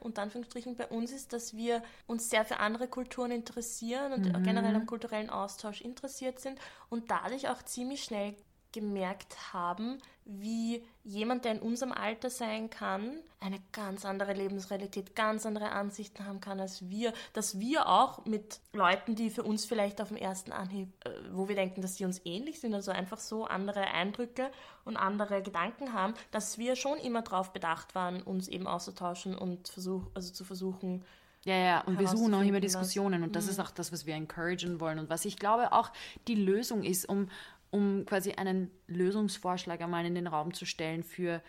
unter 0.00 0.22
Anführungsstrichen, 0.22 0.76
bei 0.76 0.86
uns 0.86 1.12
ist, 1.12 1.32
dass 1.32 1.54
wir 1.54 1.82
uns 2.06 2.30
sehr 2.30 2.44
für 2.44 2.58
andere 2.58 2.88
Kulturen 2.88 3.30
interessieren 3.30 4.12
und 4.12 4.26
mhm. 4.26 4.42
generell 4.42 4.74
am 4.74 4.86
kulturellen 4.86 5.30
Austausch 5.30 5.80
interessiert 5.80 6.40
sind 6.40 6.58
und 6.88 7.10
dadurch 7.10 7.48
auch 7.48 7.62
ziemlich 7.62 8.02
schnell 8.04 8.34
gemerkt 8.72 9.52
haben, 9.52 9.98
wie 10.38 10.84
jemand, 11.02 11.44
der 11.44 11.52
in 11.52 11.60
unserem 11.60 11.92
Alter 11.92 12.30
sein 12.30 12.70
kann, 12.70 13.18
eine 13.40 13.58
ganz 13.72 14.04
andere 14.04 14.32
Lebensrealität, 14.34 15.16
ganz 15.16 15.46
andere 15.46 15.70
Ansichten 15.72 16.26
haben 16.26 16.40
kann 16.40 16.60
als 16.60 16.88
wir, 16.88 17.12
dass 17.32 17.58
wir 17.58 17.88
auch 17.88 18.24
mit 18.26 18.60
Leuten, 18.72 19.14
die 19.14 19.30
für 19.30 19.42
uns 19.42 19.64
vielleicht 19.64 20.00
auf 20.00 20.08
dem 20.08 20.16
ersten 20.16 20.52
Anhieb, 20.52 20.88
äh, 21.04 21.10
wo 21.32 21.48
wir 21.48 21.56
denken, 21.56 21.80
dass 21.82 21.96
sie 21.96 22.04
uns 22.04 22.20
ähnlich 22.24 22.60
sind, 22.60 22.74
also 22.74 22.90
einfach 22.90 23.18
so 23.18 23.46
andere 23.46 23.80
Eindrücke 23.80 24.50
und 24.84 24.96
andere 24.96 25.42
Gedanken 25.42 25.92
haben, 25.92 26.14
dass 26.30 26.58
wir 26.58 26.76
schon 26.76 26.98
immer 26.98 27.22
darauf 27.22 27.52
bedacht 27.52 27.94
waren, 27.94 28.22
uns 28.22 28.46
eben 28.46 28.66
auszutauschen 28.66 29.36
und 29.36 29.68
versuch, 29.68 30.02
also 30.14 30.32
zu 30.32 30.44
versuchen, 30.44 31.04
ja, 31.44 31.56
ja, 31.56 31.80
und 31.80 31.98
wir 31.98 32.06
suchen 32.06 32.34
auch 32.34 32.42
immer 32.42 32.60
Diskussionen 32.60 33.22
was. 33.22 33.26
und 33.26 33.36
das 33.36 33.44
mhm. 33.44 33.50
ist 33.52 33.60
auch 33.60 33.70
das, 33.70 33.92
was 33.92 34.04
wir 34.04 34.14
encouragen 34.14 34.78
wollen 34.78 34.98
und 34.98 35.08
was 35.08 35.24
ich 35.24 35.38
glaube 35.38 35.72
auch 35.72 35.90
die 36.28 36.34
Lösung 36.34 36.82
ist, 36.82 37.08
um, 37.08 37.30
um 37.70 38.04
quasi 38.06 38.32
einen 38.32 38.70
Lösungsvorschlag 38.86 39.80
einmal 39.80 40.04
in 40.04 40.14
den 40.14 40.26
Raum 40.26 40.54
zu 40.54 40.66
stellen 40.66 41.02
für 41.02 41.42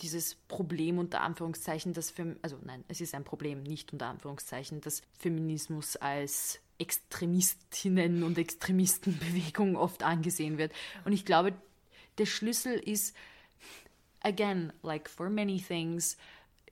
dieses 0.00 0.34
Problem 0.34 0.98
unter 0.98 1.22
Anführungszeichen, 1.22 1.92
das 1.92 2.10
für, 2.10 2.36
also 2.42 2.58
nein, 2.62 2.84
es 2.88 3.00
ist 3.00 3.14
ein 3.14 3.24
Problem, 3.24 3.62
nicht 3.62 3.92
unter 3.92 4.06
Anführungszeichen, 4.06 4.80
dass 4.80 5.02
Feminismus 5.18 5.96
als 5.96 6.60
Extremistinnen 6.78 8.22
und 8.22 8.36
Extremistenbewegung 8.36 9.76
oft 9.76 10.02
angesehen 10.02 10.58
wird. 10.58 10.72
Und 11.04 11.12
ich 11.12 11.24
glaube, 11.24 11.54
der 12.18 12.26
Schlüssel 12.26 12.74
ist, 12.74 13.16
again, 14.20 14.72
like 14.82 15.08
for 15.08 15.30
many 15.30 15.60
things, 15.60 16.18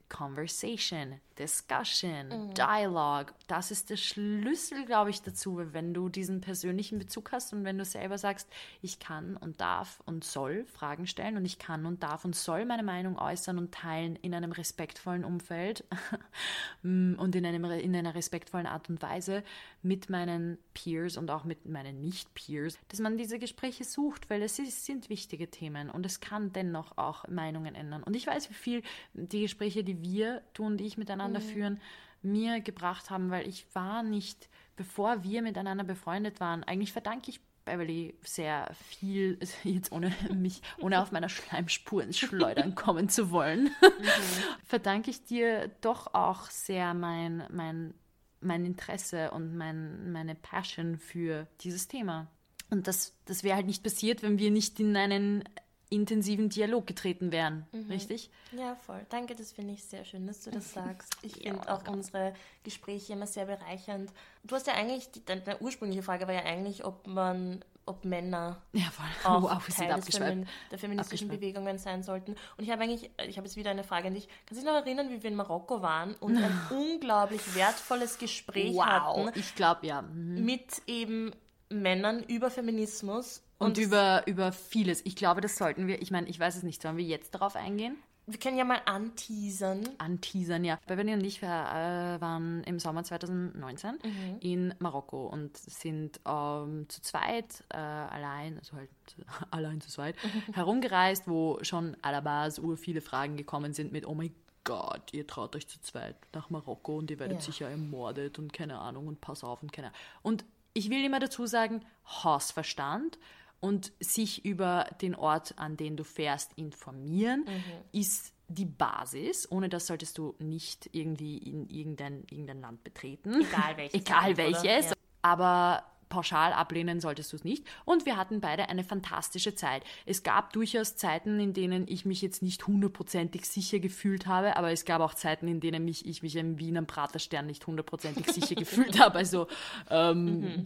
Conversation, 0.07 1.19
Discussion, 1.37 2.29
mhm. 2.29 2.53
Dialogue. 2.53 3.33
Das 3.47 3.71
ist 3.71 3.89
der 3.89 3.97
Schlüssel, 3.97 4.85
glaube 4.85 5.09
ich, 5.09 5.21
dazu, 5.21 5.61
wenn 5.73 5.93
du 5.93 6.09
diesen 6.09 6.41
persönlichen 6.41 6.97
Bezug 6.97 7.31
hast 7.31 7.53
und 7.53 7.65
wenn 7.65 7.77
du 7.77 7.85
selber 7.85 8.17
sagst, 8.17 8.49
ich 8.81 8.99
kann 8.99 9.35
und 9.37 9.59
darf 9.59 10.01
und 10.05 10.23
soll 10.23 10.65
Fragen 10.65 11.07
stellen 11.07 11.37
und 11.37 11.45
ich 11.45 11.59
kann 11.59 11.85
und 11.85 12.03
darf 12.03 12.25
und 12.25 12.35
soll 12.35 12.65
meine 12.65 12.83
Meinung 12.83 13.17
äußern 13.17 13.57
und 13.57 13.73
teilen 13.73 14.15
in 14.17 14.33
einem 14.33 14.51
respektvollen 14.51 15.25
Umfeld 15.25 15.83
mm, 16.83 17.15
und 17.15 17.35
in, 17.35 17.45
einem, 17.45 17.65
in 17.65 17.95
einer 17.95 18.15
respektvollen 18.15 18.67
Art 18.67 18.89
und 18.89 19.01
Weise 19.01 19.43
mit 19.81 20.09
meinen 20.09 20.57
Peers 20.73 21.17
und 21.17 21.29
auch 21.29 21.43
mit 21.43 21.65
meinen 21.65 22.01
Nicht-Peers, 22.01 22.77
dass 22.87 22.99
man 22.99 23.17
diese 23.17 23.39
Gespräche 23.39 23.83
sucht, 23.83 24.29
weil 24.29 24.41
es 24.41 24.57
ist, 24.57 24.85
sind 24.85 25.09
wichtige 25.09 25.49
Themen 25.49 25.89
und 25.89 26.05
es 26.05 26.21
kann 26.21 26.53
dennoch 26.53 26.97
auch 26.97 27.27
Meinungen 27.27 27.75
ändern. 27.75 28.03
Und 28.03 28.15
ich 28.15 28.25
weiß, 28.25 28.49
wie 28.49 28.53
viel 28.53 28.81
die 29.13 29.41
Gespräche, 29.41 29.83
die 29.83 30.01
wir, 30.01 30.41
du 30.53 30.63
und 30.63 30.81
ich 30.81 30.97
miteinander 30.97 31.24
mhm. 31.33 31.43
führen, 31.43 31.81
mir 32.21 32.59
gebracht 32.61 33.09
haben, 33.09 33.29
weil 33.29 33.47
ich 33.47 33.65
war 33.73 34.03
nicht, 34.03 34.49
bevor 34.75 35.23
wir 35.23 35.41
miteinander 35.41 35.83
befreundet 35.83 36.39
waren, 36.39 36.63
eigentlich 36.63 36.91
verdanke 36.91 37.29
ich 37.29 37.39
Beverly 37.65 38.15
sehr 38.23 38.69
viel, 38.73 39.39
jetzt 39.63 39.91
ohne 39.91 40.13
mich, 40.33 40.61
ohne 40.79 41.01
auf 41.01 41.11
meiner 41.11 41.29
Schleimspur 41.29 42.03
ins 42.03 42.19
Schleudern 42.19 42.75
kommen 42.75 43.09
zu 43.09 43.31
wollen, 43.31 43.65
mhm. 43.65 44.01
verdanke 44.63 45.09
ich 45.09 45.23
dir 45.25 45.69
doch 45.81 46.13
auch 46.13 46.49
sehr 46.49 46.93
mein, 46.93 47.43
mein, 47.51 47.93
mein 48.39 48.65
Interesse 48.65 49.31
und 49.31 49.55
mein, 49.57 50.11
meine 50.11 50.35
Passion 50.35 50.97
für 50.97 51.47
dieses 51.61 51.87
Thema. 51.87 52.27
Und 52.69 52.87
das, 52.87 53.13
das 53.25 53.43
wäre 53.43 53.55
halt 53.55 53.67
nicht 53.67 53.83
passiert, 53.83 54.23
wenn 54.23 54.39
wir 54.39 54.51
nicht 54.51 54.79
in 54.79 54.95
einen 54.95 55.43
intensiven 55.89 56.49
Dialog 56.49 56.87
getreten 56.87 57.31
wären, 57.31 57.65
mhm. 57.71 57.91
richtig? 57.91 58.29
Ja, 58.51 58.75
voll. 58.75 59.05
Danke, 59.09 59.35
das 59.35 59.51
finde 59.51 59.73
ich 59.73 59.83
sehr 59.83 60.05
schön, 60.05 60.25
dass 60.27 60.41
du 60.43 60.51
das 60.51 60.73
sagst. 60.73 61.17
Ich 61.21 61.37
ja, 61.37 61.53
finde 61.53 61.71
auch 61.71 61.87
unsere 61.87 62.33
Gespräche 62.63 63.13
immer 63.13 63.27
sehr 63.27 63.45
bereichernd. 63.45 64.11
Du 64.43 64.55
hast 64.55 64.67
ja 64.67 64.73
eigentlich, 64.73 65.11
die, 65.11 65.23
deine 65.23 65.59
ursprüngliche 65.59 66.03
Frage 66.03 66.27
war 66.27 66.33
ja 66.33 66.43
eigentlich, 66.43 66.85
ob 66.85 67.07
man 67.07 67.63
ob 67.85 68.03
Männer 68.03 68.61
ja, 68.73 68.87
auch 69.23 69.43
wow, 69.43 69.67
Teil 69.67 70.01
Femin 70.01 70.47
der 70.71 70.79
feministischen 70.79 71.27
Bewegungen 71.27 71.77
sein 71.77 72.03
sollten. 72.03 72.35
Und 72.57 72.63
ich 72.63 72.71
habe 72.71 72.81
eigentlich, 72.81 73.11
ich 73.27 73.37
habe 73.37 73.47
jetzt 73.47 73.57
wieder 73.57 73.71
eine 73.71 73.83
Frage 73.83 74.07
an 74.07 74.13
dich. 74.15 74.27
Kannst 74.45 74.61
du 74.61 74.65
dich 74.65 74.65
noch 74.65 74.81
erinnern, 74.81 75.09
wie 75.09 75.21
wir 75.21 75.29
in 75.29 75.35
Marokko 75.35 75.81
waren 75.81 76.15
und 76.15 76.37
ein 76.37 76.61
unglaublich 76.71 77.55
wertvolles 77.55 78.17
Gespräch 78.17 78.75
wow, 78.75 78.85
hatten? 78.85 79.39
ich 79.39 79.55
glaube 79.55 79.85
ja. 79.87 80.01
Mhm. 80.01 80.45
Mit 80.45 80.81
eben 80.87 81.31
Männern 81.69 82.23
über 82.23 82.49
Feminismus 82.49 83.41
und, 83.57 83.67
und 83.67 83.77
über, 83.77 84.23
über 84.27 84.51
vieles. 84.51 85.01
Ich 85.05 85.15
glaube, 85.15 85.41
das 85.41 85.57
sollten 85.57 85.87
wir, 85.87 86.01
ich 86.01 86.11
meine, 86.11 86.27
ich 86.27 86.39
weiß 86.39 86.57
es 86.57 86.63
nicht, 86.63 86.81
sollen 86.81 86.97
wir 86.97 87.05
jetzt 87.05 87.33
darauf 87.33 87.55
eingehen? 87.55 87.97
Wir 88.27 88.39
können 88.39 88.57
ja 88.57 88.65
mal 88.65 88.81
anteasern. 88.85 89.87
Anteasern, 89.99 90.63
ja. 90.63 90.79
Beverly 90.87 91.13
und 91.13 91.23
ich 91.23 91.43
äh, 91.43 91.45
waren 91.45 92.63
im 92.63 92.79
Sommer 92.79 93.03
2019 93.03 93.91
mhm. 93.91 93.99
in 94.39 94.73
Marokko 94.79 95.27
und 95.27 95.55
sind 95.55 96.19
ähm, 96.25 96.89
zu 96.89 97.01
zweit, 97.03 97.63
äh, 97.69 97.77
allein, 97.77 98.57
also 98.57 98.77
halt 98.77 98.89
allein 99.51 99.79
zu 99.79 99.91
zweit, 99.91 100.15
herumgereist, 100.53 101.27
wo 101.27 101.59
schon 101.61 101.95
à 102.01 102.11
la 102.11 102.21
base 102.21 102.59
ur 102.61 102.77
viele 102.77 103.01
Fragen 103.01 103.37
gekommen 103.37 103.73
sind 103.73 103.91
mit, 103.91 104.07
oh 104.07 104.15
mein 104.15 104.33
Gott, 104.63 105.13
ihr 105.13 105.27
traut 105.27 105.55
euch 105.55 105.67
zu 105.67 105.79
zweit 105.81 106.15
nach 106.33 106.49
Marokko 106.49 106.97
und 106.97 107.11
ihr 107.11 107.19
werdet 107.19 107.37
ja. 107.37 107.43
sicher 107.43 107.69
ermordet 107.69 108.39
und 108.39 108.51
keine 108.51 108.79
Ahnung 108.79 109.07
und 109.07 109.21
pass 109.21 109.43
auf 109.43 109.61
und 109.61 109.71
keine 109.71 109.89
Ahnung. 109.89 109.99
Und 110.23 110.45
ich 110.73 110.89
will 110.89 111.05
immer 111.05 111.19
dazu 111.19 111.45
sagen, 111.45 111.85
Hausverstand 112.23 113.19
und 113.59 113.91
sich 113.99 114.45
über 114.45 114.87
den 115.01 115.15
Ort, 115.15 115.57
an 115.57 115.77
den 115.77 115.97
du 115.97 116.03
fährst, 116.03 116.53
informieren, 116.55 117.41
mhm. 117.41 117.99
ist 117.99 118.33
die 118.47 118.65
Basis. 118.65 119.49
Ohne 119.51 119.69
das 119.69 119.87
solltest 119.87 120.17
du 120.17 120.35
nicht 120.39 120.89
irgendwie 120.91 121.37
in 121.37 121.67
irgendein, 121.69 122.23
irgendein 122.29 122.61
Land 122.61 122.83
betreten. 122.83 123.41
Egal 123.41 123.73
welches. 123.77 124.01
Egal 124.01 124.37
welches. 124.37 124.89
Ja. 124.89 124.93
Aber 125.21 125.83
pauschal 126.09 126.53
ablehnen 126.53 126.99
solltest 126.99 127.33
du 127.33 127.37
es 127.37 127.43
nicht. 127.43 127.65
Und 127.83 128.05
wir 128.05 128.17
hatten 128.17 128.41
beide 128.41 128.69
eine 128.69 128.83
fantastische 128.83 129.55
Zeit. 129.55 129.83
Es 130.05 130.23
gab 130.23 130.53
durchaus 130.53 130.95
Zeiten, 130.95 131.39
in 131.39 131.53
denen 131.53 131.87
ich 131.87 132.05
mich 132.05 132.21
jetzt 132.21 132.41
nicht 132.41 132.67
hundertprozentig 132.67 133.45
sicher 133.45 133.79
gefühlt 133.79 134.27
habe, 134.27 134.55
aber 134.55 134.71
es 134.71 134.85
gab 134.85 135.01
auch 135.01 135.13
Zeiten, 135.13 135.47
in 135.47 135.59
denen 135.59 135.83
mich, 135.83 136.05
ich 136.05 136.21
mich 136.21 136.35
im 136.35 136.59
Wiener 136.59 136.83
Praterstern 136.83 137.47
nicht 137.47 137.65
hundertprozentig 137.65 138.27
sicher 138.27 138.55
gefühlt 138.55 138.99
habe. 138.99 139.17
Also 139.17 139.47
ähm, 139.89 140.41
mhm. 140.41 140.63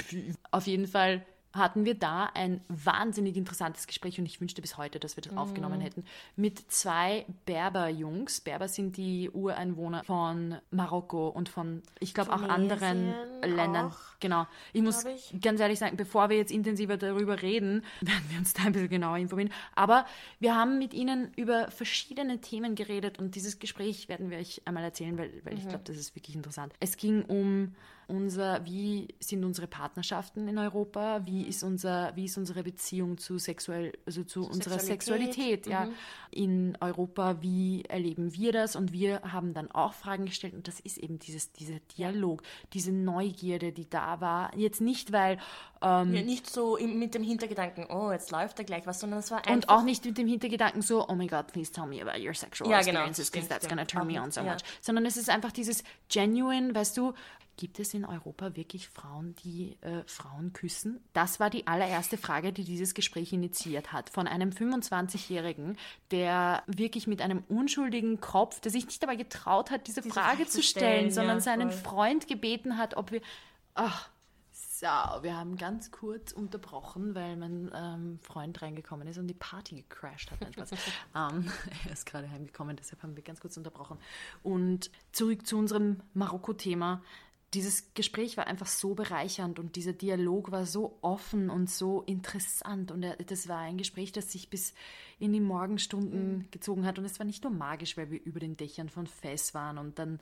auf 0.52 0.68
jeden 0.68 0.88
Fall 0.88 1.26
hatten 1.60 1.86
wir 1.86 1.96
da 1.96 2.26
ein 2.34 2.62
wahnsinnig 2.68 3.38
interessantes 3.38 3.88
Gespräch 3.88 4.20
und 4.20 4.26
ich 4.26 4.42
wünschte 4.42 4.62
bis 4.62 4.78
heute, 4.78 5.00
dass 5.00 5.16
wir 5.16 5.22
das 5.22 5.36
aufgenommen 5.38 5.82
hätten, 5.82 6.04
mit 6.36 6.72
zwei 6.72 7.26
Berber-Jungs. 7.46 8.42
Berber 8.42 8.68
sind 8.68 8.98
die 8.98 9.30
Ureinwohner 9.30 10.04
von 10.04 10.58
Marokko 10.72 11.30
und 11.30 11.50
von, 11.50 11.84
ich 12.00 12.14
glaube, 12.14 12.34
auch 12.34 12.42
anderen 12.42 13.14
Ländern. 13.44 13.88
auch, 13.88 13.98
Genau. 14.20 14.48
Ich 14.74 14.82
muss 14.82 15.06
ich. 15.06 15.40
ganz 15.42 15.60
ehrlich 15.60 15.80
sagen, 15.80 15.98
bevor 15.98 16.30
wir 16.30 16.38
jetzt 16.38 16.52
intensiver 16.52 16.98
darüber 16.98 17.42
reden, 17.42 17.84
werden 18.02 18.26
wir 18.30 18.40
uns 18.40 18.54
da 18.54 18.64
ein 18.64 18.74
bisschen 18.74 18.90
genauer 18.90 19.18
informieren. 19.18 19.52
Aber 19.76 20.06
wir 20.40 20.56
haben 20.56 20.80
mit 20.80 20.94
ihnen 20.94 21.32
über 21.36 21.70
verschiedene 21.72 22.42
Themen 22.42 22.76
geredet 22.76 23.20
und 23.20 23.36
dieses 23.36 23.60
Gespräch 23.60 24.10
werden 24.10 24.30
wir 24.30 24.38
euch 24.38 24.62
einmal 24.66 24.84
erzählen, 24.84 25.18
weil, 25.18 25.32
weil 25.44 25.58
ich 25.58 25.68
glaube, 25.68 25.84
das 25.86 25.98
ist 25.98 26.16
wirklich 26.16 26.36
interessant. 26.36 26.74
Es 26.80 26.98
ging 26.98 27.24
um 27.24 27.76
unser, 28.10 28.66
wie 28.66 29.08
sind 29.20 29.46
unsere 29.46 29.68
Partnerschaften 29.68 30.48
in 30.48 30.58
Europa, 30.58 31.22
wie 31.26 31.44
ist 31.44 31.64
unser, 31.64 32.16
wie 32.16 32.26
ist 32.26 32.38
unsere 32.38 32.64
Beziehung 32.64 33.18
zu 33.18 33.38
sexuell, 33.38 33.94
also 34.06 34.24
zu, 34.24 34.46
unserer 34.46 34.80
Sexualität. 34.80 35.66
Sexualität, 35.66 35.68
ja, 35.68 35.88
in 36.32 36.78
Europa, 36.82 37.42
wie 37.42 37.84
erleben 37.88 38.34
wir 38.34 38.52
das? 38.52 38.76
Und 38.76 38.92
wir 38.92 39.22
haben 39.22 39.54
dann 39.54 39.72
auch 39.72 39.94
Fragen 39.94 40.26
gestellt 40.26 40.54
und 40.54 40.68
das 40.68 40.80
ist 40.80 40.98
eben 40.98 41.20
dieses, 41.20 41.52
dieser 41.52 41.80
Dialog, 41.98 42.42
diese 42.74 42.92
Neugierde, 42.92 43.72
die 43.72 43.90
da 43.90 44.20
war. 44.22 44.56
Jetzt 44.58 44.82
nicht, 44.82 45.12
weil 45.12 45.38
ähm, 45.82 46.14
Ja, 46.14 46.22
nicht 46.22 46.50
so 46.50 46.78
mit 46.82 47.14
dem 47.14 47.24
Hintergedanken, 47.24 47.86
oh, 47.90 48.12
jetzt 48.12 48.32
läuft 48.32 48.60
da 48.60 48.64
gleich 48.64 48.86
was, 48.86 49.00
sondern 49.00 49.20
es 49.20 49.32
war 49.32 49.40
einfach. 49.40 49.54
und 49.54 49.70
auch 49.70 49.84
nicht 49.84 50.04
mit 50.06 50.18
dem 50.18 50.28
Hintergedanken 50.28 50.82
so, 50.82 51.08
oh 51.08 51.16
my 51.16 51.28
God, 51.28 51.48
please 51.48 51.72
tell 51.72 51.86
me 51.86 52.02
about 52.02 52.20
your 52.24 52.34
sexual 52.34 52.70
Ja, 52.70 52.80
genau, 52.80 53.00
experiences, 53.02 53.30
because 53.32 53.46
stimmt, 53.46 53.50
that's 53.50 53.66
stimmt. 53.66 53.90
gonna 53.90 54.06
turn 54.06 54.08
me 54.08 54.22
on 54.22 54.32
so 54.32 54.42
much. 54.44 54.62
Sondern 54.82 55.06
es 55.06 55.18
ist 55.18 55.30
einfach 55.30 55.52
dieses 55.52 55.84
genuine, 56.10 56.74
weißt 56.76 56.98
du, 56.98 57.14
gibt 57.60 57.78
es 57.80 57.94
in 57.94 58.06
Europa 58.06 58.56
wirklich 58.56 58.88
Frauen, 58.88 59.36
die 59.44 59.78
äh, 59.82 60.04
Frauen 60.06 60.54
küssen? 60.54 61.02
Das 61.12 61.42
war 61.42 61.50
die 61.50 61.68
allererste 61.68 62.18
Frage, 62.18 62.54
die 62.54 62.64
dieses 62.64 62.94
Gespräch 62.94 63.34
initiiert 63.34 63.92
hat. 63.92 64.10
Von 64.10 64.28
einem 64.28 64.52
25-Jährigen, 64.52 65.78
der 66.12 66.64
wirklich 66.68 67.06
mit 67.06 67.22
einem 67.22 67.44
unschuldigen 67.50 68.22
Kopf, 68.22 68.62
der 68.62 68.72
sich 68.72 68.86
nicht 68.86 69.04
dabei 69.04 69.18
getraut 69.18 69.72
hat, 69.72 69.88
diese, 69.88 70.02
Diese 70.02 70.14
Frage 70.14 70.46
zu 70.46 70.64
stellen, 70.64 71.12
stellen, 71.12 71.12
sondern 71.12 71.38
ja, 71.38 71.42
seinen. 71.42 71.72
Freund 71.72 72.28
gebeten 72.28 72.78
hat, 72.78 72.96
ob 72.96 73.12
wir... 73.12 73.22
Ach, 73.76 74.10
so, 74.52 74.88
wir 74.88 75.36
haben 75.36 75.58
ganz 75.58 75.92
kurz 75.92 76.32
unterbrochen, 76.32 77.14
weil 77.14 77.36
mein 77.36 77.70
ähm, 77.76 78.20
Freund 78.22 78.62
reingekommen 78.62 79.06
ist 79.10 79.18
und 79.18 79.28
die 79.28 79.34
Party 79.34 79.76
gecrashed 79.76 80.32
hat. 80.32 80.40
Nein, 80.40 80.54
Spaß. 80.54 80.72
ähm, 81.16 81.52
er 81.86 81.92
ist 81.92 82.06
gerade 82.06 82.32
heimgekommen, 82.32 82.78
deshalb 82.78 83.04
haben 83.04 83.18
wir 83.18 83.24
ganz 83.24 83.42
kurz 83.42 83.58
unterbrochen. 83.58 83.98
Und 84.42 84.90
zurück 85.12 85.46
zu 85.46 85.58
unserem 85.58 86.02
Marokko-Thema. 86.14 87.02
Dieses 87.54 87.94
Gespräch 87.96 88.38
war 88.38 88.48
einfach 88.48 88.68
so 88.68 88.94
bereichernd 88.94 89.58
und 89.58 89.76
dieser 89.76 89.94
Dialog 89.94 90.52
war 90.52 90.66
so 90.66 91.00
offen 91.02 91.50
und 91.50 91.70
so 91.70 92.04
interessant. 92.04 92.92
Und 92.92 93.06
das 93.28 93.48
war 93.48 93.60
ein 93.60 93.78
Gespräch, 93.78 94.12
das 94.12 94.32
sich 94.32 94.50
bis 94.50 94.74
in 95.20 95.34
die 95.34 95.42
Morgenstunden 95.42 96.48
gezogen 96.52 96.86
hat. 96.86 96.98
Und 96.98 97.06
es 97.06 97.20
war 97.20 97.26
nicht 97.26 97.44
nur 97.44 97.54
magisch, 97.54 97.98
weil 97.98 98.10
wir 98.10 98.24
über 98.24 98.40
den 98.40 98.58
Dächern 98.58 98.90
von 98.90 99.06
Fes 99.06 99.54
waren 99.54 99.78
und 99.78 100.00
dann 100.00 100.20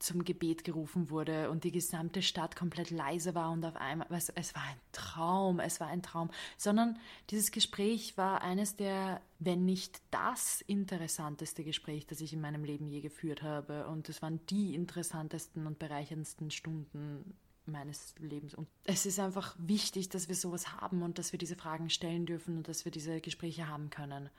zum 0.00 0.24
Gebet 0.24 0.64
gerufen 0.64 1.10
wurde 1.10 1.48
und 1.48 1.62
die 1.62 1.70
gesamte 1.70 2.20
Stadt 2.20 2.56
komplett 2.56 2.90
leise 2.90 3.36
war 3.36 3.52
und 3.52 3.64
auf 3.64 3.76
einmal, 3.76 4.08
es, 4.10 4.30
es 4.30 4.54
war 4.54 4.62
ein 4.62 4.80
Traum, 4.90 5.60
es 5.60 5.78
war 5.80 5.86
ein 5.86 6.02
Traum, 6.02 6.30
sondern 6.56 6.98
dieses 7.30 7.52
Gespräch 7.52 8.16
war 8.16 8.42
eines 8.42 8.74
der, 8.74 9.20
wenn 9.38 9.64
nicht 9.64 10.00
das 10.10 10.60
interessanteste 10.62 11.62
Gespräch, 11.62 12.06
das 12.06 12.20
ich 12.20 12.32
in 12.32 12.40
meinem 12.40 12.64
Leben 12.64 12.88
je 12.88 13.00
geführt 13.00 13.42
habe. 13.42 13.86
Und 13.86 14.08
es 14.08 14.22
waren 14.22 14.40
die 14.50 14.74
interessantesten 14.74 15.66
und 15.66 15.78
bereicherndsten 15.78 16.50
Stunden 16.50 17.36
meines 17.66 18.14
Lebens. 18.18 18.54
Und 18.54 18.68
es 18.84 19.06
ist 19.06 19.18
einfach 19.18 19.54
wichtig, 19.58 20.08
dass 20.08 20.28
wir 20.28 20.34
sowas 20.34 20.72
haben 20.80 21.02
und 21.02 21.18
dass 21.18 21.32
wir 21.32 21.38
diese 21.38 21.56
Fragen 21.56 21.90
stellen 21.90 22.26
dürfen 22.26 22.58
und 22.58 22.68
dass 22.68 22.84
wir 22.84 22.92
diese 22.92 23.20
Gespräche 23.20 23.68
haben 23.68 23.90
können. 23.90 24.30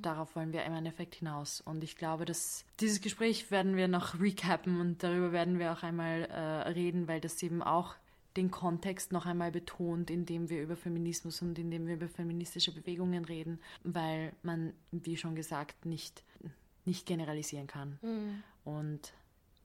Darauf 0.00 0.34
wollen 0.34 0.54
wir 0.54 0.64
im 0.64 0.72
Endeffekt 0.72 1.16
hinaus. 1.16 1.60
Und 1.60 1.84
ich 1.84 1.96
glaube, 1.96 2.24
dass 2.24 2.64
dieses 2.80 3.02
Gespräch 3.02 3.50
werden 3.50 3.76
wir 3.76 3.86
noch 3.86 4.18
recappen 4.18 4.80
und 4.80 5.02
darüber 5.02 5.30
werden 5.32 5.58
wir 5.58 5.72
auch 5.72 5.82
einmal 5.82 6.22
äh, 6.24 6.70
reden, 6.70 7.06
weil 7.06 7.20
das 7.20 7.42
eben 7.42 7.62
auch 7.62 7.94
den 8.38 8.50
Kontext 8.50 9.12
noch 9.12 9.26
einmal 9.26 9.50
betont, 9.50 10.10
in 10.10 10.24
dem 10.24 10.48
wir 10.48 10.62
über 10.62 10.76
Feminismus 10.76 11.42
und 11.42 11.58
in 11.58 11.70
dem 11.70 11.86
wir 11.86 11.94
über 11.94 12.08
feministische 12.08 12.72
Bewegungen 12.72 13.24
reden, 13.26 13.60
weil 13.82 14.32
man, 14.42 14.72
wie 14.90 15.18
schon 15.18 15.34
gesagt, 15.34 15.84
nicht, 15.84 16.22
nicht 16.86 17.04
generalisieren 17.04 17.66
kann 17.66 17.98
und 18.64 19.12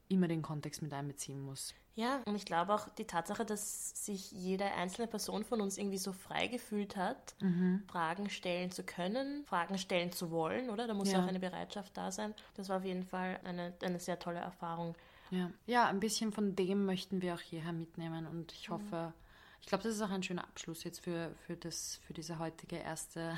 immer 0.09 0.27
den 0.27 0.41
Kontext 0.41 0.81
mit 0.81 0.91
einbeziehen 0.91 1.39
muss. 1.39 1.75
Ja, 1.95 2.21
und 2.25 2.35
ich 2.35 2.45
glaube 2.45 2.73
auch 2.73 2.89
die 2.89 3.05
Tatsache, 3.05 3.45
dass 3.45 4.05
sich 4.05 4.31
jede 4.31 4.65
einzelne 4.65 5.07
Person 5.07 5.43
von 5.43 5.61
uns 5.61 5.77
irgendwie 5.77 5.99
so 5.99 6.11
frei 6.11 6.47
gefühlt 6.47 6.95
hat, 6.95 7.35
Mhm. 7.39 7.83
Fragen 7.87 8.29
stellen 8.31 8.71
zu 8.71 8.83
können, 8.83 9.45
Fragen 9.45 9.77
stellen 9.77 10.11
zu 10.11 10.31
wollen, 10.31 10.69
oder? 10.71 10.87
Da 10.87 10.93
muss 10.95 11.11
Ja. 11.11 11.23
auch 11.23 11.27
eine 11.27 11.39
Bereitschaft 11.39 11.95
da 11.95 12.11
sein. 12.11 12.33
Das 12.55 12.69
war 12.69 12.77
auf 12.77 12.85
jeden 12.85 13.03
Fall 13.05 13.39
eine, 13.43 13.73
eine 13.83 13.99
sehr 13.99 14.17
tolle 14.17 14.39
Erfahrung. 14.39 14.95
Ja. 15.29 15.49
ja, 15.65 15.87
ein 15.87 15.99
bisschen 15.99 16.31
von 16.31 16.55
dem 16.55 16.85
möchten 16.85 17.21
wir 17.21 17.33
auch 17.35 17.39
hierher 17.41 17.73
mitnehmen 17.73 18.27
und 18.27 18.51
ich 18.53 18.69
hoffe, 18.69 19.13
ich 19.61 19.67
glaube, 19.67 19.83
das 19.83 19.95
ist 19.95 20.01
auch 20.01 20.09
ein 20.11 20.21
schöner 20.21 20.43
Abschluss 20.43 20.83
jetzt 20.83 20.99
für, 20.99 21.33
für, 21.47 21.55
das, 21.55 21.99
für 22.05 22.13
diese 22.13 22.37
heutige 22.37 22.75
erste 22.77 23.35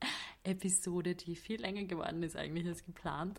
Episode, 0.44 1.14
die 1.14 1.36
viel 1.36 1.60
länger 1.60 1.84
geworden 1.84 2.22
ist 2.22 2.36
eigentlich 2.36 2.66
als 2.66 2.84
geplant. 2.84 3.38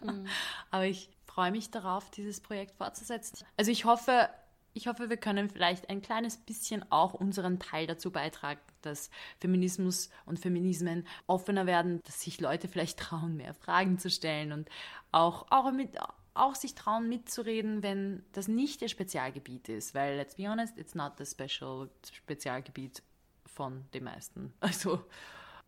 Aber 0.70 0.84
ich 0.86 1.08
freue 1.30 1.52
mich 1.52 1.70
darauf, 1.70 2.10
dieses 2.10 2.40
Projekt 2.40 2.76
fortzusetzen. 2.76 3.46
Also 3.56 3.70
ich 3.70 3.84
hoffe, 3.84 4.28
ich 4.72 4.86
hoffe, 4.86 5.10
wir 5.10 5.16
können 5.16 5.48
vielleicht 5.48 5.88
ein 5.88 6.02
kleines 6.02 6.36
bisschen 6.36 6.84
auch 6.90 7.14
unseren 7.14 7.58
Teil 7.58 7.86
dazu 7.86 8.10
beitragen, 8.10 8.60
dass 8.82 9.10
Feminismus 9.38 10.10
und 10.26 10.38
Feminismen 10.38 11.06
offener 11.26 11.66
werden, 11.66 12.00
dass 12.04 12.20
sich 12.20 12.40
Leute 12.40 12.68
vielleicht 12.68 12.98
trauen, 12.98 13.36
mehr 13.36 13.54
Fragen 13.54 13.98
zu 13.98 14.10
stellen 14.10 14.52
und 14.52 14.68
auch, 15.12 15.46
auch, 15.50 15.70
mit, 15.72 15.98
auch 16.34 16.54
sich 16.54 16.74
trauen 16.74 17.08
mitzureden, 17.08 17.82
wenn 17.82 18.24
das 18.32 18.48
nicht 18.48 18.82
ihr 18.82 18.88
Spezialgebiet 18.88 19.68
ist. 19.68 19.94
Weil, 19.94 20.16
let's 20.16 20.36
be 20.36 20.48
honest, 20.48 20.76
it's 20.78 20.94
not 20.94 21.12
the 21.18 21.26
special 21.26 21.90
Spezialgebiet 22.12 23.02
von 23.46 23.84
den 23.94 24.04
meisten. 24.04 24.52
Also, 24.60 25.04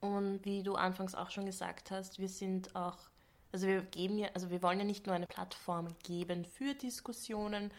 Und 0.00 0.44
wie 0.44 0.62
du 0.62 0.74
anfangs 0.74 1.14
auch 1.14 1.30
schon 1.30 1.46
gesagt 1.46 1.90
hast, 1.90 2.18
wir 2.18 2.28
sind 2.28 2.74
auch, 2.74 2.98
also 3.52 3.66
wir 3.66 3.82
geben 3.82 4.18
ja, 4.18 4.28
also 4.34 4.50
wir 4.50 4.62
wollen 4.62 4.78
ja 4.78 4.84
nicht 4.84 5.06
nur 5.06 5.14
eine 5.14 5.26
Plattform 5.26 5.88
geben 6.02 6.44
für 6.44 6.74
Diskussionen, 6.74 7.72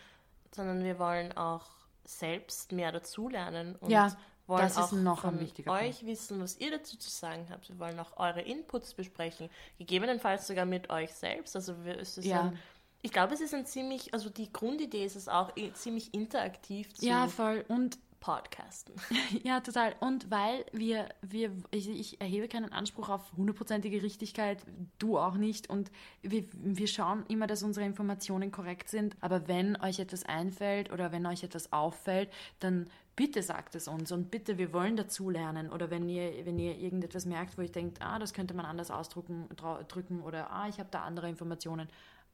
sondern 0.56 0.84
wir 0.84 1.00
wollen 1.00 1.36
auch 1.38 1.66
selbst 2.06 2.72
mehr 2.72 2.92
dazulernen 2.92 3.76
und 3.78 3.92
Ja, 3.92 4.16
wollen 4.46 4.64
das 4.64 4.78
ist 4.78 4.78
auch 4.78 5.18
von 5.18 5.40
euch 5.68 6.06
wissen, 6.06 6.42
was 6.42 6.58
ihr 6.60 6.72
dazu 6.72 6.98
zu 6.98 7.10
sagen 7.10 7.48
habt. 7.50 7.70
Wir 7.70 7.80
wollen 7.80 8.00
auch 8.00 8.18
eure 8.18 8.42
Inputs 8.42 8.94
besprechen, 8.94 9.50
gegebenenfalls 9.78 10.48
sogar 10.48 10.66
mit 10.66 10.90
euch 10.90 11.14
selbst. 11.14 11.56
Also 11.56 11.84
wir, 11.86 11.98
es 11.98 12.18
ist 12.18 12.26
Ja. 12.26 12.42
ein, 12.42 12.60
ich 13.02 13.12
glaube, 13.12 13.34
es 13.34 13.42
ist 13.42 13.54
ein 13.54 13.66
ziemlich, 13.66 14.14
also 14.14 14.30
die 14.30 14.52
Grundidee 14.52 15.06
ist 15.06 15.16
es 15.16 15.28
auch 15.28 15.56
eh 15.58 15.72
ziemlich 15.74 16.14
interaktiv 16.14 16.94
zu 16.94 17.06
ja, 17.06 17.28
voll. 17.28 17.66
Und 17.68 17.98
podcasten. 18.24 18.96
Ja, 19.44 19.60
total. 19.60 19.96
Und 20.00 20.32
weil 20.32 20.66
wir, 20.72 21.10
wir 21.22 21.52
ich, 21.72 21.90
ich 21.90 22.22
erhebe 22.22 22.48
keinen 22.48 22.72
Anspruch 22.72 23.10
auf 23.10 23.34
hundertprozentige 23.36 24.02
Richtigkeit, 24.02 24.64
du 24.98 25.18
auch 25.18 25.36
nicht. 25.36 25.70
Und 25.70 25.92
wir, 26.22 26.46
wir 26.54 26.88
schauen 26.88 27.26
immer, 27.28 27.48
dass 27.48 27.64
unsere 27.64 27.86
Informationen 27.86 28.52
korrekt 28.52 28.90
sind. 28.90 29.18
Aber 29.20 29.48
wenn 29.50 29.76
euch 29.82 30.00
etwas 30.00 30.24
einfällt 30.24 30.92
oder 30.92 31.12
wenn 31.12 31.26
euch 31.26 31.44
etwas 31.44 31.74
auffällt, 31.74 32.30
dann 32.60 32.88
bitte 33.18 33.44
sagt 33.44 33.76
es 33.76 33.90
uns 33.90 34.12
und 34.12 34.32
bitte, 34.32 34.58
wir 34.58 34.72
wollen 34.72 34.96
dazulernen. 34.96 35.70
Oder 35.70 35.90
wenn 35.90 36.08
ihr, 36.08 36.46
wenn 36.46 36.58
ihr 36.58 36.78
irgendetwas 36.78 37.26
merkt, 37.26 37.58
wo 37.58 37.62
ihr 37.62 37.72
denkt, 37.72 38.02
ah, 38.02 38.20
das 38.20 38.34
könnte 38.34 38.54
man 38.54 38.66
anders 38.66 38.90
ausdrücken 38.90 39.50
drücken 39.90 40.22
oder 40.22 40.50
ah, 40.50 40.70
ich 40.70 40.80
habe 40.80 40.90
da 40.92 41.02
andere 41.04 41.28
Informationen. 41.28 41.90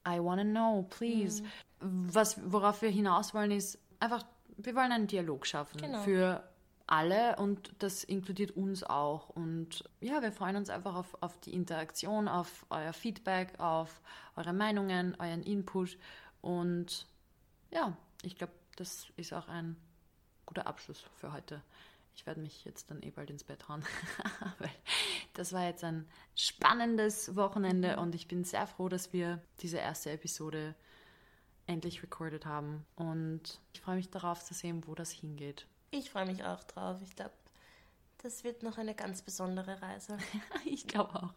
I 0.06 0.18
wanna 0.20 0.44
know, 0.44 0.86
please. 0.88 1.42
Was, 1.80 2.38
worauf 2.50 2.80
wir 2.80 2.90
hinaus 2.90 3.34
wollen, 3.34 3.50
ist 3.50 3.78
einfach, 3.98 4.24
wir 4.64 4.74
wollen 4.74 4.92
einen 4.92 5.06
Dialog 5.06 5.46
schaffen 5.46 5.80
Genau. 5.80 6.00
für 6.02 6.42
alle 6.86 7.36
und 7.36 7.72
das 7.78 8.02
inkludiert 8.04 8.50
uns 8.56 8.82
auch. 8.82 9.28
Und 9.30 9.84
ja, 10.00 10.22
wir 10.22 10.32
freuen 10.32 10.56
uns 10.56 10.70
einfach 10.70 10.96
auf, 10.96 11.16
auf 11.22 11.38
die 11.40 11.54
Interaktion, 11.54 12.26
auf 12.26 12.66
euer 12.68 12.92
Feedback, 12.92 13.58
auf 13.58 14.00
eure 14.36 14.52
Meinungen, 14.52 15.14
euren 15.20 15.42
Input. 15.42 15.96
Und 16.40 17.06
ja, 17.70 17.96
ich 18.22 18.36
glaube, 18.36 18.52
das 18.76 19.06
ist 19.16 19.32
auch 19.32 19.48
ein 19.48 19.76
guter 20.46 20.66
Abschluss 20.66 21.04
für 21.14 21.32
heute. 21.32 21.62
Ich 22.16 22.26
werde 22.26 22.40
mich 22.40 22.64
jetzt 22.64 22.90
dann 22.90 23.02
eh 23.02 23.10
bald 23.10 23.30
ins 23.30 23.44
Bett 23.44 23.68
hauen, 23.68 23.84
weil 24.58 24.70
das 25.34 25.52
war 25.52 25.64
jetzt 25.66 25.84
ein 25.84 26.08
spannendes 26.34 27.36
Wochenende 27.36 27.98
und 27.98 28.16
ich 28.16 28.26
bin 28.26 28.42
sehr 28.42 28.66
froh, 28.66 28.88
dass 28.88 29.12
wir 29.12 29.40
diese 29.60 29.78
erste 29.78 30.10
Episode 30.10 30.74
endlich 31.70 32.02
recorded 32.02 32.44
haben. 32.44 32.84
Und 32.96 33.60
ich 33.72 33.80
freue 33.80 33.96
mich 33.96 34.10
darauf 34.10 34.44
zu 34.44 34.54
sehen, 34.54 34.82
wo 34.86 34.94
das 34.94 35.10
hingeht. 35.10 35.66
Ich 35.90 36.10
freue 36.10 36.26
mich 36.26 36.44
auch 36.44 36.62
drauf. 36.64 36.98
Ich 37.02 37.16
glaube, 37.16 37.32
das 38.22 38.44
wird 38.44 38.62
noch 38.62 38.78
eine 38.78 38.94
ganz 38.94 39.22
besondere 39.22 39.80
Reise. 39.80 40.18
Ich 40.64 40.86
glaube 40.86 41.14
auch. 41.14 41.32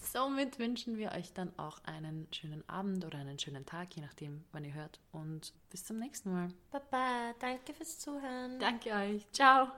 Somit 0.00 0.58
wünschen 0.58 0.98
wir 0.98 1.12
euch 1.12 1.32
dann 1.32 1.58
auch 1.58 1.82
einen 1.84 2.28
schönen 2.32 2.68
Abend 2.68 3.04
oder 3.04 3.18
einen 3.18 3.38
schönen 3.38 3.66
Tag, 3.66 3.96
je 3.96 4.02
nachdem, 4.02 4.44
wann 4.52 4.64
ihr 4.64 4.74
hört. 4.74 5.00
Und 5.12 5.52
bis 5.70 5.84
zum 5.84 5.98
nächsten 5.98 6.30
Mal. 6.30 6.48
Baba, 6.70 7.32
danke 7.40 7.72
fürs 7.72 7.98
Zuhören. 7.98 8.60
Danke 8.60 8.90
euch. 8.92 9.26
Ciao. 9.32 9.68